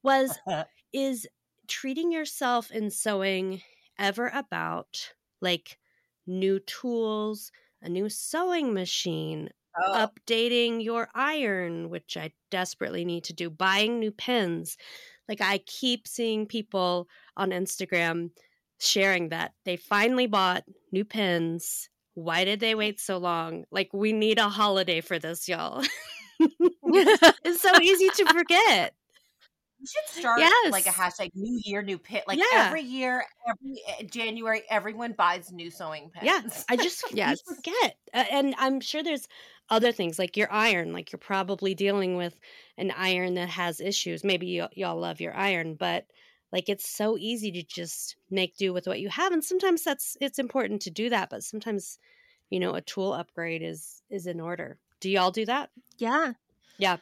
was 0.02 0.38
is 0.92 1.26
treating 1.66 2.12
yourself 2.12 2.70
in 2.70 2.90
sewing 2.90 3.62
ever 3.98 4.28
about 4.32 5.12
like 5.40 5.78
new 6.26 6.60
tools, 6.60 7.50
a 7.82 7.88
new 7.88 8.08
sewing 8.08 8.72
machine, 8.72 9.50
Oh, 9.76 10.08
updating 10.08 10.82
your 10.82 11.08
iron, 11.14 11.90
which 11.90 12.16
I 12.16 12.32
desperately 12.50 13.04
need 13.04 13.24
to 13.24 13.32
do, 13.32 13.50
buying 13.50 13.98
new 13.98 14.10
pins. 14.10 14.76
Like 15.28 15.40
I 15.40 15.58
keep 15.58 16.08
seeing 16.08 16.46
people 16.46 17.08
on 17.36 17.50
Instagram 17.50 18.30
sharing 18.78 19.30
that 19.30 19.52
they 19.64 19.76
finally 19.76 20.26
bought 20.26 20.64
new 20.92 21.04
pins. 21.04 21.88
Why 22.14 22.44
did 22.44 22.60
they 22.60 22.74
wait 22.74 23.00
so 23.00 23.18
long? 23.18 23.64
Like 23.70 23.90
we 23.92 24.12
need 24.12 24.38
a 24.38 24.48
holiday 24.48 25.00
for 25.00 25.18
this, 25.18 25.48
y'all. 25.48 25.82
it's 26.40 27.60
so 27.62 27.80
easy 27.80 28.08
to 28.10 28.26
forget. 28.26 28.94
you 29.80 29.86
should 29.86 30.18
start 30.20 30.42
like 30.70 30.86
a 30.86 30.90
hashtag 30.90 31.30
New 31.34 31.60
Year, 31.64 31.82
New 31.82 31.98
Pin. 31.98 32.22
Like 32.26 32.38
Yeah. 32.38 32.66
every 32.66 32.82
year, 32.82 33.24
every 33.48 33.80
uh, 33.88 34.02
January, 34.04 34.62
everyone 34.70 35.12
buys 35.12 35.52
new 35.52 35.70
sewing 35.70 36.10
pins. 36.10 36.24
Yeah, 36.24 36.40
I 36.68 36.76
just 36.76 37.04
Yes. 37.12 37.40
forget, 37.42 37.96
Uh, 38.12 38.24
and 38.30 38.54
I'm 38.58 38.80
sure 38.80 39.02
there's 39.02 39.28
other 39.70 39.92
things 39.92 40.18
like 40.18 40.36
your 40.36 40.50
iron. 40.50 40.92
Like 40.92 41.12
you're 41.12 41.18
probably 41.18 41.74
dealing 41.74 42.16
with 42.16 42.38
an 42.78 42.90
iron 42.90 43.34
that 43.34 43.48
has 43.50 43.80
issues. 43.80 44.24
Maybe 44.24 44.62
y'all 44.74 44.98
love 44.98 45.20
your 45.20 45.34
iron, 45.36 45.74
but 45.74 46.06
like 46.52 46.68
it's 46.68 46.88
so 46.88 47.16
easy 47.18 47.50
to 47.52 47.62
just 47.62 48.16
make 48.30 48.56
do 48.56 48.72
with 48.72 48.86
what 48.86 49.00
you 49.00 49.08
have, 49.10 49.32
and 49.32 49.44
sometimes 49.44 49.84
that's 49.84 50.16
it's 50.20 50.38
important 50.38 50.82
to 50.82 50.90
do 50.90 51.10
that. 51.10 51.30
But 51.30 51.44
sometimes, 51.44 51.98
you 52.50 52.60
know, 52.60 52.74
a 52.74 52.80
tool 52.80 53.12
upgrade 53.12 53.62
is 53.62 54.02
is 54.10 54.26
in 54.26 54.40
order. 54.40 54.78
Do 55.00 55.10
y'all 55.10 55.30
do 55.30 55.46
that? 55.46 55.70
Yeah. 55.98 56.32
Yeah. 56.78 56.96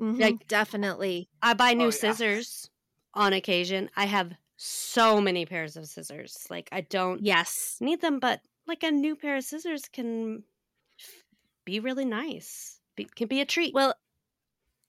Mhm, 0.00 0.20
Like- 0.20 0.48
definitely. 0.48 1.28
I 1.42 1.54
buy 1.54 1.74
new 1.74 1.84
Oh, 1.84 1.86
yeah. 1.86 1.90
scissors 1.92 2.70
on 3.14 3.32
occasion. 3.32 3.90
I 3.96 4.06
have 4.06 4.32
so 4.56 5.20
many 5.20 5.46
pairs 5.46 5.76
of 5.76 5.86
scissors. 5.86 6.46
Like 6.50 6.68
I 6.72 6.80
don't 6.82 7.22
Yes. 7.22 7.76
need 7.80 8.00
them, 8.00 8.18
but 8.18 8.40
like 8.66 8.82
a 8.82 8.90
new 8.90 9.14
pair 9.16 9.36
of 9.36 9.44
scissors 9.44 9.88
can 9.88 10.44
be 11.64 11.80
really 11.80 12.04
nice. 12.04 12.80
Be, 12.96 13.04
can 13.04 13.28
be 13.28 13.40
a 13.40 13.46
treat. 13.46 13.74
Well, 13.74 13.94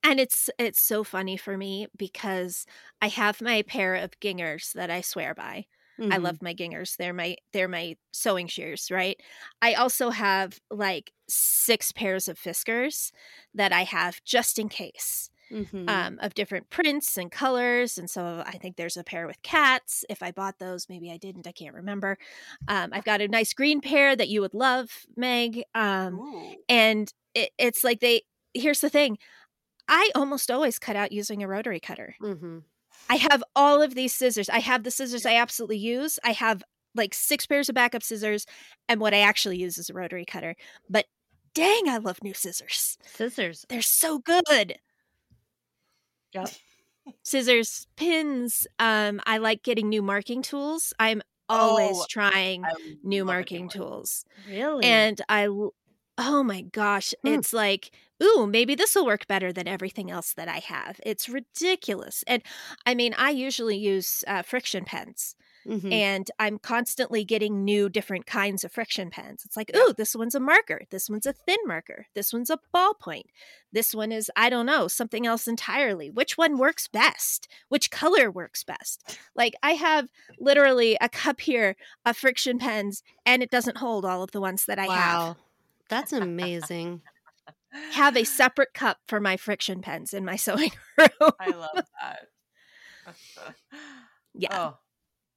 and 0.06 0.20
it's 0.20 0.50
it's 0.58 0.80
so 0.80 1.04
funny 1.04 1.36
for 1.36 1.56
me 1.56 1.88
because 1.96 2.66
I 3.02 3.08
have 3.08 3.40
my 3.40 3.62
pair 3.62 3.94
of 3.96 4.18
Ginghers 4.20 4.72
that 4.74 4.90
I 4.90 5.00
swear 5.00 5.34
by. 5.34 5.66
I 6.10 6.18
Mhm. 6.18 6.18
love 6.18 6.40
my 6.42 6.54
Ginghers. 6.54 6.96
They're 6.96 7.12
my 7.14 7.36
they're 7.52 7.68
my 7.68 7.96
sewing 8.12 8.46
shears, 8.48 8.90
right? 8.90 9.20
I 9.62 9.74
also 9.74 10.10
have 10.10 10.60
like 10.70 11.12
six 11.28 11.92
pairs 11.92 12.28
of 12.28 12.38
Fiskars 12.38 13.12
that 13.54 13.72
I 13.72 13.82
have 13.84 14.22
just 14.24 14.58
in 14.58 14.68
case. 14.68 15.30
Mhm. 15.50 15.86
um, 15.88 16.18
of 16.20 16.34
different 16.34 16.70
prints 16.70 17.16
and 17.16 17.30
colors. 17.30 17.98
And 17.98 18.10
so 18.10 18.42
I 18.46 18.58
think 18.58 18.76
there's 18.76 18.96
a 18.96 19.04
pair 19.04 19.26
with 19.26 19.42
cats. 19.42 20.04
If 20.08 20.22
I 20.22 20.32
bought 20.32 20.58
those, 20.58 20.88
maybe 20.88 21.12
I 21.12 21.16
didn't. 21.16 21.46
I 21.46 21.52
can't 21.52 21.74
remember. 21.74 22.18
Um, 22.68 22.90
I've 22.92 23.04
got 23.04 23.20
a 23.20 23.28
nice 23.28 23.52
green 23.52 23.80
pair 23.80 24.16
that 24.16 24.28
you 24.28 24.40
would 24.40 24.54
love, 24.54 25.06
Meg. 25.16 25.62
Um, 25.74 26.22
and 26.68 27.12
it, 27.34 27.50
it's 27.58 27.84
like 27.84 28.00
they. 28.00 28.22
Here's 28.54 28.80
the 28.80 28.88
thing. 28.90 29.18
I 29.88 30.10
almost 30.14 30.50
always 30.50 30.78
cut 30.78 30.96
out 30.96 31.12
using 31.12 31.42
a 31.42 31.48
rotary 31.48 31.80
cutter. 31.80 32.16
Mhm. 32.20 32.64
I 33.08 33.16
have 33.16 33.42
all 33.56 33.82
of 33.82 33.94
these 33.94 34.14
scissors. 34.14 34.48
I 34.48 34.60
have 34.60 34.84
the 34.84 34.90
scissors 34.90 35.26
I 35.26 35.34
absolutely 35.36 35.78
use. 35.78 36.18
I 36.24 36.32
have 36.32 36.62
like 36.94 37.14
six 37.14 37.46
pairs 37.46 37.68
of 37.68 37.74
backup 37.74 38.02
scissors, 38.02 38.46
and 38.88 39.00
what 39.00 39.14
I 39.14 39.20
actually 39.20 39.58
use 39.58 39.78
is 39.78 39.90
a 39.90 39.94
rotary 39.94 40.24
cutter. 40.24 40.56
But 40.88 41.06
dang, 41.54 41.88
I 41.88 41.98
love 41.98 42.22
new 42.22 42.34
scissors. 42.34 42.98
Scissors. 43.06 43.66
They're 43.68 43.82
so 43.82 44.18
good. 44.18 44.78
Yep. 46.34 46.50
Scissors, 47.22 47.86
pins. 47.96 48.66
Um, 48.78 49.20
I 49.26 49.38
like 49.38 49.62
getting 49.62 49.88
new 49.88 50.02
marking 50.02 50.42
tools. 50.42 50.92
I'm 50.98 51.22
always 51.48 51.96
Oh, 51.98 52.06
trying 52.08 52.64
new 53.02 53.24
marking 53.24 53.68
tools. 53.68 54.24
Really? 54.46 54.84
And 54.84 55.20
I 55.28 55.48
oh 56.18 56.42
my 56.42 56.62
gosh, 56.62 57.14
Hmm. 57.22 57.28
it's 57.34 57.52
like, 57.52 57.90
ooh, 58.22 58.46
maybe 58.46 58.74
this 58.74 58.94
will 58.94 59.06
work 59.06 59.26
better 59.26 59.52
than 59.52 59.68
everything 59.68 60.10
else 60.10 60.32
that 60.34 60.48
I 60.48 60.58
have. 60.58 60.98
It's 61.04 61.28
ridiculous. 61.28 62.24
And 62.26 62.42
I 62.86 62.94
mean, 62.94 63.14
I 63.18 63.30
usually 63.30 63.76
use 63.76 64.24
uh, 64.26 64.42
Frixion 64.42 64.86
pens. 64.86 65.34
Mhm. 65.68 65.92
and 65.92 66.30
I'm 66.38 66.60
constantly 66.60 67.24
getting 67.24 67.64
new 67.64 67.88
different 67.88 68.24
kinds 68.24 68.62
of 68.62 68.72
Frixion 68.72 69.10
pens. 69.10 69.42
It's 69.44 69.56
like, 69.56 69.72
ooh, 69.74 69.92
this 69.96 70.14
one's 70.14 70.36
a 70.36 70.38
marker. 70.38 70.82
This 70.90 71.10
one's 71.10 71.26
a 71.26 71.32
thin 71.32 71.58
marker. 71.66 72.06
This 72.14 72.32
one's 72.32 72.50
a 72.50 72.60
ballpoint. 72.72 73.24
This 73.72 73.92
one 73.92 74.12
is, 74.12 74.30
I 74.36 74.48
don't 74.48 74.66
know, 74.66 74.86
something 74.86 75.26
else 75.26 75.48
entirely. 75.48 76.08
Which 76.08 76.38
one 76.38 76.56
works 76.56 76.86
best? 76.86 77.48
Which 77.68 77.90
color 77.90 78.30
works 78.30 78.62
best? 78.62 79.18
Like, 79.34 79.54
I 79.60 79.72
have 79.72 80.08
literally 80.38 80.96
a 81.00 81.08
cup 81.08 81.40
here 81.40 81.74
of 82.04 82.16
Frixion 82.16 82.60
pens, 82.60 83.02
and 83.24 83.42
it 83.42 83.50
doesn't 83.50 83.78
hold 83.78 84.04
all 84.04 84.22
of 84.22 84.30
the 84.30 84.40
ones 84.40 84.66
that 84.66 84.78
I 84.78 84.86
have. 84.86 85.36
That's 85.88 86.12
amazing. 86.12 87.02
Have 87.90 88.16
a 88.16 88.24
separate 88.26 88.74
cup 88.74 88.98
for 89.08 89.20
my 89.20 89.36
Frixion 89.36 89.82
pens 89.82 90.14
in 90.14 90.24
my 90.24 90.36
sewing 90.36 90.72
room. 90.98 91.32
I 91.38 91.52
love 91.52 91.80
that. 92.00 92.28
yeah. 94.34 94.48
Oh, 94.50 94.78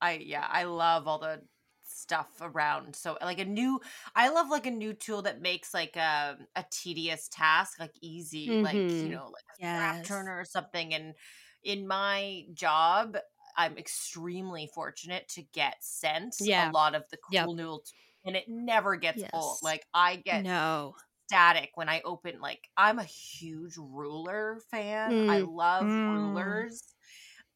I 0.01 0.13
yeah, 0.13 0.47
I 0.49 0.63
love 0.65 1.07
all 1.07 1.19
the 1.19 1.43
stuff 1.83 2.37
around. 2.41 2.95
So 2.95 3.17
like 3.21 3.39
a 3.39 3.45
new, 3.45 3.81
I 4.15 4.29
love 4.29 4.49
like 4.49 4.65
a 4.67 4.71
new 4.71 4.93
tool 4.93 5.23
that 5.23 5.41
makes 5.41 5.73
like 5.73 5.95
a 5.97 6.39
a 6.55 6.65
tedious 6.71 7.29
task 7.29 7.79
like 7.79 7.95
easy, 8.01 8.57
like 8.61 8.83
you 8.99 9.09
Mhm. 9.09 9.11
know, 9.11 9.25
like 9.33 9.45
a 9.51 9.57
scrap 9.73 10.03
Yes. 10.03 10.23
turner 10.23 10.39
or 10.39 10.45
something. 10.45 10.93
And 10.93 11.15
in 11.63 11.87
my 11.87 12.45
job, 12.53 13.17
I'm 13.57 13.77
extremely 13.77 14.67
fortunate 14.67 15.27
to 15.29 15.43
get 15.43 15.77
sent 15.83 16.35
Yeah. 16.39 16.59
a 16.59 16.65
lot 16.65 16.95
of 16.95 17.05
the 17.11 17.17
Yep. 17.29 17.51
cool 17.51 17.55
new, 17.55 17.81
t- 17.85 17.93
and 18.25 18.35
it 18.35 18.47
never 18.49 18.95
gets 18.95 19.23
old. 19.33 19.59
Like 19.61 19.85
I 19.93 20.17
get 20.17 20.45
No. 20.45 20.95
static 21.27 21.71
when 21.75 21.89
I 21.89 22.01
open 22.03 22.39
like 22.41 22.69
I'm 22.77 22.99
a 22.99 23.03
huge 23.03 23.77
ruler 23.77 24.61
fan. 24.71 25.21
I 25.27 25.39
Mm. 25.39 25.45
love 25.45 25.97
Mm. 25.99 25.99
rulers. 26.07 26.81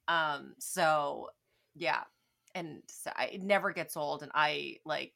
Um 0.07 0.55
so 0.59 1.30
yeah. 1.76 2.03
And 2.55 2.84
so 2.89 3.11
I, 3.16 3.28
it 3.28 3.41
never 3.41 3.72
gets 3.72 3.97
old 3.97 4.22
and 4.24 4.32
I 4.36 4.78
like 4.86 5.14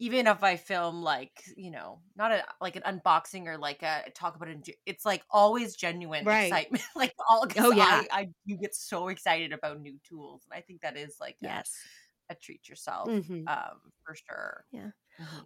even 0.00 0.26
if 0.26 0.42
I 0.42 0.56
film 0.56 1.02
like, 1.02 1.44
you 1.56 1.70
know, 1.70 2.02
not 2.16 2.32
a 2.32 2.44
like 2.60 2.76
an 2.76 2.82
unboxing 2.82 3.46
or 3.46 3.56
like 3.58 3.82
a 3.82 4.10
talk 4.14 4.36
about 4.36 4.48
it, 4.48 4.68
it's 4.86 5.04
like 5.04 5.24
always 5.30 5.76
genuine 5.76 6.26
Right. 6.26 6.64
excitement. 6.66 6.82
like 6.96 7.14
all 7.30 7.46
Oh, 7.58 7.70
yeah. 7.70 8.02
I, 8.02 8.08
I 8.12 8.28
you 8.44 8.56
get 8.58 8.74
so 8.74 9.08
excited 9.08 9.52
about 9.52 9.80
new 9.80 9.98
tools. 10.04 10.46
And 10.50 10.58
I 10.58 10.62
think 10.62 10.82
that 10.82 10.96
is 10.96 11.16
like 11.20 11.38
Yes. 11.40 11.88
a, 12.03 12.03
treat 12.40 12.68
yourself. 12.68 13.12
Mhm. 13.12 13.46
Um 13.46 13.92
for 14.04 14.14
sure. 14.14 14.64
Yeah. 14.70 14.90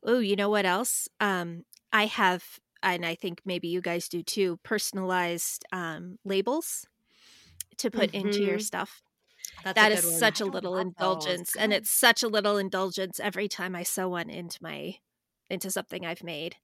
Oh, 0.04 0.20
you 0.20 0.36
know 0.36 0.50
what 0.50 0.66
else? 0.66 1.08
Um, 1.20 1.64
I 1.92 2.06
have, 2.06 2.44
and 2.82 3.04
I 3.06 3.14
think 3.14 3.42
maybe 3.44 3.68
you 3.68 3.80
guys 3.80 4.08
do 4.08 4.22
too, 4.22 4.58
personalized 4.64 5.64
um, 5.72 6.18
labels 6.24 6.86
to 7.78 7.90
put 7.90 8.10
into 8.12 8.44
your 8.44 8.58
Mhm. 8.58 8.60
stuff. 8.60 9.02
That's 9.62 9.82
That 9.82 9.92
a 9.92 10.02
one. 10.02 10.02
such 10.02 10.40
a 10.40 10.46
little 10.46 10.76
indulgence, 10.76 11.56
and 11.56 11.72
it's 11.72 11.90
such 11.90 12.22
a 12.22 12.28
little 12.28 12.58
indulgence 12.58 13.20
every 13.20 13.48
time 13.48 13.74
I 13.76 13.82
sew 13.84 14.08
one 14.10 14.30
into 14.30 14.58
my 14.62 14.96
into 15.50 15.70
something 15.70 16.06
I've 16.06 16.24
made. 16.24 16.56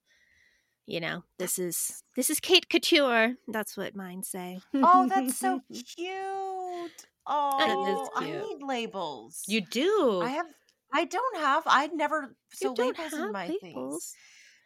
You 0.86 1.00
know, 1.00 1.24
this 1.38 1.58
is 1.58 2.02
this 2.16 2.30
is 2.30 2.40
Kate 2.40 2.68
Couture. 2.70 3.36
That's 3.48 3.76
what 3.76 3.96
mine 3.96 4.22
say. 4.24 4.60
Oh, 4.82 5.06
that's 5.08 5.34
so 5.34 5.62
cute. 5.72 7.06
Oh, 7.26 8.10
I 8.14 8.30
need 8.30 8.62
labels. 8.62 9.42
you 9.46 9.60
do. 9.62 10.20
I 10.22 10.30
have. 10.30 10.46
I 10.92 11.04
don't 11.04 11.36
have. 11.38 11.62
I'd 11.66 11.92
never 11.94 12.36
don't 12.60 12.78
labels 12.78 13.12
in 13.12 13.32
my 13.32 13.46
labels. 13.48 13.60
things. 13.60 14.14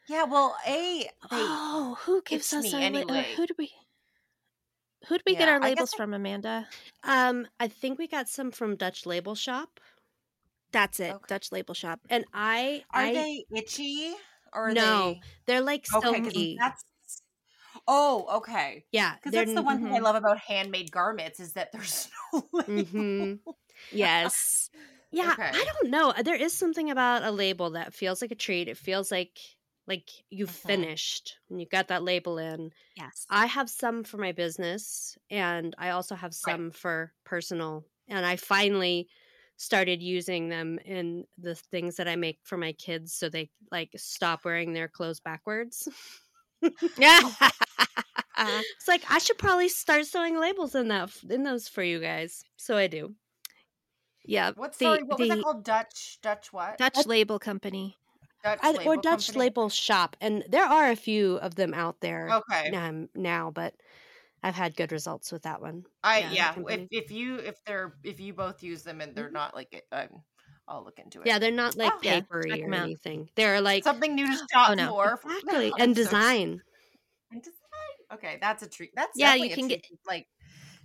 Yeah, 0.09 0.25
well, 0.25 0.57
a 0.67 1.03
they, 1.03 1.09
Oh, 1.31 1.97
who 2.01 2.23
gives 2.23 2.53
us 2.53 2.73
our 2.75 2.81
anyway. 2.81 3.33
who 3.37 3.47
do 3.47 3.55
we? 3.59 3.71
Who 5.07 5.17
do 5.17 5.23
we 5.27 5.37
get 5.37 5.49
our 5.49 5.63
I 5.63 5.69
labels 5.69 5.93
I- 5.95 5.97
from, 5.97 6.13
Amanda? 6.15 6.67
um, 7.05 7.47
I 7.61 7.69
think 7.69 7.99
we 7.99 8.09
got 8.09 8.29
some 8.29 8.51
from 8.51 8.77
Dutch 8.77 9.07
Label 9.07 9.35
Shop. 9.35 9.81
That's 10.73 11.01
it. 11.01 11.15
Okay. 11.15 11.25
Dutch 11.29 11.53
Label 11.53 11.75
Shop. 11.75 12.01
And 12.11 12.25
I 12.35 12.85
Are 12.93 13.03
I 13.03 13.13
they 13.15 13.45
itchy 13.55 14.15
or 14.53 14.69
are 14.71 14.73
no, 14.75 15.15
they 15.15 15.21
they're 15.47 15.61
like 15.63 15.87
okay? 15.95 16.23
silky. 16.23 16.57
That's 16.59 16.85
oh 17.89 18.27
okay. 18.39 18.87
yeah, 18.93 19.19
Because 19.21 19.35
that's 19.35 19.55
the 19.55 19.63
one 19.63 19.81
thing 19.81 19.93
I 19.97 20.01
mhm. 20.01 20.05
love 20.05 20.17
about 20.17 20.39
handmade 20.41 20.93
garments 20.93 21.41
is 21.41 21.55
that 21.55 21.73
there's 21.73 22.11
no 22.35 22.49
label. 22.53 22.69
Mhm. 22.69 23.41
Yes. 23.91 24.71
Yeah, 25.11 25.37
Okay. 25.39 25.53
I 25.53 25.67
don't 25.81 25.91
know. 25.91 26.13
There 26.23 26.35
is 26.35 26.53
something 26.57 26.91
about 26.91 27.25
a 27.25 27.31
label 27.31 27.71
that 27.71 27.95
feels 27.95 28.21
like 28.23 28.31
a 28.31 28.35
treat. 28.37 28.69
It 28.69 28.77
feels 28.79 29.11
like 29.11 29.39
like 29.87 30.11
you 30.31 30.47
Mhm. 30.47 30.89
finished 30.89 31.39
when 31.49 31.61
you 31.61 31.67
got 31.67 31.89
that 31.89 32.03
label 32.03 32.39
in. 32.39 32.73
Yes. 32.95 33.29
I 33.31 33.47
have 33.47 33.71
some 33.71 34.05
for 34.05 34.19
my 34.19 34.33
business 34.33 35.19
and 35.31 35.75
I 35.79 35.91
also 35.91 36.15
have 36.17 36.35
Right. 36.47 36.63
some 36.63 36.71
for 36.73 37.15
personal. 37.25 37.87
And 38.09 38.27
I 38.27 38.37
finally 38.37 39.09
started 39.59 40.03
using 40.03 40.49
them 40.51 40.79
in 40.81 41.27
the 41.39 41.55
things 41.57 41.97
that 41.97 42.09
I 42.09 42.17
make 42.17 42.41
for 42.45 42.59
my 42.59 42.73
kids 42.75 43.15
so 43.15 43.29
they 43.31 43.51
like 43.73 43.93
stop 43.97 44.45
wearing 44.45 44.73
their 44.75 44.89
clothes 44.89 45.21
backwards. 45.21 45.89
Yeah. 46.97 47.33
it's 48.39 48.89
like 48.89 49.03
I 49.11 49.19
should 49.19 49.39
probably 49.39 49.69
start 49.69 50.07
sewing 50.07 50.39
labels 50.39 50.75
in 50.75 50.89
that 50.89 51.11
in 51.29 51.43
those 51.45 51.69
for 51.69 51.83
you 51.83 52.01
guys. 52.01 52.45
So 52.57 52.77
I 52.77 52.87
do. 52.87 53.15
yeah. 54.25 54.53
What's 54.55 54.79
the, 54.79 54.85
sorry? 54.87 55.03
What 55.05 55.19
was 55.19 55.29
the 55.29 55.37
that 55.37 55.43
called? 55.43 55.65
Dutch 55.65 56.19
Dutch 56.23 56.53
what? 56.53 56.79
Dutch 56.79 57.07
Label 57.07 57.39
Company. 57.39 57.97
Dutch 58.45 58.61
I, 58.63 58.71
or 58.71 58.79
label 58.79 59.03
Dutch 59.03 59.27
company? 59.27 59.39
Label 59.39 59.69
Shop, 59.69 60.17
and 60.21 60.45
there 60.49 60.65
are 60.65 60.91
a 60.91 60.97
few 60.97 61.37
of 61.39 61.55
them 61.57 61.75
out 61.75 62.01
there 62.01 62.29
Okay. 62.29 62.71
um, 62.75 63.09
now, 63.15 63.51
but 63.51 63.75
I've 64.43 64.55
had 64.55 64.77
good 64.77 64.93
results 64.93 65.33
with 65.33 65.43
that 65.43 65.61
one. 65.61 65.85
I 66.03 66.19
Yeah, 66.21 66.31
yeah. 66.33 66.55
If 66.69 66.89
if 66.91 67.11
you 67.11 67.37
if 67.37 67.63
they're 67.65 67.99
if 68.05 68.21
you 68.21 68.33
both 68.35 68.63
use 68.63 68.83
them 68.83 69.01
and 69.01 69.15
they're 69.17 69.31
Mhm. 69.31 69.33
not 69.33 69.55
like 69.55 69.73
it, 69.75 69.87
um, 69.93 70.23
I'll 70.69 70.85
look 70.85 70.99
into 70.99 71.23
it. 71.23 71.29
Yeah, 71.29 71.39
they're 71.39 71.51
not 71.51 71.77
like 71.77 71.93
Oh, 71.95 72.01
papery 72.01 72.51
check 72.51 72.61
or 72.69 72.75
anything. 72.75 73.31
They're 73.35 73.61
like 73.61 73.85
something 73.85 74.15
new 74.15 74.27
to 74.27 74.33
shop 74.53 74.71
Oh, 74.71 74.75
no. 74.75 74.93
for. 74.93 75.19
exactly 75.25 75.73
and 75.79 75.95
design. 75.95 76.63
And 77.31 77.43
design. 77.43 77.59
Okay, 78.13 78.39
that's 78.41 78.63
a 78.63 78.69
treat. 78.69 78.93
That's 78.95 79.19
Yeah, 79.19 79.35
you 79.35 79.51
can 79.55 79.69
to, 79.71 79.81
like 80.07 80.29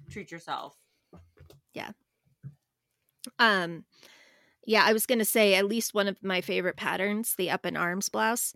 treat 0.10 0.32
yourself. 0.32 0.78
Yeah. 1.74 1.92
Um 3.40 3.86
yeah, 4.66 4.84
I 4.86 4.94
was 4.94 5.06
going 5.06 5.20
to 5.20 5.26
say 5.26 5.56
at 5.56 5.66
least 5.66 5.94
one 5.94 6.08
of 6.08 6.24
my 6.24 6.42
favorite 6.42 6.78
patterns, 6.78 7.36
the 7.38 7.52
up 7.52 7.66
in 7.66 7.78
arms 7.78 8.10
blouse. 8.10 8.54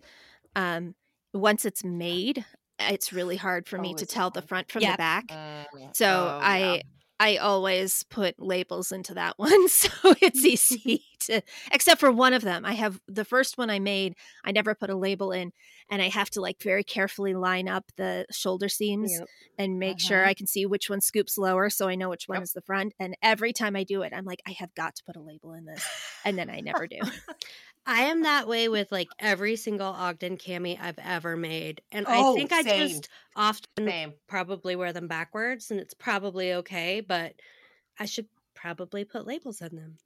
Um 0.56 0.94
once 1.34 1.64
it's 1.64 1.84
made, 1.84 2.44
it's 2.80 3.12
really 3.12 3.36
hard 3.36 3.68
for 3.68 3.78
me 3.78 3.94
Oh, 3.94 3.98
to 3.98 4.06
tell 4.06 4.30
the 4.30 4.42
front 4.42 4.72
from 4.72 4.82
Yeah. 4.82 4.92
the 4.92 4.98
back. 4.98 5.26
Mm, 5.30 5.66
So 5.94 6.34
oh, 6.36 6.40
I 6.40 6.58
yeah. 6.58 6.82
I 7.20 7.36
always 7.38 8.04
put 8.04 8.38
labels 8.38 8.92
into 8.92 9.14
that 9.14 9.38
one 9.38 9.68
so 9.68 9.88
it's 10.20 10.44
easy 10.44 11.04
to 11.20 11.42
except 11.72 11.98
for 12.00 12.12
one 12.12 12.32
of 12.32 12.42
them. 12.42 12.64
I 12.64 12.74
have 12.74 13.00
the 13.08 13.24
first 13.24 13.58
one 13.58 13.70
I 13.70 13.78
made, 13.80 14.14
I 14.44 14.52
never 14.52 14.74
put 14.74 14.90
a 14.90 14.96
label 14.96 15.32
in 15.32 15.52
and 15.90 16.00
I 16.02 16.08
have 16.08 16.30
to 16.30 16.40
like 16.40 16.62
very 16.62 16.84
carefully 16.84 17.34
line 17.34 17.66
up 17.68 17.84
the 17.96 18.26
shoulder 18.30 18.68
seams 18.68 19.10
Yep. 19.18 19.28
and 19.58 19.78
make 19.78 19.98
sure 20.00 20.22
Mhm. 20.22 20.26
I 20.28 20.34
can 20.34 20.46
see 20.46 20.64
which 20.66 20.88
one 20.88 21.00
scoops 21.00 21.36
lower 21.38 21.70
so 21.70 21.88
I 21.88 21.94
know 21.96 22.08
which 22.10 22.28
one 22.28 22.36
Yep. 22.36 22.42
is 22.44 22.52
the 22.52 22.62
front 22.62 22.94
and 23.00 23.16
every 23.22 23.52
time 23.52 23.74
I 23.74 23.84
do 23.84 24.02
it 24.02 24.12
I'm 24.14 24.24
like 24.24 24.42
I 24.46 24.52
have 24.52 24.74
got 24.74 24.94
to 24.96 25.04
put 25.04 25.16
a 25.16 25.20
label 25.20 25.54
in 25.54 25.64
this 25.64 25.84
and 26.24 26.38
then 26.38 26.48
I 26.50 26.60
never 26.60 26.86
do. 26.86 26.98
I 27.88 28.02
am 28.02 28.22
that 28.22 28.46
way 28.46 28.68
with 28.68 28.92
like 28.92 29.08
every 29.18 29.56
single 29.56 29.86
Ogden 29.88 30.36
cami 30.36 30.78
I've 30.80 30.98
ever 30.98 31.36
made, 31.36 31.80
and 31.90 32.04
Oh, 32.06 32.32
I 32.34 32.36
think 32.36 32.52
I 32.52 32.62
same. 32.62 32.88
just 32.88 33.08
often 33.34 33.86
Same. 33.86 34.12
probably 34.28 34.76
wear 34.76 34.92
them 34.92 35.08
backwards, 35.08 35.70
and 35.70 35.80
it's 35.80 35.94
probably 35.94 36.52
okay, 36.52 37.00
but 37.00 37.32
I 37.98 38.04
should 38.04 38.26
probably 38.54 39.04
put 39.04 39.26
labels 39.26 39.62
on 39.62 39.70
them. 39.74 39.96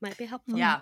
Might 0.00 0.18
be 0.18 0.24
helpful. 0.24 0.58
Yeah. 0.58 0.80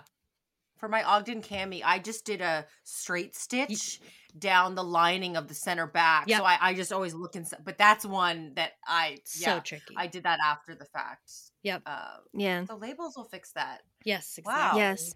For 0.79 0.87
my 0.89 1.03
Ogden 1.03 1.43
cami, 1.43 1.83
I 1.85 1.99
just 1.99 2.25
did 2.25 2.41
a 2.41 2.65
straight 2.83 3.35
stitch 3.35 3.99
down 4.39 4.73
the 4.73 4.83
lining 4.83 5.37
of 5.37 5.47
the 5.47 5.53
center 5.53 5.85
back. 5.85 6.27
Yep. 6.27 6.39
So 6.39 6.43
I, 6.43 6.57
I 6.59 6.73
just 6.73 6.91
always 6.91 7.13
look 7.13 7.35
inside. 7.35 7.59
But 7.63 7.77
that's 7.77 8.03
one 8.03 8.53
that 8.55 8.71
I 8.87 9.19
yeah, 9.37 9.57
so 9.57 9.59
tricky. 9.59 9.93
I 9.95 10.07
did 10.07 10.23
that 10.23 10.39
after 10.43 10.73
the 10.73 10.85
fact. 10.85 11.31
Yep. 11.61 11.83
Uh, 11.85 12.17
Yeah. 12.33 12.63
the 12.63 12.75
labels 12.75 13.15
will 13.15 13.25
fix 13.25 13.51
that. 13.51 13.81
yes. 14.05 14.39
Wow. 14.43 14.53
Exactly. 14.53 14.79
Yes. 14.81 15.13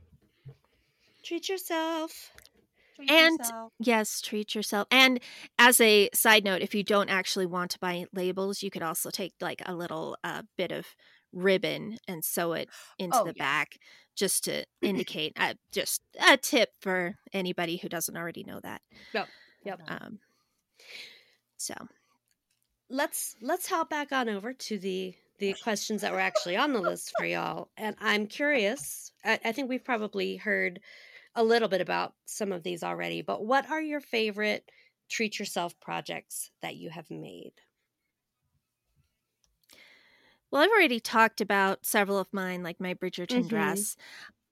Treat 1.26 1.49
yourself. 1.49 2.32
Treat 2.95 3.11
And- 3.11 3.39
yourself. 3.39 3.73
Yes, 3.80 4.21
treat 4.21 4.55
yourself. 4.55 4.88
And 4.91 5.19
as 5.59 5.82
a 5.82 6.09
side 6.13 6.43
note, 6.45 6.61
if 6.61 6.73
you 6.76 6.84
don't 6.84 7.09
actually 7.09 7.45
want 7.45 7.71
to 7.71 7.80
buy 7.80 8.05
labels, 8.13 8.61
you 8.63 8.69
could 8.71 8.84
also 8.84 9.09
take 9.09 9.34
like 9.41 9.61
a 9.65 9.73
little 9.73 10.17
uh, 10.23 10.43
bit 10.57 10.71
of 10.71 10.86
ribbon 11.34 11.97
and 12.07 12.23
sew 12.23 12.53
it 12.53 12.69
into 12.97 13.17
Oh, 13.17 13.23
the 13.26 13.34
yeah. 13.36 13.43
back 13.43 13.78
just 14.15 14.45
to 14.45 14.63
indicate 14.82 15.34
uh, 15.38 15.55
just 15.71 16.01
a 16.30 16.38
tip 16.38 16.69
for 16.80 17.15
anybody 17.34 17.78
who 17.78 17.89
doesn't 17.89 18.15
already 18.15 18.43
know 18.43 18.59
that. 18.63 18.82
Yep. 19.13 19.28
Yep. 19.65 19.82
Um, 19.88 20.19
so 21.57 21.73
let's 22.89 23.36
let's 23.41 23.67
hop 23.67 23.89
back 23.89 24.11
on 24.11 24.30
over 24.30 24.53
to 24.53 24.78
the 24.78 25.13
the 25.39 25.53
questions 25.63 26.01
that 26.01 26.11
were 26.13 26.19
actually 26.19 26.55
on 26.55 26.71
the 26.71 26.80
list 26.80 27.11
for 27.17 27.26
y'all 27.26 27.69
and 27.78 27.95
i'm 27.99 28.28
curious 28.28 29.11
I, 29.23 29.39
I 29.45 29.51
think 29.53 29.69
we've 29.69 29.84
probably 29.84 30.36
heard 30.36 30.80
a 31.36 31.44
little 31.44 31.68
bit 31.68 31.82
about 31.82 32.16
some 32.26 32.52
of 32.52 32.64
these 32.64 32.84
already 32.84 33.22
but 33.22 33.46
what 33.46 33.70
are 33.70 33.82
your 33.82 34.02
favorite 34.02 34.72
treat 35.10 35.40
yourself 35.40 35.80
projects 35.80 36.52
that 36.62 36.76
you 36.76 36.90
have 36.90 37.10
made 37.12 37.54
Well, 40.52 40.62
I've 40.62 40.70
already 40.72 41.00
talked 41.00 41.42
about 41.42 41.86
several 41.86 42.18
of 42.18 42.32
mine, 42.34 42.64
like 42.64 42.80
my 42.80 42.94
Bridgerton 42.94 43.48
Mhm. 43.48 43.48
dress. 43.48 43.96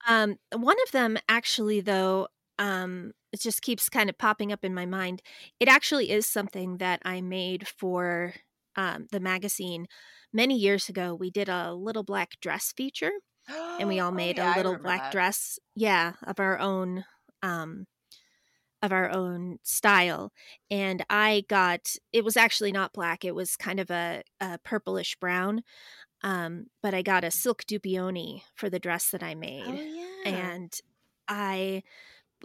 Um, 0.07 0.37
one 0.53 0.77
of 0.83 0.91
them, 0.91 1.17
actually, 1.29 1.81
though, 1.81 2.29
um, 2.59 3.13
it 3.33 3.41
just 3.41 3.61
keeps 3.63 3.89
kind 3.89 4.09
of 4.09 4.17
popping 4.17 4.51
up 4.51 4.65
in 4.65 4.73
my 4.73 4.85
mind. 4.85 5.21
It 5.59 5.69
actually 5.69 6.11
is 6.11 6.27
something 6.27 6.77
that 6.79 7.01
I 7.05 7.21
made 7.21 7.67
for 7.67 8.35
um, 8.77 9.07
the 9.11 9.19
magazine 9.21 9.87
many 10.33 10.57
years 10.57 10.89
ago. 10.89 11.15
We 11.15 11.31
did 11.31 11.49
a 11.49 11.73
little 11.73 12.03
black 12.03 12.39
dress 12.41 12.73
feature, 12.73 13.13
and 13.77 13.87
we 13.87 13.99
all 13.99 14.11
Oh, 14.11 14.13
made 14.13 14.37
yeah, 14.37 14.45
I 14.45 14.45
a 14.47 14.51
little 14.51 14.77
black 14.77 15.03
that. 15.03 15.09
dress, 15.09 15.59
yeah, 15.75 16.13
of 16.23 16.39
our 16.39 16.59
own. 16.59 17.05
Um, 17.41 17.87
of 18.81 18.91
our 18.91 19.09
own 19.09 19.57
style 19.63 20.31
and 20.69 21.05
i 21.09 21.43
got 21.47 21.95
it 22.11 22.23
was 22.25 22.35
actually 22.35 22.71
not 22.71 22.91
black 22.93 23.23
it 23.23 23.33
was 23.33 23.55
kind 23.55 23.79
of 23.79 23.89
a, 23.89 24.21
a 24.41 24.57
purplish 24.59 25.15
brown 25.15 25.61
um, 26.23 26.67
but 26.81 26.93
i 26.93 27.01
got 27.01 27.23
a 27.23 27.31
silk 27.31 27.63
dupioni 27.65 28.41
for 28.55 28.69
the 28.69 28.79
dress 28.79 29.09
that 29.11 29.23
i 29.23 29.35
made 29.35 29.65
Oh, 29.67 29.81
yeah 29.81 30.25
and 30.25 30.73
i 31.27 31.83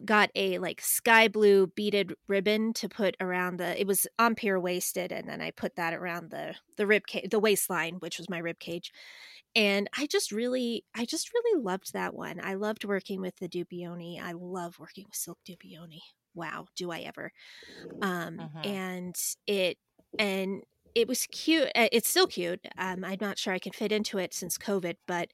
got 0.05 0.31
a 0.35 0.59
like 0.59 0.81
sky 0.81 1.29
blue 1.29 1.67
beaded 1.69 2.15
ribbon 2.29 2.73
to 2.75 2.89
put 2.89 3.17
around 3.21 3.59
the 3.59 3.81
it 3.81 3.87
was 3.87 4.07
empire 4.19 4.61
waisted 4.61 5.13
and 5.13 5.29
then 5.29 5.41
i 5.41 5.51
put 5.51 5.77
that 5.77 5.95
around 5.95 6.31
the 6.31 6.55
the 6.77 6.87
rib 6.87 7.07
cage 7.07 7.31
the 7.31 7.39
waistline 7.41 7.97
which 7.97 8.19
was 8.19 8.31
my 8.31 8.39
rib 8.39 8.59
cage. 8.59 8.93
And 9.57 9.89
i 9.97 10.07
just 10.07 10.33
really 10.33 10.85
i 10.95 11.05
just 11.05 11.33
really 11.35 11.63
loved 11.63 11.93
that 11.93 12.15
one. 12.15 12.41
I 12.43 12.55
loved 12.55 12.85
working 12.85 13.21
with 13.21 13.37
the 13.37 13.49
dupioni. 13.49 14.21
I 14.23 14.33
love 14.33 14.79
working 14.79 15.05
with 15.09 15.17
silk 15.17 15.39
dupioni. 15.49 16.01
Wow 16.35 16.67
do 16.77 16.91
i 16.91 17.01
ever. 17.01 17.33
Um 18.03 18.51
Mhm. 18.53 18.65
and 18.65 19.17
it 19.47 19.79
and 20.19 20.65
it 20.95 21.09
was 21.09 21.27
cute 21.33 21.69
uh, 21.77 21.89
it's 21.93 22.09
still 22.09 22.27
cute. 22.29 22.67
Um 22.79 23.05
i'm 23.05 23.19
not 23.21 23.39
sure 23.39 23.55
i 23.55 23.59
can 23.59 23.73
fit 23.73 23.93
into 23.93 24.19
it 24.19 24.35
since 24.35 24.59
covid 24.59 24.97
but 25.07 25.31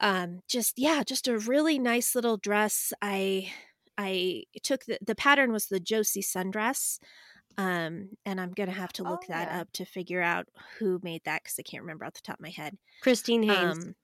um 0.00 0.40
just 0.48 0.78
yeah 0.78 1.02
just 1.02 1.28
a 1.28 1.38
really 1.38 1.78
nice 1.78 2.14
little 2.14 2.36
dress. 2.36 2.92
I 3.02 3.52
i 3.98 4.44
took 4.64 4.84
the, 4.86 4.98
the 5.06 5.16
pattern 5.16 5.52
was 5.52 5.68
the 5.68 5.80
josie 5.80 6.22
sundress 6.22 7.00
um 7.58 8.10
and 8.26 8.40
i'm 8.40 8.52
gonna 8.52 8.72
have 8.72 8.92
to 8.92 9.04
look 9.04 9.22
Oh, 9.22 9.28
that 9.28 9.48
yeah. 9.48 9.60
up 9.60 9.72
to 9.72 9.84
figure 9.84 10.22
out 10.22 10.48
who 10.78 11.00
made 11.02 11.22
that 11.24 11.42
because 11.44 11.58
i 11.58 11.62
can't 11.62 11.82
remember 11.82 12.04
off 12.06 12.14
the 12.14 12.22
top 12.22 12.36
of 12.38 12.42
my 12.42 12.50
head. 12.50 12.78
Christine 13.00 13.42
haynes. 13.42 13.88
Um 13.88 13.94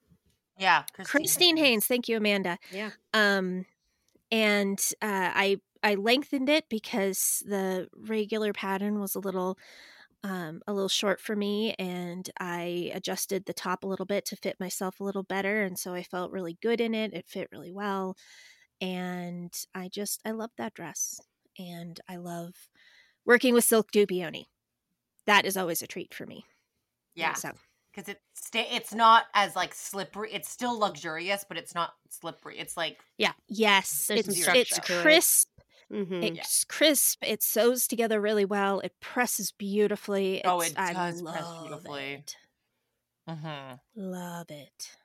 Yeah. 0.59 0.87
christine 1.03 1.57
haynes 1.57 1.87
thank 1.87 2.09
you 2.09 2.17
amanda. 2.17 2.59
Yeah. 2.69 2.93
Um 3.13 3.67
and 4.33 4.79
uh 5.03 5.33
i 5.35 5.59
i 5.83 5.95
lengthened 5.97 6.49
it 6.49 6.69
because 6.71 7.43
the 7.47 7.89
regular 7.97 8.53
pattern 8.53 9.01
was 9.01 9.15
a 9.15 9.21
little 9.21 9.59
um 10.25 10.63
a 10.67 10.75
little 10.75 10.89
short 10.89 11.21
for 11.21 11.37
me 11.37 11.75
and 11.79 12.31
i 12.41 12.91
adjusted 12.95 13.47
the 13.47 13.55
top 13.55 13.85
a 13.85 13.89
little 13.89 14.07
bit 14.07 14.25
to 14.27 14.37
fit 14.37 14.61
myself 14.61 15.01
a 15.01 15.05
little 15.05 15.25
better 15.25 15.63
and 15.63 15.79
so 15.79 15.95
i 15.95 16.03
felt 16.03 16.33
really 16.33 16.59
good 16.63 16.81
in 16.81 16.95
it 16.95 17.15
it 17.15 17.29
fit 17.29 17.49
really 17.53 17.73
well 17.73 18.17
and 18.81 19.65
i 19.75 19.89
just 19.89 20.21
i 20.25 20.31
love 20.31 20.51
that 20.59 20.75
dress 20.75 21.21
and 21.59 22.01
i 22.09 22.17
love 22.17 22.69
working 23.27 23.55
with 23.55 23.65
silk 23.65 23.91
dupioni 23.93 24.47
that 25.27 25.47
is 25.47 25.57
always 25.57 25.83
a 25.83 25.89
treat 25.89 26.15
for 26.15 26.27
me 26.27 26.45
Yeah. 27.15 27.37
so 27.37 27.53
Because 27.93 28.09
it 28.09 28.23
stay 28.35 28.69
it's 28.71 28.93
not 28.93 29.27
as 29.35 29.55
like 29.55 29.75
slippery. 29.75 30.33
It's 30.33 30.49
still 30.51 30.79
luxurious, 30.79 31.45
but 31.49 31.57
it's 31.57 31.75
not 31.75 31.95
slippery. 32.11 32.59
It's 32.59 32.77
like 32.77 33.05
yeah 33.19 33.33
yes 33.49 34.11
it's 34.15 34.35
it's 34.35 34.37
structure 34.37 34.81
to 34.81 35.05
it. 35.05 35.21
crisp 35.21 35.49
hmm 35.91 36.35
It's 36.35 36.65
crisp. 36.65 37.25
It 37.25 37.43
sews 37.43 37.89
together 37.89 38.21
really 38.21 38.45
well. 38.47 38.81
It 38.81 38.95
presses 39.01 39.53
beautifully. 39.53 40.39
It's, 40.39 40.47
Oh, 40.47 40.61
it 40.61 40.79
I 40.79 40.95
does 40.95 41.23
press 41.23 41.53
beautifully. 41.61 42.15
It. 42.15 42.37
mhm. 43.27 43.81
Love 43.97 44.53
it. 44.53 44.97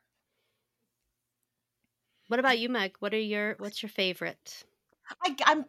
What 2.30 2.40
about 2.40 2.60
you, 2.60 2.70
Meg? 2.70 2.96
What 3.00 3.14
are 3.14 3.20
your 3.20 3.56
what's 3.58 3.82
your 3.82 3.90
favorite? 3.90 4.64
I, 5.26 5.36
I'm 5.46 5.66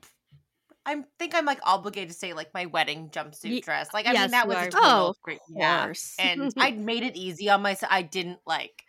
I 0.84 1.02
think 1.18 1.34
I'm 1.34 1.46
like 1.46 1.61
obligated 1.62 2.11
to 2.11 2.14
say 2.14 2.34
like 2.34 2.52
my 2.52 2.66
wedding 2.66 3.08
jumpsuit 3.11 3.62
dress. 3.62 3.92
Like 3.94 4.06
I 4.06 4.12
yes, 4.12 4.22
mean 4.22 4.30
that 4.32 4.46
was 4.46 4.56
are. 4.58 4.66
a 4.66 4.70
oh, 4.70 4.70
total 4.70 5.06
Oh, 5.08 5.14
great 5.22 5.40
yeah. 5.48 5.92
And 6.18 6.52
I 6.58 6.72
made 6.72 7.02
it 7.02 7.16
easy 7.16 7.48
on 7.48 7.62
myself. 7.62 7.90
I 7.90 8.02
didn't 8.02 8.40
like, 8.46 8.84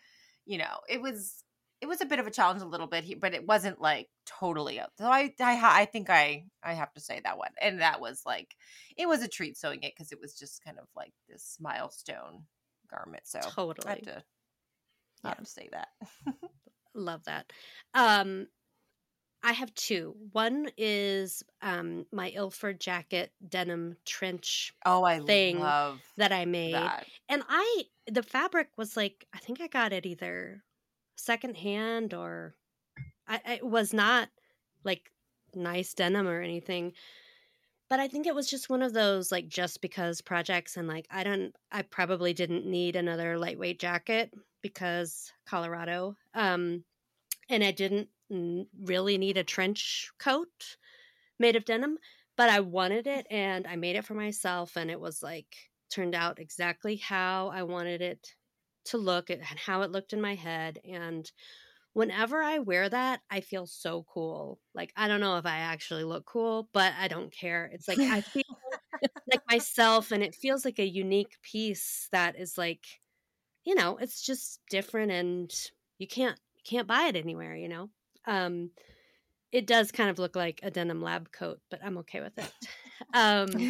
you 0.45 0.57
know, 0.57 0.79
it 0.89 1.01
was 1.01 1.43
it 1.79 1.87
was 1.87 2.01
a 2.01 2.05
bit 2.05 2.19
of 2.19 2.27
a 2.27 2.31
challenge 2.31 2.61
a 2.61 2.65
little 2.65 2.87
bit, 2.87 3.19
but 3.21 3.33
it 3.33 3.47
wasn't 3.47 3.79
like 3.81 4.07
totally 4.25 4.79
up. 4.79 4.91
So 4.97 5.05
I 5.05 5.33
I 5.39 5.81
I 5.81 5.85
think 5.85 6.09
I 6.09 6.45
I 6.63 6.73
have 6.73 6.93
to 6.93 7.01
say 7.01 7.21
that 7.23 7.37
one. 7.37 7.51
And 7.61 7.79
that 7.79 8.01
was 8.01 8.23
like 8.25 8.53
it 8.97 9.07
was 9.07 9.21
a 9.23 9.29
treat 9.29 9.57
sewing 9.57 9.83
it 9.83 9.93
because 9.95 10.11
it 10.11 10.19
was 10.21 10.33
just 10.33 10.61
kind 10.63 10.77
of 10.77 10.87
like 10.93 11.13
this 11.29 11.57
milestone 11.61 12.43
garment. 12.89 13.23
So 13.25 13.39
I 13.39 13.41
Totally. 13.41 13.89
had 13.89 14.03
to 14.03 14.23
I 15.23 15.29
have 15.29 15.39
to 15.39 15.45
say 15.45 15.69
that. 15.71 15.87
Love 16.93 17.23
that. 17.25 17.51
Um 17.93 18.47
I 19.43 19.53
have 19.53 19.73
two. 19.73 20.15
One 20.33 20.69
is 20.77 21.43
um 21.61 22.05
my 22.11 22.29
Ilford 22.29 22.79
jacket 22.79 23.31
denim 23.47 23.97
trench 24.05 24.73
oh, 24.85 25.03
I 25.03 25.19
Thing 25.19 25.59
love 25.59 26.01
that 26.17 26.31
I 26.31 26.45
made. 26.45 26.75
that. 26.75 27.05
And 27.29 27.43
I 27.49 27.83
the 28.07 28.23
fabric 28.23 28.69
was 28.77 28.95
like 28.95 29.25
I 29.33 29.39
think 29.39 29.61
I 29.61 29.67
got 29.67 29.93
it 29.93 30.05
either 30.05 30.63
secondhand 31.15 32.13
or 32.13 32.55
I 33.27 33.41
it 33.53 33.65
was 33.65 33.93
not 33.93 34.29
like 34.83 35.11
nice 35.55 35.93
denim 35.93 36.27
or 36.27 36.41
anything. 36.41 36.93
But 37.91 37.99
I 37.99 38.07
think 38.07 38.25
it 38.25 38.33
was 38.33 38.49
just 38.49 38.69
one 38.69 38.83
of 38.83 38.93
those 38.93 39.33
like 39.33 39.49
just 39.49 39.81
because 39.81 40.21
projects 40.21 40.77
and 40.77 40.87
like 40.87 41.05
I 41.11 41.25
don't 41.25 41.53
I 41.73 41.81
probably 41.81 42.31
didn't 42.31 42.65
need 42.65 42.95
another 42.95 43.37
lightweight 43.37 43.81
jacket 43.81 44.33
because 44.61 45.33
Colorado. 45.45 46.15
Um 46.33 46.85
and 47.49 47.65
I 47.65 47.71
didn't 47.71 48.07
really 48.81 49.17
need 49.17 49.35
a 49.35 49.43
trench 49.43 50.09
coat 50.19 50.77
made 51.37 51.57
of 51.57 51.65
denim, 51.65 51.97
but 52.37 52.49
I 52.49 52.61
wanted 52.61 53.07
it 53.07 53.27
and 53.29 53.67
I 53.67 53.75
made 53.75 53.97
it 53.97 54.05
for 54.05 54.13
myself 54.13 54.77
and 54.77 54.89
it 54.89 55.01
was 55.01 55.21
like 55.21 55.53
turned 55.89 56.15
out 56.15 56.39
exactly 56.39 56.95
how 56.95 57.49
I 57.49 57.63
wanted 57.63 58.01
it 58.01 58.35
to 58.85 58.97
look 58.99 59.29
and 59.29 59.43
how 59.43 59.81
it 59.81 59.91
looked 59.91 60.13
in 60.13 60.21
my 60.21 60.35
head 60.35 60.79
and 60.89 61.29
whenever 61.93 62.41
I 62.41 62.59
wear 62.59 62.89
that 62.89 63.21
I 63.29 63.41
feel 63.41 63.67
so 63.67 64.05
cool. 64.09 64.59
Like 64.73 64.93
I 64.95 65.07
don't 65.07 65.21
know 65.21 65.37
if 65.37 65.45
I 65.45 65.57
actually 65.57 66.03
look 66.03 66.25
cool, 66.25 66.69
but 66.73 66.93
I 66.99 67.07
don't 67.07 67.31
care. 67.33 67.69
It's 67.73 67.87
like 67.87 68.03
I 68.09 68.21
feel 68.33 68.43
like 69.31 69.41
myself 69.49 70.11
and 70.11 70.23
it 70.23 70.35
feels 70.35 70.65
like 70.65 70.79
a 70.79 70.87
unique 70.87 71.37
piece 71.43 72.09
that 72.11 72.37
is 72.39 72.57
like 72.57 72.85
you 73.65 73.75
know, 73.75 73.97
it's 73.97 74.21
just 74.23 74.61
different 74.69 75.11
and 75.11 75.53
you 75.99 76.07
can't 76.07 76.39
you 76.55 76.61
can't 76.65 76.87
buy 76.87 77.03
it 77.07 77.15
anywhere, 77.15 77.55
you 77.55 77.69
know. 77.69 77.89
Um 78.27 78.71
it 79.51 79.67
does 79.67 79.91
kind 79.91 80.09
of 80.09 80.19
look 80.19 80.35
like 80.35 80.61
a 80.63 80.71
denim 80.71 81.01
lab 81.01 81.31
coat, 81.31 81.61
but 81.71 81.81
I'm 81.83 81.97
okay 81.99 82.21
with 82.21 82.37
it. 82.39 82.51
Um 83.13 83.69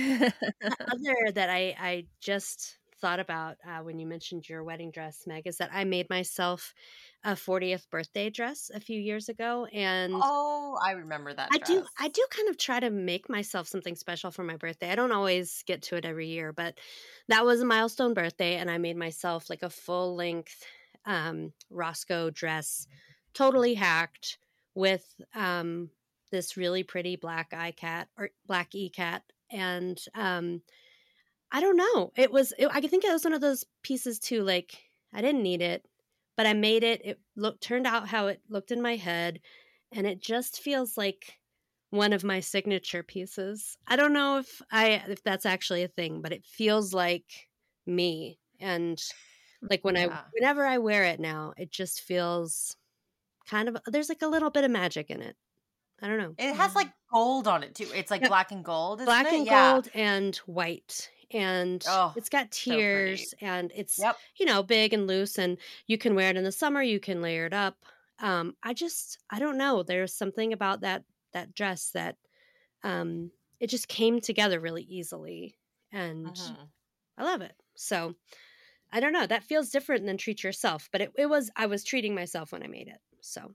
other 0.91 1.31
that 1.33 1.49
I 1.49 1.75
I 1.79 2.07
just 2.21 2.77
thought 3.01 3.19
about 3.19 3.57
uh, 3.67 3.79
when 3.79 3.99
you 3.99 4.05
mentioned 4.05 4.47
your 4.47 4.63
wedding 4.63 4.91
dress, 4.91 5.23
Meg, 5.25 5.47
is 5.47 5.57
that 5.57 5.71
I 5.73 5.83
made 5.83 6.09
myself 6.09 6.73
a 7.23 7.31
40th 7.31 7.89
birthday 7.89 8.29
dress 8.29 8.71
a 8.73 8.79
few 8.79 8.99
years 8.99 9.27
ago, 9.27 9.65
and 9.73 10.13
Oh, 10.15 10.77
I 10.81 10.91
remember 10.91 11.33
that. 11.33 11.49
I 11.51 11.57
do. 11.57 11.83
I 11.99 12.07
do 12.07 12.25
kind 12.29 12.49
of 12.49 12.57
try 12.57 12.79
to 12.79 12.89
make 12.89 13.29
myself 13.29 13.67
something 13.67 13.95
special 13.95 14.31
for 14.31 14.43
my 14.43 14.55
birthday. 14.55 14.91
I 14.91 14.95
don't 14.95 15.11
always 15.11 15.63
get 15.65 15.81
to 15.83 15.95
it 15.95 16.05
every 16.05 16.27
year, 16.27 16.53
but 16.53 16.79
that 17.27 17.45
was 17.45 17.61
a 17.61 17.65
milestone 17.65 18.13
birthday, 18.13 18.55
and 18.55 18.69
I 18.69 18.77
made 18.77 18.97
myself 18.97 19.49
like 19.49 19.63
a 19.63 19.69
full 19.69 20.15
length 20.15 20.63
um, 21.05 21.51
Roscoe 21.69 22.29
dress, 22.29 22.87
totally 23.33 23.73
hacked 23.73 24.37
with 24.75 25.05
um, 25.35 25.89
this 26.31 26.55
really 26.57 26.83
pretty 26.83 27.15
black 27.15 27.51
ikat 27.51 28.05
or 28.17 28.29
black 28.47 28.73
e 28.75 28.89
cat, 28.89 29.23
and 29.51 29.99
um, 30.15 30.61
I 31.51 31.59
don't 31.59 31.77
know. 31.77 32.11
It 32.15 32.31
was 32.31 32.53
it, 32.57 32.69
I 32.71 32.81
think 32.81 33.03
it 33.03 33.11
was 33.11 33.23
one 33.23 33.33
of 33.33 33.41
those 33.41 33.65
pieces 33.83 34.19
too. 34.19 34.43
Like 34.43 34.77
I 35.13 35.21
didn't 35.21 35.43
need 35.43 35.61
it, 35.61 35.85
but 36.37 36.45
I 36.45 36.53
made 36.53 36.83
it. 36.83 37.01
It 37.03 37.19
looked 37.35 37.61
turned 37.61 37.85
out 37.87 38.07
how 38.07 38.27
it 38.27 38.41
looked 38.49 38.71
in 38.71 38.81
my 38.81 38.95
head, 38.95 39.41
and 39.91 40.07
it 40.07 40.21
just 40.21 40.61
feels 40.61 40.97
like 40.97 41.39
one 41.89 42.13
of 42.13 42.23
my 42.23 42.39
signature 42.39 43.03
pieces. 43.03 43.77
I 43.87 43.97
don't 43.97 44.13
know 44.13 44.37
if 44.37 44.61
I 44.71 45.03
if 45.09 45.23
that's 45.23 45.45
actually 45.45 45.83
a 45.83 45.89
thing, 45.89 46.21
but 46.21 46.31
it 46.31 46.45
feels 46.45 46.93
like 46.93 47.25
me. 47.85 48.39
And 48.59 48.97
mm, 48.97 49.11
like 49.69 49.83
when 49.83 49.97
I 49.97 50.07
whenever 50.33 50.65
I 50.65 50.77
wear 50.77 51.03
it 51.03 51.19
now, 51.19 51.53
it 51.57 51.69
just 51.69 52.01
feels 52.01 52.77
kind 53.49 53.67
of 53.67 53.77
there's 53.87 54.09
like 54.09 54.21
a 54.21 54.27
little 54.27 54.49
bit 54.49 54.63
of 54.63 54.71
magic 54.71 55.09
in 55.09 55.21
it. 55.21 55.35
I 56.01 56.07
don't 56.07 56.17
know. 56.17 56.33
It 56.37 56.55
has 56.55 56.71
mm. 56.71 56.75
like 56.75 56.91
gold 57.11 57.47
on 57.47 57.61
it 57.63 57.75
too. 57.75 57.87
It's 57.93 58.09
like 58.09 58.21
Yep. 58.21 58.29
black 58.29 58.51
and 58.51 58.63
gold. 58.63 58.99
Isn't 59.01 59.05
black 59.05 59.27
it? 59.27 59.33
and 59.33 59.45
yeah. 59.45 59.73
gold 59.73 59.89
and 59.93 60.35
white 60.45 61.09
and 61.33 61.85
Oh, 61.85 62.15
it's 62.15 62.29
got 62.29 62.51
so 62.67 62.83
tiers 62.83 63.33
and 63.41 63.71
it's 63.75 64.05
Yep. 64.05 64.21
you 64.37 64.45
know 64.45 64.63
big 64.63 64.93
and 64.93 65.07
loose 65.07 65.37
and 65.39 65.57
you 65.87 65.97
can 65.97 66.15
wear 66.15 66.29
it 66.29 66.37
in 66.37 66.43
the 66.43 66.51
summer 66.51 66.81
you 66.81 66.99
can 66.99 67.21
layer 67.21 67.45
it 67.45 67.53
up 67.53 67.85
um 68.19 68.55
i 68.63 68.73
just 68.73 69.17
i 69.29 69.39
don't 69.39 69.57
know 69.57 69.83
there's 69.83 70.13
something 70.13 70.53
about 70.53 70.81
that 70.81 71.03
that 71.33 71.53
dress 71.53 71.91
that 71.91 72.17
um 72.83 73.31
it 73.59 73.67
just 73.67 73.87
came 73.87 74.21
together 74.21 74.59
really 74.59 74.83
easily 74.83 75.55
and 75.91 76.35
Mhm. 76.35 76.71
i 77.17 77.23
love 77.23 77.41
it 77.41 77.55
so 77.75 78.15
i 78.91 78.99
don't 78.99 79.13
know 79.13 79.27
that 79.27 79.43
feels 79.43 79.71
different 79.71 80.05
than 80.05 80.17
treat 80.17 80.43
yourself 80.43 80.89
but 80.91 81.01
it, 81.01 81.11
it 81.17 81.27
was 81.27 81.51
i 81.57 81.65
was 81.67 81.83
treating 81.83 82.15
myself 82.15 82.51
when 82.53 82.63
i 82.63 82.67
made 82.67 82.87
it 82.89 83.01
so 83.21 83.53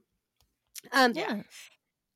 um 0.93 1.13
Yeah. 1.13 1.43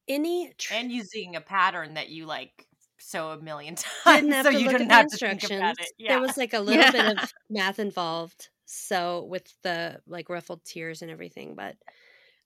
any 0.08 0.54
tr- 0.58 0.72
And 0.72 0.92
using 0.92 1.36
a 1.36 1.42
pattern 1.42 1.94
that 1.96 2.10
you 2.10 2.26
like 2.26 2.68
sew 3.02 3.32
a 3.32 3.42
million 3.42 3.76
didn't 4.06 4.32
times, 4.32 4.34
have 4.34 4.46
so 4.46 4.52
to 4.52 4.60
you 4.60 4.66
look 4.66 4.78
didn't 4.78 4.92
at 4.92 4.92
have 4.92 5.10
the 5.10 5.18
to 5.18 5.18
think 5.20 5.34
instructions. 5.34 5.60
about 5.60 5.80
it. 5.80 5.92
Yeah. 5.98 6.14
There 6.14 6.22
was 6.22 6.38
like 6.38 6.54
a 6.54 6.60
little 6.68 6.82
Yeah. 6.82 6.92
bit 6.92 7.18
of 7.18 7.34
math 7.50 7.80
involved, 7.80 8.50
so 8.66 9.26
with 9.30 9.54
the 9.64 10.00
like 10.08 10.30
ruffled 10.30 10.64
tiers 10.66 11.02
and 11.02 11.12
everything. 11.12 11.56
But, 11.56 11.76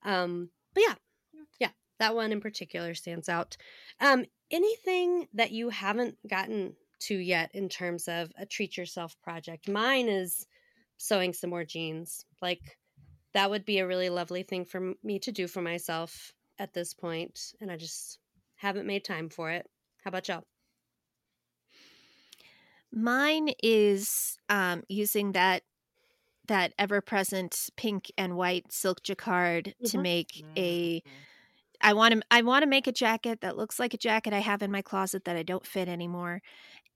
um, 0.03 0.49
but 0.73 0.83
yeah, 0.87 0.95
yeah, 1.59 1.69
that 1.99 2.15
one 2.15 2.31
in 2.31 2.41
particular 2.41 2.93
stands 2.95 3.29
out. 3.29 3.57
Um, 3.99 4.25
anything 4.51 5.27
that 5.33 5.51
you 5.51 5.69
haven't 5.69 6.17
gotten 6.27 6.75
to 7.01 7.15
yet 7.15 7.51
in 7.53 7.69
terms 7.69 8.07
of 8.07 8.31
a 8.37 8.45
treat 8.45 8.77
yourself 8.77 9.15
project? 9.21 9.67
Mine 9.69 10.07
is 10.09 10.45
sewing 10.97 11.33
some 11.33 11.49
more 11.49 11.65
jeans. 11.65 12.25
Like 12.41 12.77
that 13.33 13.49
would 13.49 13.65
be 13.65 13.79
a 13.79 13.87
really 13.87 14.09
lovely 14.09 14.43
thing 14.43 14.65
for 14.65 14.93
me 15.03 15.19
to 15.19 15.31
do 15.31 15.47
for 15.47 15.61
myself 15.61 16.33
at 16.57 16.73
this 16.73 16.93
point, 16.93 17.53
and 17.59 17.69
I 17.69 17.75
just 17.77 18.19
haven't 18.55 18.87
made 18.87 19.03
time 19.03 19.29
for 19.29 19.51
it. 19.51 19.67
How 20.05 20.09
about 20.09 20.27
y'all? 20.29 20.45
Mine 22.91 23.49
is 23.61 24.37
um, 24.49 24.83
using 24.87 25.33
that 25.33 25.63
that 26.47 26.73
ever 26.79 27.01
present 27.01 27.69
pink 27.77 28.11
and 28.17 28.37
white 28.37 28.71
silk 28.71 29.03
jacquard 29.03 29.75
to 29.85 29.97
Mhm. 29.97 29.99
make 29.99 30.43
a 30.57 31.03
Mhm. 31.05 31.25
Want 31.93 32.13
to 32.15 32.21
I 32.31 32.41
want 32.41 32.63
to 32.63 32.67
make 32.69 32.87
a 32.87 32.91
jacket 32.91 33.41
that 33.41 33.57
looks 33.57 33.79
like 33.79 33.93
a 33.93 33.97
jacket 33.97 34.33
I 34.33 34.39
have 34.39 34.61
in 34.63 34.71
my 34.71 34.81
closet 34.81 35.25
that 35.25 35.37
I 35.37 35.43
don't 35.43 35.65
fit 35.67 35.87
anymore. 35.87 36.41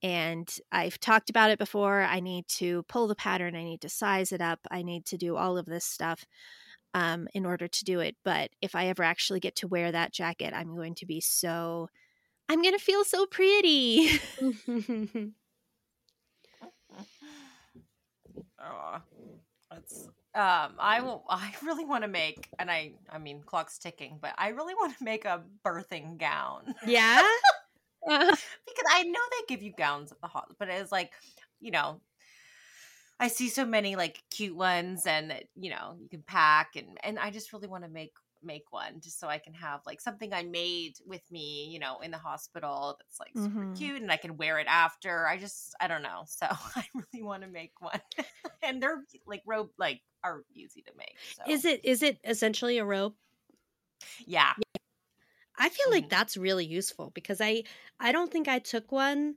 And 0.03 0.49
I've 0.71 0.99
talked 0.99 1.29
about 1.29 1.51
it 1.51 1.59
before. 1.59 2.01
I 2.03 2.19
need 2.21 2.47
to 2.59 2.83
pull 2.83 3.07
the 3.07 3.15
pattern, 3.15 3.55
I 3.55 3.63
need 3.63 3.81
to 3.81 3.89
size 3.89 4.31
it 4.33 4.41
up, 4.41 4.59
I 4.71 4.83
need 4.83 5.05
to 5.07 5.17
do 5.17 5.35
all 5.37 5.57
of 5.57 5.65
this 5.67 5.85
stuff 5.85 6.25
um, 6.93 7.27
in 7.33 7.45
order 7.45 7.67
to 7.67 7.85
do 7.85 7.99
it. 7.99 8.17
But 8.23 8.51
if 8.61 8.75
I 8.75 8.87
ever 8.87 9.03
actually 9.03 9.39
get 9.39 9.55
to 9.57 9.67
wear 9.67 9.91
that 9.91 10.13
jacket, 10.13 10.53
I'm 10.53 10.75
going 10.75 10.95
to 10.95 11.05
be 11.05 11.21
so 11.21 11.89
I'm 12.49 12.61
going 12.61 12.73
to 12.73 12.83
feel 12.83 13.05
so 13.05 13.25
pretty. 13.25 14.19
Oh, 18.61 19.01
that's 19.71 20.07
um. 20.35 20.73
I 20.79 21.01
will. 21.01 21.23
I 21.29 21.53
really 21.63 21.85
want 21.85 22.03
to 22.03 22.09
make, 22.09 22.49
and 22.59 22.69
I. 22.69 22.93
I 23.09 23.17
mean, 23.17 23.41
clock's 23.41 23.77
ticking, 23.77 24.19
but 24.21 24.33
I 24.37 24.49
really 24.49 24.73
want 24.75 24.97
to 24.97 25.03
make 25.03 25.25
a 25.25 25.41
birthing 25.65 26.17
gown 26.17 26.75
yeah. 26.85 27.21
because 28.05 28.85
I 28.91 29.03
know 29.03 29.19
they 29.31 29.55
give 29.55 29.63
you 29.63 29.71
gowns 29.77 30.11
at 30.11 30.19
the 30.21 30.27
hospital, 30.27 30.55
but 30.59 30.69
it's 30.69 30.91
like, 30.91 31.11
you 31.59 31.71
know, 31.71 32.01
I 33.19 33.27
see 33.27 33.49
so 33.49 33.65
many 33.65 33.95
like 33.95 34.21
cute 34.29 34.55
ones, 34.55 35.05
and 35.05 35.33
you 35.55 35.69
know, 35.69 35.95
you 36.01 36.09
can 36.09 36.23
pack, 36.23 36.75
and 36.75 36.97
and 37.03 37.17
I 37.17 37.31
just 37.31 37.53
really 37.53 37.67
want 37.67 37.85
to 37.85 37.89
make 37.89 38.13
make 38.43 38.71
one 38.71 39.01
just 39.01 39.19
so 39.19 39.27
I 39.27 39.39
can 39.39 39.53
have 39.53 39.81
like 39.85 40.01
something 40.01 40.33
I 40.33 40.43
made 40.43 40.97
with 41.05 41.29
me, 41.31 41.65
you 41.69 41.79
know, 41.79 41.99
in 41.99 42.11
the 42.11 42.17
hospital 42.17 42.95
that's 42.99 43.19
like 43.19 43.37
super 43.37 43.67
Mhm. 43.67 43.75
cute 43.75 44.01
and 44.01 44.11
I 44.11 44.17
can 44.17 44.37
wear 44.37 44.59
it 44.59 44.67
after. 44.67 45.27
I 45.27 45.37
just 45.37 45.75
I 45.79 45.87
don't 45.87 46.03
know. 46.03 46.23
So 46.27 46.47
I 46.75 46.85
really 46.93 47.23
want 47.23 47.43
to 47.43 47.49
make 47.49 47.81
one. 47.81 48.01
and 48.63 48.81
they're 48.81 49.05
like 49.25 49.43
robe 49.45 49.71
like 49.77 50.01
are 50.23 50.43
easy 50.53 50.81
to 50.83 50.91
make. 50.97 51.19
So 51.31 51.43
Is 51.43 51.65
it 51.65 51.83
is 51.83 52.01
it 52.01 52.19
essentially 52.23 52.77
a 52.77 52.85
robe? 52.85 53.15
yeah. 54.25 54.53
I 55.57 55.69
feel 55.69 55.85
like 55.91 56.07
Mhm. 56.07 56.09
that's 56.09 56.37
really 56.37 56.65
useful 56.65 57.11
because 57.11 57.41
I 57.41 57.63
I 57.99 58.11
don't 58.11 58.31
think 58.31 58.47
I 58.47 58.59
took 58.59 58.91
one 58.91 59.35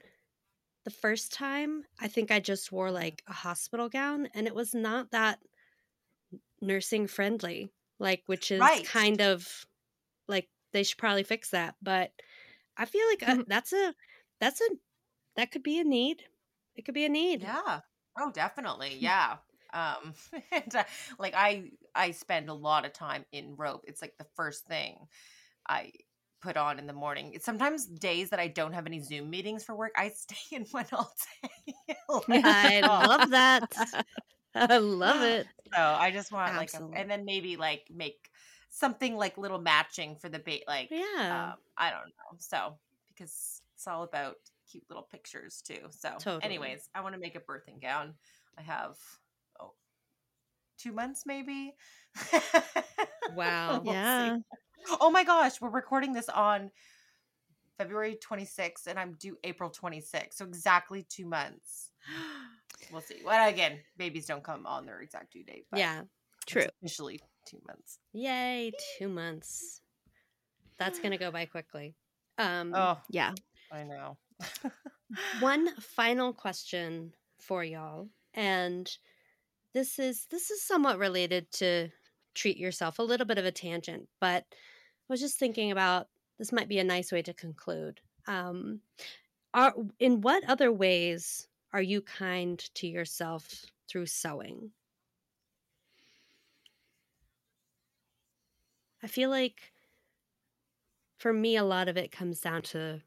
the 0.84 0.90
first 0.90 1.32
time. 1.32 1.86
I 2.00 2.08
think 2.08 2.30
I 2.30 2.40
just 2.40 2.72
wore 2.72 2.90
like 2.92 3.22
a 3.28 3.32
hospital 3.34 3.88
gown 3.90 4.26
and 4.34 4.46
it 4.48 4.54
was 4.54 4.74
not 4.74 5.12
that 5.12 5.40
nursing 6.60 7.06
friendly. 7.06 7.68
Like 8.02 8.24
which 8.26 8.52
is 8.52 8.70
Right. 8.70 8.84
kind 8.84 9.22
of 9.22 9.66
like 10.28 10.50
they 10.72 10.84
should 10.84 10.98
probably 10.98 11.24
fix 11.24 11.50
that. 11.50 11.76
But 11.82 12.12
I 12.76 12.86
feel 12.86 13.06
like 13.08 13.28
uh, 13.28 13.44
that's 13.48 13.72
a 13.72 13.94
that's 14.40 14.60
a 14.62 14.68
that 15.36 15.52
could 15.52 15.64
be 15.64 15.80
a 15.80 15.84
need. 15.84 16.24
It 16.76 16.84
could 16.84 16.94
be 16.94 17.06
a 17.06 17.10
need. 17.10 17.50
Yeah. 17.54 17.80
Oh, 18.18 18.30
definitely. 18.30 18.96
Yeah. 18.96 19.38
Um, 19.72 20.14
and 20.52 20.74
uh, 20.74 20.84
like 21.18 21.34
I, 21.34 21.70
I 21.94 22.10
spend 22.12 22.48
a 22.48 22.54
lot 22.54 22.84
of 22.84 22.92
time 22.92 23.24
in 23.32 23.56
rope. 23.56 23.82
It's 23.86 24.02
like 24.02 24.16
the 24.18 24.26
first 24.34 24.66
thing 24.66 25.06
I 25.68 25.92
put 26.42 26.56
on 26.56 26.78
in 26.78 26.86
the 26.86 26.92
morning. 26.92 27.32
It's 27.34 27.46
sometimes 27.46 27.86
days 27.86 28.30
that 28.30 28.40
I 28.40 28.48
don't 28.48 28.72
have 28.74 28.86
any 28.86 29.00
Zoom 29.00 29.30
meetings 29.30 29.64
for 29.64 29.76
work. 29.76 29.92
I 29.96 30.08
stay 30.16 30.56
in 30.56 30.66
one 30.66 30.86
all 30.92 31.12
day. 31.42 31.72
Like, 32.28 32.46
I 32.54 32.82
love 32.82 33.30
that. 33.30 33.74
I 34.54 34.78
love 34.78 35.22
it. 35.22 35.48
So 35.74 35.80
I 35.80 36.10
just 36.10 36.32
want 36.32 36.56
like, 36.56 36.72
a, 36.74 36.84
and 36.94 37.10
then 37.10 37.24
maybe 37.24 37.56
like 37.56 37.84
make 37.94 38.30
something 38.70 39.16
like 39.16 39.38
little 39.38 39.60
matching 39.60 40.16
for 40.16 40.28
the 40.28 40.38
bait. 40.38 40.64
Like, 40.66 40.88
Yeah. 40.90 41.52
um, 41.52 41.58
I 41.76 41.90
don't 41.90 42.06
know. 42.06 42.38
So 42.38 42.78
because 43.08 43.60
it's 43.74 43.86
all 43.86 44.02
about 44.02 44.36
cute 44.70 44.84
little 44.88 45.06
pictures 45.10 45.62
too. 45.62 45.80
So, 45.90 46.10
Totally. 46.18 46.42
anyways, 46.42 46.88
I 46.94 47.00
want 47.02 47.14
to 47.14 47.20
make 47.20 47.36
a 47.36 47.40
birthing 47.40 47.80
gown. 47.80 48.14
I 48.58 48.62
have 48.62 48.96
oh, 49.60 49.72
two 50.78 50.92
months 50.92 51.24
maybe. 51.26 51.74
Wow. 53.34 53.80
We'll 53.84 53.94
see. 53.94 53.98
Yeah. 53.98 54.36
Oh 55.00 55.10
my 55.10 55.24
gosh, 55.24 55.60
we're 55.60 55.70
recording 55.70 56.12
this 56.12 56.28
on 56.28 56.70
February 57.78 58.18
26th, 58.20 58.86
and 58.88 58.98
I'm 58.98 59.14
due 59.14 59.38
April 59.44 59.70
26th. 59.70 60.34
So 60.34 60.44
exactly 60.44 61.06
two 61.08 61.24
months. 61.26 61.90
We'll 62.90 63.02
see. 63.02 63.20
Well, 63.24 63.48
again, 63.48 63.80
babies 63.96 64.26
don't 64.26 64.42
come 64.42 64.66
on 64.66 64.86
their 64.86 65.00
exact 65.00 65.32
due 65.32 65.44
date. 65.44 65.66
Yeah. 65.74 66.02
True. 66.46 66.66
Officially 66.82 67.20
two 67.46 67.60
months. 67.66 67.98
Yay, 68.12 68.72
two 68.98 69.08
months. 69.08 69.80
That's 70.78 70.98
gonna 70.98 71.18
go 71.18 71.30
by 71.30 71.44
quickly. 71.56 71.94
Um 72.38 72.72
Oh, 72.74 72.98
Yeah. 73.10 73.32
I 73.70 73.84
know. 73.84 74.18
one 75.40 75.68
final 75.76 76.32
question 76.32 77.12
for 77.38 77.62
y'all 77.64 78.08
and 78.34 78.90
this 79.74 79.98
is 79.98 80.26
this 80.30 80.50
is 80.50 80.62
somewhat 80.62 80.98
related 80.98 81.50
to 81.52 81.88
treat 82.34 82.56
yourself 82.56 82.98
a 82.98 83.02
little 83.02 83.26
bit 83.26 83.38
of 83.38 83.44
a 83.44 83.52
tangent 83.52 84.08
but 84.20 84.44
i 84.50 84.54
was 85.08 85.20
just 85.20 85.38
thinking 85.38 85.70
about 85.70 86.08
this 86.38 86.52
might 86.52 86.68
be 86.68 86.78
a 86.78 86.84
nice 86.84 87.12
way 87.12 87.20
to 87.20 87.34
conclude 87.34 88.00
um 88.26 88.80
are 89.54 89.74
in 89.98 90.20
what 90.22 90.42
other 90.48 90.72
ways 90.72 91.46
are 91.72 91.82
you 91.82 92.02
kind 92.02 92.58
to 92.74 92.86
yourself 92.86 93.66
through 93.88 94.06
sewing 94.06 94.72
i 99.02 99.06
feel 99.06 99.28
like 99.30 99.72
for 101.16 101.32
me 101.32 101.56
a 101.56 101.64
lot 101.64 101.88
of 101.88 101.96
it 101.96 102.12
comes 102.12 102.40
down 102.40 102.60
to 102.62 103.02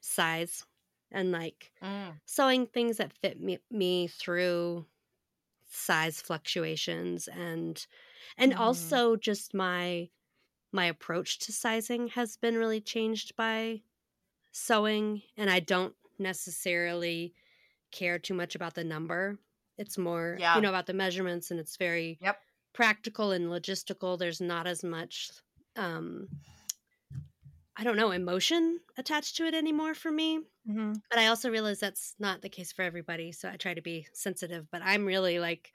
size 0.00 0.64
and 1.10 1.32
like 1.32 1.72
Mm, 1.80 2.20
sewing 2.24 2.66
things 2.66 2.96
that 2.96 3.12
fit 3.18 3.40
me, 3.40 3.58
me 3.70 4.06
through 4.08 4.86
size 5.66 6.20
fluctuations 6.22 7.28
and 7.28 7.86
and 8.38 8.54
Mhm. 8.54 8.56
also 8.56 9.16
just 9.16 9.54
my 9.54 10.10
my 10.72 10.86
approach 10.86 11.38
to 11.40 11.52
sizing 11.52 12.08
has 12.08 12.36
been 12.36 12.56
really 12.56 12.80
changed 12.80 13.36
by 13.36 13.82
sewing 14.52 15.22
and 15.36 15.50
I 15.50 15.60
don't 15.60 15.96
necessarily 16.18 17.34
care 17.92 18.18
too 18.18 18.34
much 18.34 18.54
about 18.54 18.74
the 18.74 18.84
number. 18.84 19.38
It's 19.78 19.98
more 19.98 20.36
Yeah. 20.40 20.56
you 20.56 20.62
know 20.62 20.68
about 20.70 20.86
the 20.86 20.94
measurements 20.94 21.50
and 21.50 21.60
it's 21.60 21.76
very 21.76 22.18
Yep. 22.20 22.40
practical 22.74 23.32
and 23.32 23.46
logistical. 23.46 24.18
There's 24.18 24.40
not 24.40 24.66
as 24.66 24.82
much 24.84 25.30
um 25.76 26.28
I 27.78 27.84
don't 27.84 27.96
know, 27.98 28.10
emotion 28.10 28.80
attached 28.96 29.36
to 29.36 29.44
it 29.44 29.52
anymore 29.54 29.94
for 29.94 30.10
me. 30.10 30.38
Mm-hmm. 30.66 30.94
But 31.10 31.18
I 31.18 31.26
also 31.26 31.50
realize 31.50 31.78
that's 31.78 32.14
not 32.18 32.40
the 32.40 32.48
case 32.48 32.72
for 32.72 32.82
everybody. 32.82 33.32
So 33.32 33.50
I 33.50 33.56
try 33.56 33.74
to 33.74 33.82
be 33.82 34.06
sensitive, 34.14 34.70
but 34.70 34.80
I'm 34.82 35.04
really 35.04 35.38
like 35.38 35.72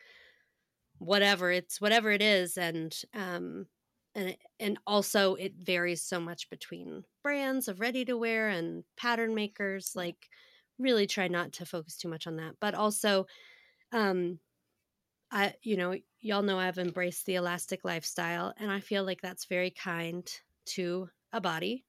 whatever 0.97 1.51
it's 1.51 1.81
whatever 1.81 2.11
it 2.11 2.21
is 2.21 2.57
and 2.57 2.95
um 3.13 3.65
and 4.13 4.37
and 4.59 4.77
also 4.85 5.35
it 5.35 5.53
varies 5.57 6.03
so 6.03 6.19
much 6.19 6.49
between 6.49 7.03
brands 7.23 7.67
of 7.67 7.79
ready 7.79 8.05
to 8.05 8.15
wear 8.17 8.49
and 8.49 8.83
pattern 8.97 9.33
makers 9.33 9.93
like 9.95 10.29
really 10.81 11.07
try 11.07 11.27
not 11.27 11.53
to 11.53 11.65
focus 11.65 11.97
too 11.97 12.09
much 12.09 12.27
on 12.27 12.37
that 12.37 12.55
but 12.59 12.75
also 12.75 13.25
um 13.93 14.39
i 15.31 15.55
you 15.63 15.77
know 15.77 15.95
y'all 16.19 16.41
know 16.41 16.59
i've 16.59 16.77
embraced 16.77 17.25
the 17.25 17.35
elastic 17.35 17.83
lifestyle 17.85 18.53
and 18.57 18.71
i 18.71 18.79
feel 18.79 19.03
like 19.03 19.21
that's 19.21 19.45
very 19.45 19.71
kind 19.71 20.41
to 20.65 21.09
a 21.33 21.41
body 21.41 21.85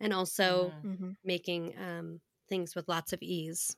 and 0.00 0.12
also 0.12 0.76
mhm. 0.80 0.84
Mm-hmm. 0.84 1.10
making 1.24 1.76
um, 1.78 2.20
things 2.48 2.74
with 2.74 2.88
lots 2.88 3.12
of 3.12 3.22
ease 3.22 3.76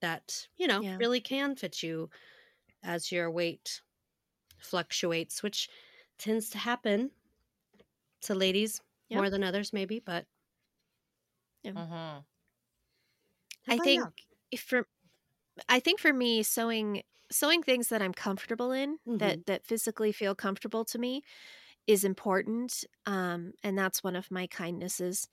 that 0.00 0.48
you 0.56 0.66
know 0.66 0.84
Yeah. 0.84 1.00
really 1.00 1.20
can 1.20 1.56
fit 1.56 1.82
you 1.82 2.10
as 2.82 3.12
your 3.12 3.30
weight 3.30 3.82
fluctuates 4.60 5.42
which 5.42 5.68
tends 6.18 6.50
to 6.50 6.58
happen 6.58 7.12
to 8.20 8.34
ladies 8.34 8.80
Yep. 9.08 9.14
more 9.14 9.30
than 9.30 9.42
others 9.42 9.72
maybe 9.72 9.98
but 9.98 10.26
Mhm. 11.74 12.26
I 13.68 13.78
think 13.78 14.08
yeah. 14.08 14.10
if 14.50 14.60
for 14.62 14.86
I 15.68 15.80
think 15.80 16.00
for 16.00 16.12
me 16.12 16.42
sewing 16.42 17.02
sewing 17.32 17.62
things 17.62 17.88
that 17.88 18.02
I'm 18.02 18.14
comfortable 18.14 18.72
in 18.72 18.98
that 19.18 19.40
that 19.46 19.66
physically 19.66 20.12
feel 20.12 20.34
comfortable 20.34 20.84
to 20.86 20.98
me 20.98 21.22
is 21.86 22.04
important 22.04 22.84
um 23.06 23.52
and 23.64 23.78
that's 23.78 24.04
one 24.04 24.16
of 24.16 24.30
my 24.30 24.46
kindnesses. 24.48 25.28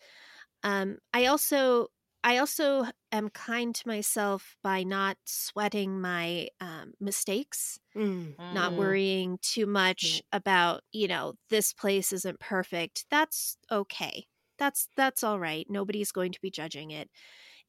Um 0.63 0.99
I 1.13 1.27
also 1.27 1.89
I 2.23 2.37
also 2.39 2.85
am 3.11 3.29
kind 3.29 3.75
to 3.75 3.87
myself 3.87 4.57
by 4.63 4.83
not 4.83 5.17
sweating 5.25 6.01
my 6.01 6.49
um, 6.61 6.93
mistakes, 6.99 7.79
Mm. 7.95 8.37
not 8.51 8.75
Mm. 8.75 8.77
worrying 8.77 9.37
too 9.41 9.65
much 9.65 10.21
about, 10.31 10.83
you 10.91 11.07
know, 11.07 11.35
this 11.49 11.73
place 11.73 12.13
isn't 12.13 12.39
perfect. 12.39 13.05
That's 13.09 13.57
okay. 13.71 14.27
That's 14.57 14.89
that's 14.95 15.23
all 15.23 15.39
right. 15.39 15.65
Nobody's 15.69 16.11
going 16.11 16.31
to 16.33 16.41
be 16.41 16.51
judging 16.51 16.91
it. 16.91 17.09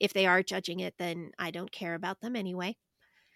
If 0.01 0.13
they 0.13 0.27
are 0.27 0.43
judging 0.43 0.81
it, 0.81 0.95
then 0.99 1.33
I 1.39 1.51
don't 1.51 1.73
care 1.73 1.95
about 1.95 2.21
them 2.21 2.37
anyway. 2.37 2.77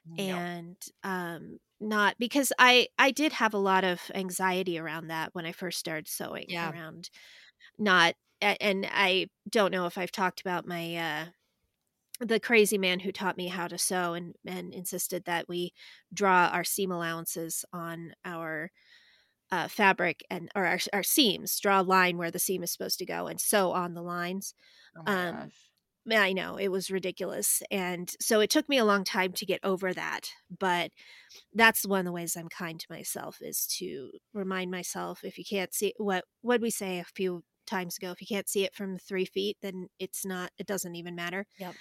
No. 0.04 0.48
And 0.56 0.76
um 1.04 1.59
not 1.80 2.16
because 2.18 2.52
I 2.59 2.88
I 2.98 3.11
did 3.12 3.32
have 3.34 3.54
a 3.54 3.59
lot 3.59 3.84
of 3.84 4.11
anxiety 4.14 4.78
around 4.78 5.09
that 5.09 5.34
when 5.34 5.46
I 5.46 5.52
first 5.52 5.78
started 5.78 6.09
sewing 6.09 6.48
Yeah. 6.48 6.72
around 6.72 7.11
not 7.78 8.14
and 8.42 8.86
I 8.90 9.28
don't 9.50 9.72
know 9.72 9.86
if 9.86 9.98
I've 9.98 10.12
talked 10.12 10.40
about 10.40 10.66
my 10.66 10.96
uh 10.96 11.26
the 12.20 12.40
crazy 12.40 12.78
man 12.78 13.00
who 13.00 13.12
taught 13.12 13.36
me 13.36 13.48
how 13.48 13.68
to 13.68 13.78
sew 13.78 14.14
and 14.14 14.34
and 14.46 14.74
insisted 14.74 15.24
that 15.24 15.48
we 15.48 15.72
draw 16.12 16.48
our 16.52 16.64
seam 16.64 16.90
allowances 16.90 17.64
on 17.72 18.12
our 18.24 18.70
uh, 19.52 19.68
fabric 19.68 20.24
and 20.30 20.50
or 20.56 20.66
our, 20.66 20.78
our 20.92 21.02
seams 21.04 21.59
draw 21.61 21.80
a 21.80 21.82
line 21.82 22.18
where 22.18 22.30
the 22.30 22.38
seam 22.38 22.62
is 22.62 22.72
supposed 22.72 22.98
to 22.98 23.06
go 23.06 23.26
and 23.28 23.40
sew 23.40 23.72
on 23.72 23.94
the 23.94 24.02
lines 24.02 24.54
Oh 24.94 25.02
my 25.02 25.14
um, 25.16 25.24
gosh. 25.24 25.67
I 26.16 26.32
know 26.32 26.56
it 26.56 26.68
was 26.68 26.90
ridiculous. 26.90 27.62
And 27.70 28.12
so 28.20 28.40
it 28.40 28.50
took 28.50 28.68
me 28.68 28.78
a 28.78 28.84
long 28.84 29.04
time 29.04 29.32
to 29.34 29.46
get 29.46 29.61
over 29.62 29.92
that. 29.92 30.30
But 30.59 30.92
that's 31.54 31.86
one 31.86 32.00
of 32.00 32.06
the 32.06 32.12
ways 32.12 32.36
I'm 32.36 32.48
kind 32.48 32.80
to 32.80 32.86
myself 32.90 33.38
is 33.42 33.66
to 33.78 34.12
remind 34.34 34.70
myself 34.70 35.24
if 35.24 35.38
you 35.38 35.44
can't 35.44 35.74
see 35.74 35.94
what 35.98 36.24
what 36.42 36.61
we 36.62 36.70
say 36.70 36.98
a 37.00 37.04
few 37.04 37.44
times 37.66 37.98
ago, 37.98 38.12
if 38.12 38.20
you 38.20 38.26
can't 38.26 38.48
see 38.48 38.64
it 38.64 38.74
from 38.74 38.98
three 38.98 39.26
feet, 39.26 39.59
then 39.62 39.88
it's 39.98 40.24
not 40.26 40.52
it 40.59 40.66
doesn't 40.66 40.96
even 40.96 41.14
matter. 41.14 41.46
Yep. 41.59 41.78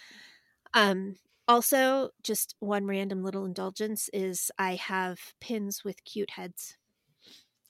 Um 0.73 1.17
also 1.47 2.11
just 2.23 2.55
one 2.59 2.85
random 2.85 3.23
little 3.23 3.45
indulgence 3.45 4.09
is 4.13 4.51
I 4.57 4.75
have 4.75 5.33
pins 5.39 5.83
with 5.83 6.03
cute 6.03 6.31
heads. 6.31 6.77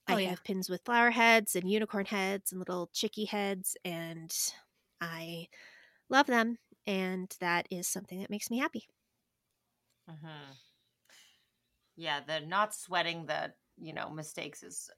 I 0.07 0.13
Oh, 0.13 0.17
yeah. 0.17 0.35
have 0.35 0.43
pins 0.43 0.69
with 0.69 0.83
flower 0.85 1.11
heads 1.11 1.55
and 1.55 1.69
unicorn 1.69 2.05
heads 2.05 2.51
and 2.51 2.59
little 2.59 2.87
chicky 2.93 3.25
heads 3.25 3.75
and 3.83 4.33
I 5.01 5.47
love 6.09 6.27
them 6.27 6.57
and 6.85 7.35
that 7.39 7.67
is 7.71 7.87
something 7.87 8.19
that 8.21 8.29
makes 8.29 8.49
me 8.49 8.59
happy 8.59 8.87
hmm 10.07 10.57
Yeah, 11.95 12.21
the 12.21 12.39
not 12.41 12.73
sweating 12.75 13.25
the 13.25 13.53
you 13.77 13.93
know 13.93 14.09
mistakes 14.09 14.63
is 14.63 14.89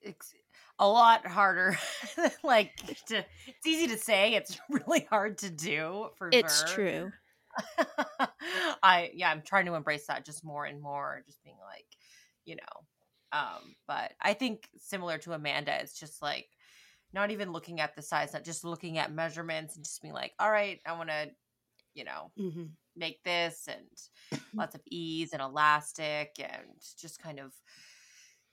it's 0.00 0.34
a 0.78 0.88
lot 0.88 1.26
harder. 1.26 1.78
like 2.44 2.76
to, 3.06 3.24
it's 3.46 3.66
easy 3.66 3.88
to 3.88 3.98
say, 3.98 4.34
it's 4.34 4.58
really 4.70 5.06
hard 5.10 5.38
to 5.38 5.50
do. 5.50 6.10
For 6.16 6.32
it's 6.32 6.62
sure. 6.62 6.62
true 6.62 7.12
I 8.82 9.10
yeah, 9.14 9.30
I'm 9.30 9.42
trying 9.42 9.66
to 9.66 9.74
embrace 9.74 10.06
that 10.08 10.24
just 10.24 10.44
more 10.44 10.64
and 10.64 10.80
more. 10.82 11.22
Just 11.26 11.42
being 11.44 11.58
like, 11.58 11.86
you 12.44 12.56
know, 12.56 13.38
um, 13.38 13.76
but 13.86 14.14
I 14.20 14.34
think 14.34 14.68
similar 14.78 15.18
to 15.18 15.32
Amanda, 15.34 15.80
it's 15.80 15.98
just 15.98 16.22
like 16.22 16.48
not 17.16 17.32
even 17.32 17.52
looking 17.52 17.80
at 17.80 17.96
the 17.96 18.02
size, 18.02 18.34
not 18.34 18.44
just 18.44 18.64
looking 18.64 18.98
at 18.98 19.12
measurements 19.12 19.76
and 19.76 19.84
just 19.86 20.02
being 20.02 20.14
like, 20.14 20.34
all 20.40 20.52
right, 20.52 20.80
I 20.86 20.94
want 20.94 21.10
to, 21.10 21.32
you 21.94 22.04
know, 22.04 22.32
hmm 22.36 22.76
make 22.96 23.22
this 23.24 23.68
and 23.68 23.88
lots 24.58 24.74
of 24.74 24.82
ease 24.90 25.32
and 25.32 25.42
elastic 25.42 26.32
and 26.40 26.80
just 27.00 27.20
kind 27.20 27.40
of 27.40 27.54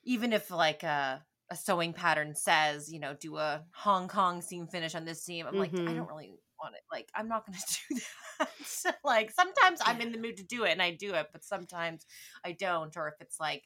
even 0.02 0.32
if 0.32 0.50
like 0.50 0.84
uh 0.84 1.18
a 1.50 1.56
sewing 1.56 1.92
pattern 1.92 2.34
says, 2.34 2.90
you 2.90 2.98
know, 2.98 3.12
do 3.14 3.36
a 3.36 3.66
Hong 3.74 4.08
Kong 4.08 4.40
seam 4.40 4.66
finish 4.66 4.94
on 4.94 5.04
this 5.04 5.22
seam. 5.22 5.46
I'm 5.46 5.58
like, 5.58 5.74
I 5.86 5.92
Mhm. 5.92 5.94
don't 5.94 6.08
really 6.08 6.30
want 6.58 6.74
it. 6.74 6.80
Like, 6.90 7.10
I'm 7.14 7.28
not 7.28 7.44
going 7.44 7.58
to 7.68 7.78
do 7.90 8.00
that. 8.40 8.96
like, 9.04 9.30
sometimes 9.30 9.82
I'm 9.84 10.00
in 10.00 10.10
the 10.10 10.18
mood 10.18 10.38
to 10.38 10.42
do 10.42 10.64
it 10.64 10.70
and 10.70 10.80
I 10.80 10.92
do 10.92 11.12
it, 11.14 11.26
but 11.32 11.44
sometimes 11.44 12.06
I 12.42 12.52
don't. 12.52 12.96
Or 12.96 13.08
if 13.08 13.16
it's 13.20 13.38
like, 13.38 13.62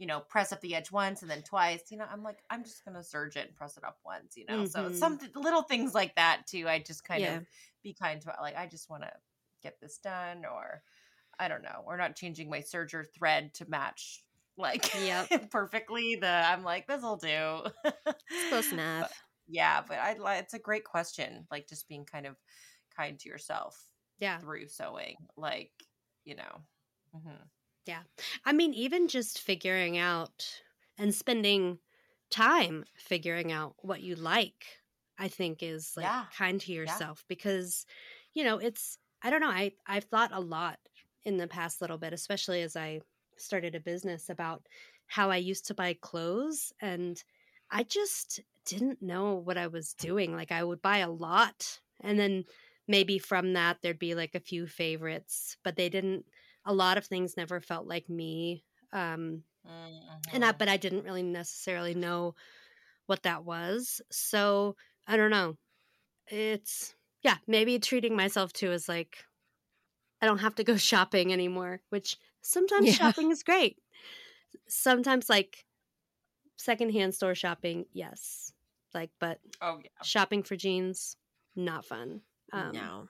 you 0.00 0.06
know, 0.06 0.18
press 0.20 0.50
up 0.50 0.60
the 0.62 0.74
edge 0.74 0.90
once 0.90 1.20
and 1.22 1.30
then 1.30 1.42
twice, 1.42 1.82
you 1.90 1.98
know, 1.98 2.06
I'm 2.10 2.22
like, 2.22 2.38
I'm 2.50 2.64
just 2.64 2.84
going 2.86 2.96
to 2.96 3.04
serge 3.04 3.36
it 3.36 3.46
and 3.48 3.54
press 3.54 3.76
it 3.76 3.84
up 3.84 3.98
once, 4.04 4.34
you 4.36 4.46
know? 4.46 4.64
So 4.64 4.88
Mhm. 4.88 4.94
some 4.96 5.18
little 5.36 5.62
things 5.62 5.94
like 5.94 6.16
that 6.16 6.46
too. 6.48 6.66
I 6.68 6.78
just 6.78 7.04
kind 7.04 7.20
Yeah. 7.22 7.36
of 7.36 7.46
be 7.82 7.92
kind 7.92 8.20
to, 8.22 8.34
like, 8.40 8.56
I 8.56 8.66
just 8.66 8.88
want 8.88 9.02
to 9.02 9.12
get 9.62 9.78
this 9.78 9.98
done 9.98 10.46
or 10.46 10.82
I 11.38 11.48
don't 11.48 11.62
know. 11.62 11.84
We're 11.86 11.98
not 11.98 12.16
changing 12.16 12.48
my 12.50 12.60
serger 12.60 13.04
thread 13.14 13.52
to 13.54 13.68
match 13.68 14.24
like 14.56 14.92
Yep. 14.94 15.28
perfectly. 15.50 16.16
The 16.16 16.26
I'm 16.28 16.64
like, 16.64 16.86
this'll 16.86 17.16
do. 17.18 17.64
Close 18.48 18.72
enough. 18.72 19.08
But- 19.10 19.16
yeah, 19.52 19.82
but 19.86 19.98
I 19.98 20.38
it's 20.38 20.54
a 20.54 20.58
great 20.58 20.84
question. 20.84 21.46
Like 21.50 21.68
just 21.68 21.88
being 21.88 22.06
kind 22.06 22.26
of 22.26 22.36
kind 22.96 23.18
to 23.18 23.28
yourself 23.28 23.78
Yeah. 24.18 24.38
through 24.38 24.68
sewing. 24.68 25.16
Like, 25.36 25.72
you 26.24 26.36
know. 26.36 26.62
Mhm. 27.90 28.06
I 28.44 28.52
mean, 28.52 28.74
even 28.74 29.08
just 29.08 29.40
figuring 29.40 29.98
out 29.98 30.62
and 30.98 31.14
spending 31.14 31.78
time 32.30 32.84
figuring 32.96 33.52
out 33.52 33.76
what 33.82 34.02
you 34.02 34.14
like, 34.16 34.66
I 35.18 35.28
think 35.28 35.62
is 35.62 35.96
like 35.96 36.14
Yeah. 36.14 36.26
kind 36.30 36.60
to 36.62 36.72
yourself 36.72 37.24
because, 37.28 37.86
you 38.34 38.44
know, 38.44 38.58
it's, 38.58 38.98
I 39.22 39.30
don't 39.30 39.40
know, 39.40 39.50
I, 39.50 39.72
I've 39.86 40.04
thought 40.04 40.30
a 40.32 40.40
lot 40.40 40.78
in 41.24 41.36
the 41.36 41.48
past 41.48 41.80
little 41.80 41.98
bit, 41.98 42.12
especially 42.12 42.62
as 42.62 42.76
I 42.76 43.00
started 43.36 43.74
a 43.74 43.80
business 43.80 44.28
about 44.28 44.66
how 45.06 45.30
I 45.30 45.36
used 45.36 45.66
to 45.66 45.74
buy 45.74 45.94
clothes 45.94 46.72
and 46.80 47.22
I 47.70 47.82
just 47.84 48.40
didn't 48.64 49.02
know 49.02 49.34
what 49.34 49.58
I 49.58 49.66
was 49.66 49.94
doing. 49.94 50.34
Like 50.34 50.52
I 50.52 50.62
would 50.64 50.82
buy 50.82 50.98
a 50.98 51.10
lot 51.10 51.80
and 52.00 52.18
then 52.18 52.44
maybe 52.88 53.18
from 53.18 53.52
that 53.54 53.78
there'd 53.82 53.98
be 53.98 54.14
like 54.14 54.34
a 54.34 54.40
few 54.40 54.66
favorites, 54.66 55.56
but 55.64 55.76
they 55.76 55.88
didn't 55.88 56.26
a 56.70 56.74
lot 56.74 56.98
of 56.98 57.06
things 57.06 57.36
never 57.36 57.60
felt 57.60 57.86
like 57.88 58.08
me. 58.08 58.64
Um 58.92 59.44
and 60.32 60.44
I 60.44 60.52
Mhm. 60.52 60.58
but 60.58 60.68
I 60.68 60.76
didn't 60.76 61.04
really 61.04 61.22
necessarily 61.22 61.94
know 61.94 62.34
what 63.06 63.24
that 63.24 63.44
was. 63.44 64.02
So 64.10 64.76
I 65.06 65.16
don't 65.16 65.30
know. 65.32 65.56
It's 66.28 66.94
yeah, 67.22 67.38
maybe 67.46 67.78
treating 67.80 68.16
myself 68.16 68.52
too 68.52 68.72
as 68.72 68.88
like 68.88 69.24
I 70.20 70.26
don't 70.26 70.38
have 70.38 70.54
to 70.56 70.64
go 70.64 70.76
shopping 70.78 71.32
anymore, 71.32 71.82
which 71.90 72.18
sometimes 72.42 72.90
Yeah. 72.90 72.94
shopping 72.94 73.30
is 73.30 73.42
great. 73.42 73.78
Sometimes 74.68 75.28
like 75.30 75.66
secondhand 76.56 77.14
store 77.14 77.34
shopping, 77.34 77.86
yes. 77.92 78.52
Like 78.94 79.12
but 79.20 79.40
Oh 79.60 79.78
yeah. 79.82 80.04
shopping 80.04 80.42
for 80.42 80.56
jeans, 80.56 81.16
not 81.56 81.84
fun. 81.86 82.22
Um, 82.52 82.72
no. 82.72 83.08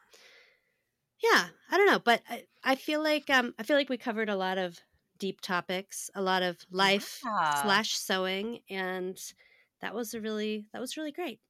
Yeah 1.23 1.49
i 1.71 1.77
don't 1.77 1.87
know 1.87 1.99
but 1.99 2.23
I, 2.29 2.47
I 2.65 2.75
feel 2.77 3.03
like 3.03 3.29
um 3.31 3.55
i 3.59 3.63
feel 3.63 3.77
like 3.77 3.89
we 3.89 3.99
covered 3.99 4.29
a 4.29 4.37
lot 4.37 4.59
of 4.59 4.79
deep 5.19 5.41
topics 5.41 6.11
a 6.15 6.23
lot 6.23 6.43
of 6.43 6.59
life 6.71 7.25
Yeah. 7.25 7.41
slash 7.49 7.97
sewing 7.97 8.61
and 8.69 9.19
that 9.81 9.95
was 9.95 10.15
a 10.15 10.21
really 10.21 10.67
that 10.73 10.81
was 10.81 10.97
really 10.97 11.13
great 11.13 11.41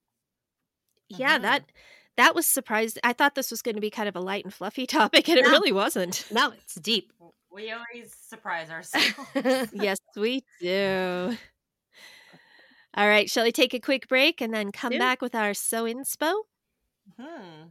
Yeah, 1.09 1.39
Mhm. 1.39 1.39
that 1.39 1.73
that 2.17 2.35
was 2.35 2.47
surprised. 2.47 2.99
I 3.05 3.13
thought 3.13 3.35
this 3.35 3.51
was 3.51 3.63
going 3.63 3.75
to 3.75 3.81
be 3.81 3.91
kind 3.91 4.09
of 4.09 4.17
a 4.17 4.21
light 4.21 4.45
and 4.45 4.53
fluffy 4.55 4.87
topic, 4.87 5.29
and 5.29 5.39
it 5.39 5.47
really 5.47 5.73
wasn't. 5.73 6.27
no 6.31 6.51
it's 6.53 6.75
deep 6.77 7.13
We 7.51 7.73
always 7.73 8.15
surprise 8.17 8.71
ourselves. 8.71 9.73
yes, 9.73 9.99
we 10.17 10.45
do. 10.61 11.37
All 12.95 13.07
right, 13.09 13.31
shall 13.31 13.45
we 13.45 13.53
take 13.53 13.75
a 13.75 13.81
quick 13.81 14.09
break 14.09 14.41
and 14.41 14.53
then 14.53 14.73
come 14.73 14.97
Do. 14.97 14.99
back 14.99 15.21
with 15.23 15.35
our 15.35 15.55
sew 15.55 15.85
inspo? 15.85 16.43
Hmm. 17.17 17.71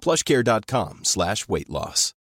plushcare.com 0.00 1.00
slash 1.04 1.48
weight 1.48 1.70
loss. 1.70 2.14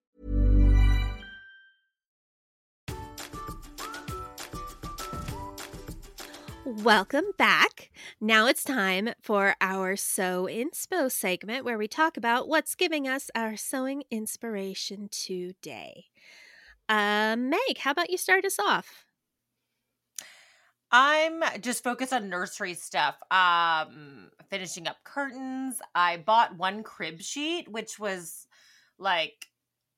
Welcome 6.84 7.32
back. 7.38 7.92
Now 8.20 8.48
it's 8.48 8.64
time 8.64 9.12
for 9.22 9.56
our 9.62 9.96
Sew 9.96 10.50
Inspo 10.52 11.10
segment 11.10 11.64
where 11.64 11.78
we 11.78 11.88
talk 11.88 12.18
about 12.18 12.50
what's 12.50 12.76
giving 12.76 13.08
us 13.08 13.32
our 13.34 13.56
sewing 13.56 14.04
inspiration 14.12 15.08
today. 15.10 16.08
Uh, 16.90 17.36
Meg, 17.38 17.80
how 17.80 17.92
about 17.92 18.10
you 18.10 18.18
start 18.18 18.44
us 18.44 18.60
off? 18.60 19.07
I'm 20.92 21.44
just 21.62 21.84
focused 21.84 22.14
on 22.14 22.30
nursery 22.30 22.74
stuff. 22.74 23.22
Um, 23.32 24.32
finishing 24.50 24.88
up 24.88 25.04
curtains. 25.04 25.82
I 25.96 26.18
bought 26.18 26.56
one 26.58 26.84
crib 26.84 27.22
sheet, 27.22 27.68
which 27.70 28.00
was 28.00 28.48
like 28.98 29.48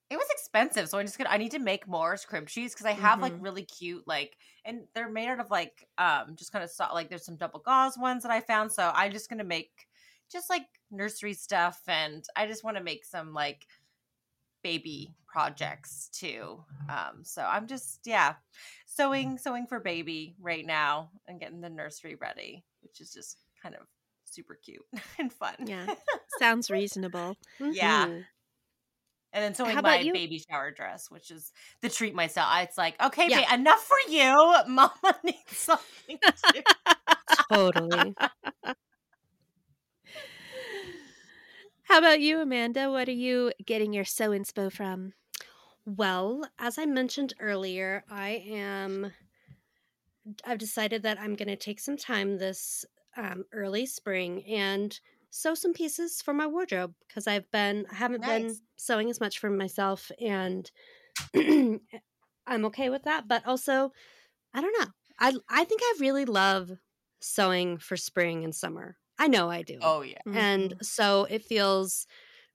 it 0.09 0.17
was 0.17 0.27
expensive. 0.31 0.89
So 0.89 0.99
I'm 0.99 1.05
just 1.05 1.17
gonna 1.17 1.29
I 1.31 1.37
need 1.37 1.51
to 1.51 1.59
make 1.59 1.87
more 1.87 2.17
crib 2.27 2.49
sheets 2.49 2.73
because 2.73 2.85
I 2.87 2.93
have 2.93 3.21
like 3.21 3.33
Mhm. 3.33 3.39
really 3.39 3.63
cute 3.65 4.07
like 4.07 4.37
and 4.65 4.87
they're 4.95 5.09
made 5.09 5.29
out 5.29 5.39
of 5.39 5.51
like 5.51 5.87
um 5.99 6.35
just 6.35 6.51
kind 6.51 6.63
of 6.63 6.71
soft 6.71 6.93
like 6.95 7.09
there's 7.09 7.25
some 7.25 7.37
double 7.37 7.59
gauze 7.61 7.97
ones 7.97 8.23
that 8.23 8.31
I 8.31 8.41
found. 8.41 8.71
So 8.71 8.91
I'm 8.95 9.11
just 9.11 9.29
gonna 9.29 9.43
make 9.45 9.87
just 10.31 10.49
like 10.49 10.67
nursery 10.91 11.33
stuff 11.33 11.81
and 11.87 12.25
I 12.35 12.47
just 12.47 12.63
want 12.63 12.77
to 12.77 12.83
make 12.83 13.05
some 13.05 13.33
like 13.33 13.67
baby 14.63 15.15
projects 15.27 16.09
too. 16.13 16.63
Um 16.89 17.23
so 17.23 17.41
I'm 17.43 17.67
just 17.67 17.99
yeah, 18.05 18.35
sewing 18.85 19.37
sewing 19.37 19.67
for 19.67 19.79
baby 19.79 20.35
right 20.39 20.65
now 20.65 21.11
and 21.27 21.39
getting 21.39 21.61
the 21.61 21.69
nursery 21.69 22.15
ready, 22.15 22.63
which 22.81 22.99
is 23.01 23.13
just 23.13 23.37
kind 23.61 23.75
of 23.75 23.81
super 24.25 24.55
cute 24.63 24.85
and 25.19 25.31
fun. 25.31 25.55
Yeah. 25.65 25.85
Sounds 26.39 26.69
reasonable. 26.69 27.35
Yeah. 27.59 28.05
Mhm. 28.07 28.23
And 29.31 29.43
then 29.43 29.53
sewing 29.53 29.75
my 29.83 29.99
you? 29.99 30.11
baby 30.11 30.39
shower 30.49 30.71
dress, 30.71 31.11
which 31.11 31.29
is 31.29 31.51
the 31.81 31.89
treat 31.89 32.15
myself. 32.15 32.49
It's 32.61 32.77
like, 32.79 32.95
okay, 32.99 33.27
Yeah. 33.29 33.47
ba- 33.47 33.53
enough 33.53 33.83
for 33.83 34.11
you. 34.11 34.33
Mama 34.67 35.19
needs 35.23 35.37
something 35.55 36.17
totally 37.51 38.15
How 41.89 41.97
about 41.97 42.21
you, 42.21 42.39
Amanda? 42.39 42.91
What 42.91 43.09
are 43.09 43.13
you 43.13 43.51
getting 43.65 43.93
your 43.93 44.05
sew 44.05 44.29
inspo 44.29 44.71
from? 44.71 45.13
Well, 45.85 46.47
as 46.59 46.77
I 46.77 46.85
mentioned 46.85 47.33
earlier, 47.39 48.03
I 48.09 48.43
am. 48.47 49.11
I've 50.45 50.57
decided 50.59 51.03
that 51.03 51.19
I'm 51.19 51.35
going 51.35 51.47
to 51.47 51.55
take 51.55 51.79
some 51.79 51.97
time 51.97 52.37
this 52.37 52.85
um, 53.17 53.45
early 53.51 53.85
spring 53.85 54.43
and 54.45 54.97
sew 55.31 55.55
some 55.55 55.73
pieces 55.73 56.21
for 56.21 56.33
my 56.33 56.45
wardrobe 56.45 56.93
because 57.07 57.27
I've 57.27 57.49
been 57.51 57.85
I 57.91 57.95
haven't 57.95 58.25
been 58.25 58.55
sewing 58.75 59.09
as 59.09 59.19
much 59.19 59.39
for 59.39 59.49
myself, 59.49 60.11
and 60.21 60.69
I'm 61.35 62.65
okay 62.65 62.89
with 62.89 63.03
that. 63.03 63.27
But 63.27 63.45
also, 63.47 63.91
I 64.53 64.61
don't 64.61 64.79
know. 64.79 64.87
I 65.19 65.33
I 65.49 65.63
think 65.65 65.81
I 65.83 65.97
really 65.99 66.25
love 66.25 66.71
sewing 67.19 67.77
for 67.79 67.97
spring 67.97 68.43
and 68.43 68.55
summer. 68.55 68.97
I 69.19 69.27
know 69.27 69.49
I 69.49 69.61
do 69.61 69.77
Oh 69.81 70.01
yeah. 70.01 70.21
and 70.33 70.75
so 70.81 71.25
it 71.29 71.43
feels 71.45 72.07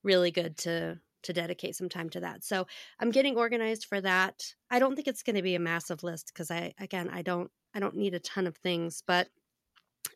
really 0.03 0.31
good 0.31 0.57
to 0.59 1.01
to 1.23 1.33
dedicate 1.33 1.75
some 1.75 1.89
time 1.89 2.11
to 2.11 2.21
that. 2.21 2.45
So 2.45 2.67
I'm 3.01 3.11
getting 3.11 3.37
organized 3.37 3.87
for 3.87 4.01
that. 4.03 4.55
I 4.71 4.79
don't 4.79 4.95
think 4.95 5.09
it's 5.09 5.23
going 5.23 5.37
to 5.37 5.43
be 5.43 5.55
a 5.55 5.61
massive 5.61 6.03
list 6.03 6.27
because 6.29 6.51
I 6.51 6.75
again 6.79 7.09
I 7.09 7.23
don't 7.23 7.51
I 7.75 7.81
don't 7.81 7.97
need 7.97 8.15
a 8.15 8.21
ton 8.21 8.47
of 8.47 8.57
things, 8.57 9.03
but 9.07 9.29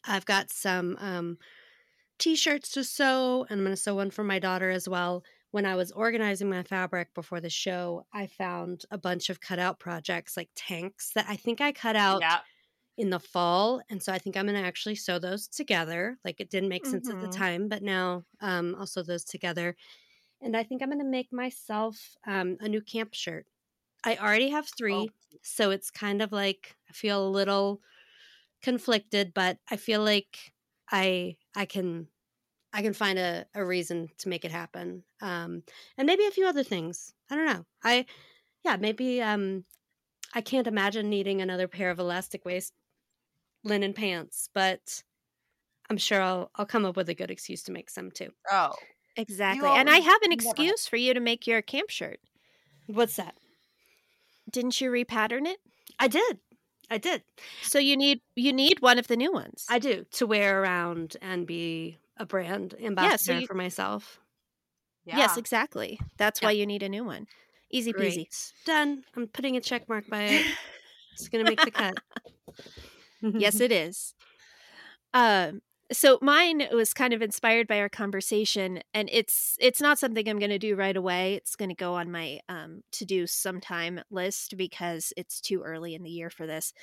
I've 0.05 0.26
got 0.26 0.51
some 0.51 0.96
um, 1.01 1.38
t-shirts 2.18 2.70
to 2.72 2.84
sew, 2.84 3.46
and 3.49 3.61
I'm 3.61 3.64
going 3.64 3.74
to 3.76 3.80
sew 3.80 3.96
one 3.96 4.11
for 4.11 4.24
my 4.24 4.38
daughter 4.38 4.70
as 4.70 4.88
well. 4.88 5.24
When 5.51 5.64
I 5.66 5.76
was 5.76 5.92
organizing 5.92 6.51
my 6.51 6.62
fabric 6.62 7.14
before 7.14 7.40
the 7.40 7.51
show, 7.51 8.07
I 8.12 8.26
found 8.26 8.84
a 8.90 8.99
bunch 8.99 9.30
of 9.30 9.40
cutout 9.40 9.78
projects 9.78 10.36
like 10.36 10.51
tanks 10.55 11.11
that 11.14 11.26
I 11.28 11.36
think 11.36 11.61
I 11.61 11.72
cut 11.72 11.96
out 11.96 12.20
Yeah. 12.20 12.40
In 12.99 13.11
the 13.11 13.20
fall 13.20 13.82
and 13.90 14.03
so 14.03 14.12
i 14.12 14.18
think 14.18 14.36
i'm 14.36 14.46
going 14.46 14.61
to 14.61 14.66
actually 14.66 14.96
sew 14.96 15.18
those 15.20 15.49
together 15.49 16.18
like 16.24 16.40
it 16.40 16.51
didn't 16.51 16.68
make 16.70 16.86
sense 16.86 17.11
at 17.11 17.20
the 17.20 17.28
time 17.28 17.68
but 17.68 17.82
now 17.82 18.24
um, 18.40 18.76
i'll 18.78 18.86
sew 18.86 19.03
those 19.03 19.24
together 19.24 19.76
and 20.42 20.57
i 20.57 20.62
think 20.62 20.82
i'm 20.82 20.90
going 20.90 20.99
to 20.99 21.05
make 21.05 21.32
myself 21.32 22.16
um, 22.26 22.57
a 22.61 22.68
new 22.68 22.82
camp 22.82 23.14
shirt. 23.14 23.46
I 24.05 24.16
already 24.16 24.51
have 24.51 24.68
three 24.68 25.11
Oh, 25.11 25.12
so 25.42 25.70
it's 25.70 25.90
kind 25.90 26.22
of 26.22 26.32
like 26.32 26.76
i 26.90 26.92
feel 26.92 27.26
a 27.26 27.30
little 27.30 27.82
conflicted 28.62 29.32
but 29.34 29.59
i 29.70 29.76
feel 29.76 30.03
like 30.03 30.53
i 30.90 31.36
i 31.55 31.64
can 31.64 32.09
i 32.72 32.82
can 32.82 32.94
find 32.94 33.18
a, 33.18 33.46
a 33.55 33.64
reason 33.64 34.09
to 34.18 34.28
make 34.28 34.44
it 34.44 34.53
happen 34.53 35.05
um, 35.22 35.62
and 35.99 36.07
maybe 36.07 36.26
a 36.26 36.30
few 36.32 36.46
other 36.46 36.64
things 36.64 37.14
i 37.30 37.36
don't 37.36 37.46
know 37.46 37.66
i 37.84 38.07
yeah 38.64 38.76
maybe 38.76 39.22
um, 39.22 39.64
i 40.34 40.40
can't 40.40 40.66
imagine 40.66 41.11
needing 41.11 41.42
another 41.42 41.68
pair 41.68 41.90
of 41.90 41.99
elastic 41.99 42.44
waist 42.44 42.74
linen 43.69 43.93
pants, 43.93 44.49
but 44.55 45.03
I'm 45.91 45.97
sure 45.99 46.21
I'll 46.21 46.51
I'll 46.57 46.66
come 46.66 46.85
up 46.85 46.97
with 46.97 47.09
a 47.09 47.14
good 47.14 47.31
excuse 47.31 47.62
to 47.64 47.73
make 47.73 47.91
some 47.91 48.11
too. 48.11 48.31
Oh, 48.51 48.73
Exactly. 49.16 49.69
And 49.69 49.91
I 49.91 49.97
have 49.99 50.23
an 50.23 50.31
you 50.31 50.37
never 50.37 50.51
excuse 50.51 50.87
for 50.87 50.97
you 50.97 51.12
to 51.14 51.21
make 51.21 51.47
your 51.47 51.61
camp 51.62 51.91
shirt. 51.91 52.21
What's 52.87 53.16
that? 53.16 53.35
Didn't 54.51 54.81
you 54.81 54.91
repattern 54.91 55.47
it? 55.47 55.59
I 55.99 56.07
did. 56.09 56.39
I 56.91 56.99
did. 56.99 57.23
So 57.62 57.79
you 57.79 57.97
need 57.97 58.21
you 58.37 58.53
need 58.53 58.81
one 58.81 58.99
of 58.99 59.09
the 59.09 59.16
new 59.16 59.33
ones. 59.33 59.66
I 59.69 59.79
do 59.79 60.05
to 60.12 60.27
wear 60.27 60.62
around 60.62 61.16
and 61.21 61.47
be 61.47 61.99
a 62.16 62.25
brand 62.27 62.75
ambassador 62.81 63.41
you- 63.41 63.47
for 63.47 63.55
myself. 63.55 64.21
yeah. 65.05 65.19
Yes, 65.19 65.37
exactly. 65.37 65.99
That's 66.16 66.41
Yeah. 66.41 66.49
why 66.49 66.53
you 66.53 66.66
need 66.66 66.83
a 66.83 66.89
new 66.89 67.05
one. 67.05 67.27
Easy 67.71 67.93
peasy. 67.93 68.14
Great. 68.14 68.53
Done. 68.64 69.05
I'm 69.16 69.27
putting 69.27 69.57
a 69.57 69.61
check 69.61 69.89
mark 69.89 70.07
by 70.09 70.23
it. 70.23 70.47
It's 71.12 71.29
gonna 71.29 71.43
make 71.45 71.61
the 71.61 71.73
cut. 71.73 71.97
Yes, 73.23 73.61
it 73.61 73.73
is. 73.73 74.14
Um, 75.14 75.61
so 75.91 76.19
mine 76.21 76.69
was 76.73 76.93
kind 76.93 77.14
of 77.14 77.23
inspired 77.23 77.66
by 77.66 77.81
our 77.81 77.89
conversation, 77.89 78.81
and 78.93 79.09
it's 79.11 79.57
it's 79.59 79.81
not 79.81 79.99
something 79.99 80.29
I'm 80.29 80.39
going 80.39 80.51
to 80.51 80.59
do 80.59 80.77
right 80.77 80.97
away. 80.97 81.35
It's 81.35 81.57
going 81.57 81.71
to 81.71 81.75
go 81.75 81.95
on 81.95 82.11
my 82.11 82.41
um, 82.49 82.83
to 82.93 83.07
do 83.07 83.27
sometime 83.27 84.01
list 84.11 84.55
because 84.59 85.12
it's 85.16 85.41
too 85.41 85.62
early 85.62 85.95
in 85.95 86.03
the 86.03 86.11
year 86.11 86.29
for 86.29 86.47
this. 86.47 86.75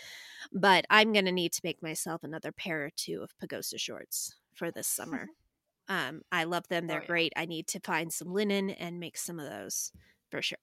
But 0.51 0.85
I'm 0.89 1.13
going 1.13 1.25
to 1.25 1.31
need 1.31 1.53
to 1.53 1.61
make 1.63 1.83
myself 1.83 2.23
another 2.23 2.51
pair 2.51 2.85
or 2.85 2.89
two 2.95 3.21
of 3.21 3.37
Pagosa 3.37 3.79
shorts 3.79 4.35
for 4.55 4.71
this 4.71 4.87
summer. 4.87 5.27
um, 5.87 6.21
I 6.31 6.45
love 6.45 6.67
them; 6.67 6.87
they're 6.87 6.97
Oh, 6.97 7.01
yeah. 7.01 7.07
great. 7.07 7.33
I 7.35 7.45
need 7.45 7.67
to 7.67 7.79
find 7.79 8.11
some 8.11 8.33
linen 8.33 8.71
and 8.71 8.99
make 8.99 9.17
some 9.17 9.39
of 9.39 9.47
those 9.47 9.91
for 10.31 10.41
sure. 10.41 10.57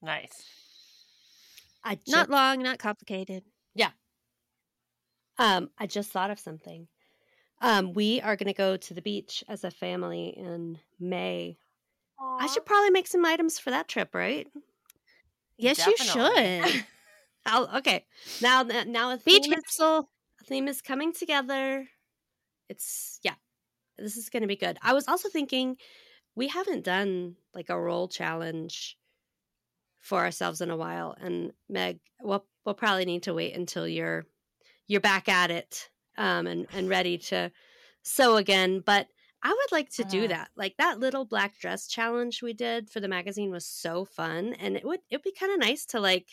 nice. 0.00 0.44
I 1.84 1.98
Not 2.06 2.30
long, 2.30 2.62
not 2.62 2.78
complicated. 2.78 3.44
Um 5.40 5.70
I 5.78 5.86
just 5.86 6.10
thought 6.12 6.30
of 6.30 6.38
something. 6.38 6.86
Um, 7.62 7.92
we 7.92 8.20
are 8.20 8.36
gonna 8.36 8.54
go 8.54 8.76
to 8.76 8.94
the 8.94 9.02
beach 9.02 9.42
as 9.48 9.64
a 9.64 9.70
family 9.70 10.28
in 10.36 10.78
May. 10.98 11.58
I 12.38 12.46
should 12.46 12.64
probably 12.64 12.90
make 12.90 13.06
some 13.06 13.24
items 13.24 13.58
for 13.58 13.70
that 13.70 13.88
trip, 13.88 14.14
right? 14.14 14.46
Yes, 15.58 15.78
Definitely. 15.78 16.56
you 16.58 16.62
should. 16.72 16.86
I'll, 17.46 17.76
okay. 17.78 18.04
Now, 18.42 18.62
that- 18.64 18.88
now 18.88 19.10
a 19.10 19.16
Beach 19.18 19.44
theme 19.44 19.54
is, 19.54 19.80
a 19.80 20.04
theme 20.44 20.68
is 20.68 20.82
coming 20.82 21.12
together. 21.12 21.88
It's 22.68 23.18
yeah, 23.22 23.34
this 23.98 24.16
is 24.16 24.28
gonna 24.30 24.46
be 24.46 24.56
good. 24.56 24.78
I 24.82 24.92
was 24.92 25.08
also 25.08 25.28
thinking 25.28 25.76
we 26.34 26.48
haven't 26.48 26.84
done 26.84 27.36
like 27.54 27.68
a 27.68 27.80
roll 27.80 28.08
challenge 28.08 28.96
for 29.98 30.18
ourselves 30.20 30.60
in 30.60 30.70
a 30.70 30.76
while, 30.76 31.14
and 31.20 31.52
Meg, 31.68 32.00
we'll 32.22 32.46
we'll 32.64 32.74
probably 32.74 33.04
need 33.04 33.24
to 33.24 33.34
wait 33.34 33.54
until 33.54 33.86
you're 33.88 34.26
you're 34.90 35.00
back 35.00 35.28
at 35.28 35.50
it 35.52 35.88
um, 36.18 36.46
and 36.48 36.66
and 36.72 36.88
ready 36.88 37.16
to 37.16 37.50
sew 38.02 38.36
again. 38.36 38.80
But 38.84 39.06
I 39.42 39.50
would 39.50 39.72
like 39.72 39.88
to 39.90 40.04
do 40.04 40.24
Uh. 40.24 40.28
that. 40.28 40.48
Like 40.56 40.74
that 40.78 40.98
little 40.98 41.24
black 41.24 41.58
dress 41.58 41.86
challenge 41.86 42.42
we 42.42 42.52
did 42.52 42.90
for 42.90 42.98
the 43.00 43.08
magazine 43.08 43.50
was 43.52 43.64
so 43.66 44.04
fun, 44.04 44.54
and 44.54 44.76
it 44.76 44.84
would 44.84 45.00
it'd 45.10 45.22
be 45.22 45.32
kind 45.32 45.52
of 45.52 45.60
nice 45.60 45.86
to 45.86 46.00
like 46.00 46.26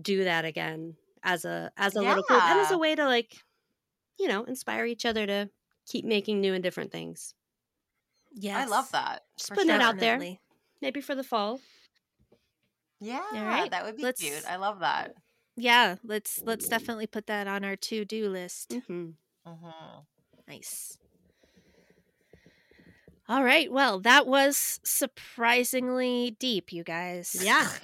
do 0.00 0.24
that 0.24 0.44
again 0.44 0.96
as 1.22 1.44
a 1.44 1.70
as 1.76 1.96
a 1.96 2.00
little 2.00 2.22
group 2.22 2.42
and 2.42 2.60
as 2.60 2.70
a 2.70 2.78
way 2.78 2.94
to 2.94 3.04
like 3.06 3.36
you 4.18 4.28
know 4.28 4.44
inspire 4.44 4.84
each 4.84 5.06
other 5.06 5.26
to 5.26 5.48
keep 5.86 6.04
making 6.04 6.40
new 6.40 6.52
and 6.54 6.62
different 6.62 6.92
things. 6.92 7.34
Yes. 8.34 8.66
I 8.66 8.70
love 8.70 8.90
that. 8.92 9.22
Just 9.38 9.48
for 9.48 9.54
putting 9.56 9.70
it 9.70 9.80
sure. 9.80 9.82
out 9.82 9.98
there. 9.98 10.18
Maybe 10.80 11.00
for 11.00 11.14
the 11.14 11.24
fall. 11.24 11.60
Yeah, 13.00 13.20
right, 13.34 13.70
that 13.70 13.84
would 13.84 13.96
be 13.96 14.02
let's- 14.04 14.20
cute. 14.20 14.44
I 14.48 14.56
love 14.56 14.80
that. 14.80 15.14
Yeah, 15.56 15.96
let's 16.02 16.42
let's 16.44 16.68
definitely 16.68 17.06
put 17.06 17.26
that 17.26 17.46
on 17.46 17.64
our 17.64 17.76
to-do 17.76 18.28
list. 18.28 18.70
Mm-hmm. 18.70 19.10
hmm 19.46 19.68
Nice. 20.48 20.98
All 23.28 23.44
right. 23.44 23.70
Well, 23.70 24.00
that 24.00 24.26
was 24.26 24.80
surprisingly 24.84 26.36
deep, 26.38 26.72
you 26.72 26.84
guys. 26.84 27.36
Yeah. 27.40 27.68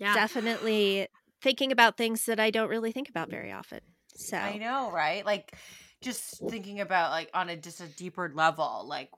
Yeah. 0.00 0.14
Definitely 0.14 1.08
thinking 1.42 1.72
about 1.72 1.96
things 1.96 2.26
that 2.26 2.38
I 2.38 2.50
don't 2.50 2.68
really 2.68 2.92
think 2.92 3.08
about 3.08 3.30
very 3.30 3.50
often. 3.50 3.80
So, 4.14 4.36
I 4.36 4.56
know, 4.58 4.92
right? 4.92 5.26
Like, 5.26 5.56
just 6.00 6.38
thinking 6.48 6.80
about 6.80 7.10
like 7.10 7.30
on 7.34 7.48
a 7.48 7.56
just 7.56 7.80
a 7.80 7.86
deeper 7.86 8.30
level, 8.32 8.84
like 8.86 9.10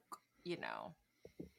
you 0.45 0.57
know, 0.57 0.95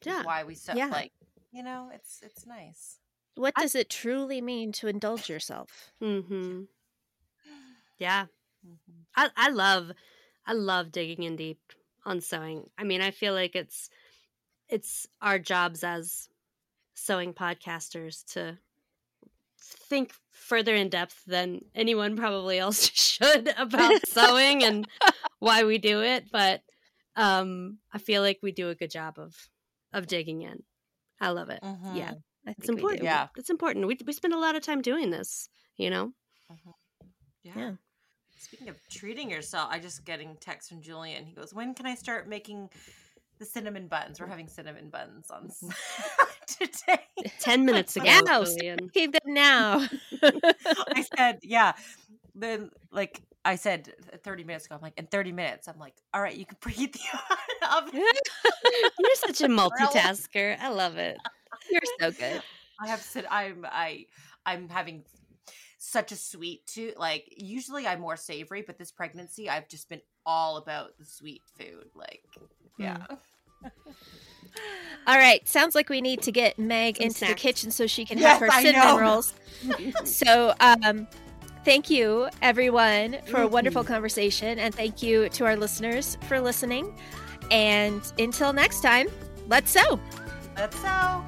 yeah. 0.04 0.24
why 0.24 0.42
we 0.42 0.56
sew 0.56 0.74
Yeah. 0.74 0.88
like, 0.90 1.12
you 1.52 1.62
know, 1.62 1.90
it's 1.94 2.20
it's 2.22 2.46
nice. 2.46 2.98
What 3.36 3.54
does 3.54 3.74
it 3.74 3.88
truly 3.90 4.40
mean 4.40 4.72
to 4.72 4.88
indulge 4.88 5.28
yourself? 5.28 5.92
Mm-hmm. 6.02 6.62
Yeah. 7.98 8.26
Mhm. 8.66 9.04
I, 9.16 9.30
I 9.36 9.50
love 9.50 9.92
I 10.46 10.52
love 10.54 10.90
digging 10.92 11.22
in 11.24 11.36
deep 11.36 11.60
on 12.04 12.20
sewing. 12.20 12.68
I 12.78 12.84
mean, 12.84 13.00
I 13.00 13.10
feel 13.10 13.34
like 13.34 13.54
it's 13.54 13.90
it's 14.68 15.06
our 15.20 15.38
jobs 15.38 15.84
as 15.84 16.28
sewing 16.94 17.32
podcasters 17.34 18.24
to 18.32 18.58
think 19.60 20.12
further 20.30 20.74
in 20.74 20.88
depth 20.88 21.24
than 21.26 21.60
anyone 21.74 22.16
probably 22.16 22.58
else 22.58 22.90
should 22.94 23.52
about 23.56 24.06
sewing 24.06 24.62
and 24.64 24.86
why 25.38 25.64
we 25.64 25.78
do 25.78 26.02
it, 26.02 26.26
but 26.32 26.62
um 27.16 27.78
I 27.92 27.98
feel 27.98 28.22
like 28.22 28.38
we 28.42 28.52
do 28.52 28.70
a 28.70 28.74
good 28.74 28.90
job 28.90 29.18
of 29.18 29.36
of 29.92 30.06
digging 30.06 30.42
in. 30.42 30.62
I 31.20 31.30
love 31.30 31.50
it. 31.50 31.62
Mhm. 31.62 31.96
Yeah, 31.96 32.14
I 32.46 32.50
It's 32.50 32.66
think 32.66 32.76
we 32.76 32.80
important. 32.80 33.00
do. 33.00 33.06
Yeah. 33.06 33.28
It's 33.36 33.50
important. 33.50 33.86
We 33.86 33.98
we 34.06 34.12
spend 34.12 34.34
a 34.34 34.38
lot 34.38 34.56
of 34.56 34.62
time 34.62 34.82
doing 34.82 35.10
this, 35.10 35.48
you 35.76 35.90
know. 35.90 36.12
Mm-hmm. 36.50 36.70
Yeah. 37.44 37.52
Yeah. 37.56 37.70
Speaking 38.38 38.68
of 38.68 38.76
treating 38.88 39.30
yourself, 39.30 39.68
I 39.70 39.78
just 39.78 40.04
getting 40.04 40.36
text 40.40 40.68
from 40.68 40.82
Julian. 40.82 41.24
He 41.24 41.32
goes, 41.32 41.54
"When 41.54 41.74
can 41.74 41.86
I 41.86 41.94
start 41.94 42.28
making 42.28 42.70
the 43.38 43.44
cinnamon 43.44 43.86
buns? 43.86 44.20
We're 44.20 44.26
having 44.26 44.48
cinnamon 44.48 44.90
buns 44.90 45.30
on 45.30 45.48
mm-hmm. 45.48 45.68
today." 46.64 47.30
10 47.40 47.64
minutes 47.64 47.96
ago. 47.96 48.06
Yeah, 48.06 48.20
Julian. 48.22 48.90
Them 48.94 49.12
now. 49.26 49.86
I 50.22 51.04
said, 51.16 51.38
"Yeah." 51.42 51.72
Then, 52.34 52.70
like 52.90 53.20
I 53.44 53.56
said, 53.56 53.92
uh, 54.12 54.16
thirty 54.24 54.42
minutes 54.42 54.66
ago, 54.66 54.74
I'm 54.74 54.80
like, 54.80 54.98
"In 54.98 55.06
thirty 55.06 55.32
minutes," 55.32 55.68
I'm 55.68 55.78
like, 55.78 55.94
"All 56.14 56.22
right, 56.22 56.34
you 56.34 56.46
can 56.46 56.56
preheat 56.56 56.92
the 56.92 57.00
oven." 57.76 58.02
You're 58.98 59.14
such 59.16 59.42
a 59.42 59.48
multitasker. 59.48 60.58
I 60.58 60.70
love 60.70 60.96
it. 60.96 61.18
You're 61.70 61.80
so 62.00 62.10
good. 62.12 62.42
I 62.80 62.88
have 62.88 63.02
said 63.02 63.26
I'm 63.30 63.66
I 63.70 64.06
I'm 64.46 64.68
having 64.68 65.04
such 65.78 66.12
a 66.12 66.16
sweet 66.16 66.66
tooth. 66.66 66.96
Like 66.98 67.32
usually 67.36 67.86
I'm 67.86 68.00
more 68.00 68.16
savory, 68.16 68.62
but 68.62 68.78
this 68.78 68.90
pregnancy 68.92 69.48
I've 69.48 69.68
just 69.68 69.88
been 69.88 70.02
all 70.26 70.56
about 70.56 70.96
the 70.98 71.04
sweet 71.04 71.42
food. 71.58 71.86
Like 71.94 72.24
yeah. 72.78 72.96
All 75.06 75.16
right. 75.16 75.46
Sounds 75.48 75.74
like 75.74 75.88
we 75.88 76.00
need 76.00 76.22
to 76.22 76.32
get 76.32 76.58
Meg 76.58 77.00
Some 77.00 77.06
into 77.06 77.24
the 77.24 77.34
kitchen 77.34 77.70
so 77.70 77.86
she 77.86 78.04
can 78.04 78.18
Yes, 78.18 78.18
have 78.18 78.38
her 78.38 78.50
I 78.50 78.64
cinnamon 78.64 78.94
know. 78.94 78.96
rolls. 78.96 79.34
sew, 80.04 80.54
um, 80.60 81.06
thank 81.64 81.90
you, 81.90 82.28
everyone, 82.42 83.18
for 83.26 83.40
a 83.40 83.48
wonderful 83.48 83.82
Mm-hmm. 83.82 83.84
conversation. 83.84 84.58
And 84.58 84.74
thank 84.74 85.02
you 85.02 85.28
to 85.30 85.44
our 85.44 85.56
listeners 85.56 86.16
for 86.28 86.40
listening. 86.40 86.94
And 87.50 88.02
until 88.18 88.52
next 88.52 88.80
time, 88.82 89.08
let's 89.48 89.70
sew. 89.70 90.00
Let's 90.56 90.76
so. 90.80 91.24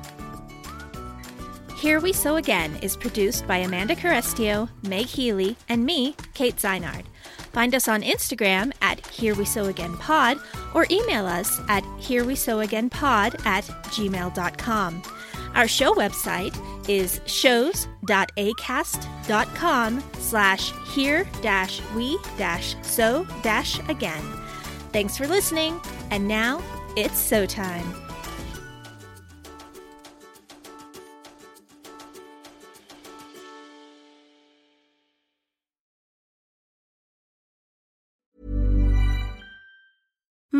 Here 1.84 2.00
We 2.00 2.14
Sew 2.14 2.36
Again 2.36 2.78
is 2.80 2.96
produced 2.96 3.46
by 3.46 3.58
Amanda 3.58 3.94
Carestio, 3.94 4.70
Meg 4.88 5.04
Healy, 5.04 5.54
and 5.68 5.84
me, 5.84 6.16
Kate 6.32 6.56
Zeinard. 6.56 7.04
Find 7.52 7.74
us 7.74 7.88
on 7.88 8.00
Instagram 8.00 8.72
at 8.80 9.06
Here 9.08 9.34
We 9.34 9.44
Sew 9.44 9.66
Again 9.66 9.94
Pod 9.98 10.38
or 10.72 10.86
email 10.90 11.26
us 11.26 11.60
at 11.68 11.84
Here 11.98 12.24
We 12.24 12.36
Sew 12.36 12.60
Again 12.60 12.88
Pod 12.88 13.36
at 13.44 13.64
gmail.com. 13.64 15.02
Our 15.54 15.68
show 15.68 15.92
website 15.92 16.56
is 16.88 17.20
shows.acast.com 17.26 20.04
slash 20.20 20.72
here 20.86 21.28
dash 21.42 21.82
we 21.94 22.18
dash 22.38 22.76
sew 22.80 23.26
dash 23.42 23.78
again. 23.90 24.22
Thanks 24.90 25.18
for 25.18 25.26
listening, 25.26 25.78
and 26.10 26.26
now 26.26 26.62
it's 26.96 27.18
sew 27.18 27.44
time. 27.44 28.03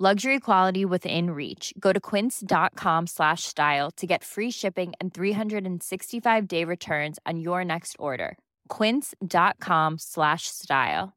Luxury 0.00 0.38
quality 0.38 0.84
within 0.84 1.30
reach. 1.30 1.74
Go 1.76 1.92
to 1.92 1.98
quince.com 1.98 3.06
slash 3.08 3.42
style 3.42 3.90
to 3.96 4.06
get 4.06 4.22
free 4.22 4.50
shipping 4.52 4.92
and 5.00 5.12
365 5.12 6.46
day 6.46 6.62
returns 6.62 7.18
on 7.26 7.40
your 7.40 7.64
next 7.64 7.96
order. 7.98 8.38
Quince.com 8.68 9.96
slash 9.98 10.46
style. 10.46 11.16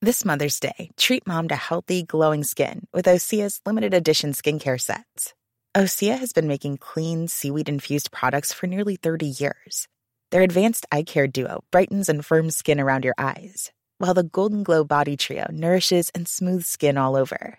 This 0.00 0.24
Mother's 0.24 0.60
Day, 0.60 0.90
treat 0.96 1.26
mom 1.26 1.48
to 1.48 1.56
healthy, 1.56 2.04
glowing 2.04 2.44
skin 2.44 2.86
with 2.92 3.06
Osea's 3.06 3.60
limited 3.66 3.94
edition 3.94 4.30
skincare 4.30 4.80
sets. 4.80 5.34
Osea 5.76 6.16
has 6.16 6.32
been 6.32 6.46
making 6.46 6.76
clean, 6.76 7.26
seaweed 7.26 7.68
infused 7.68 8.12
products 8.12 8.52
for 8.52 8.68
nearly 8.68 8.94
30 8.94 9.26
years. 9.26 9.88
Their 10.30 10.42
advanced 10.42 10.86
eye 10.92 11.02
care 11.02 11.26
duo 11.26 11.64
brightens 11.72 12.08
and 12.08 12.24
firms 12.24 12.56
skin 12.56 12.78
around 12.78 13.04
your 13.04 13.16
eyes, 13.18 13.72
while 13.98 14.14
the 14.14 14.22
Golden 14.22 14.62
Glow 14.62 14.84
Body 14.84 15.16
Trio 15.16 15.48
nourishes 15.50 16.10
and 16.14 16.28
smooths 16.28 16.68
skin 16.68 16.96
all 16.96 17.16
over. 17.16 17.58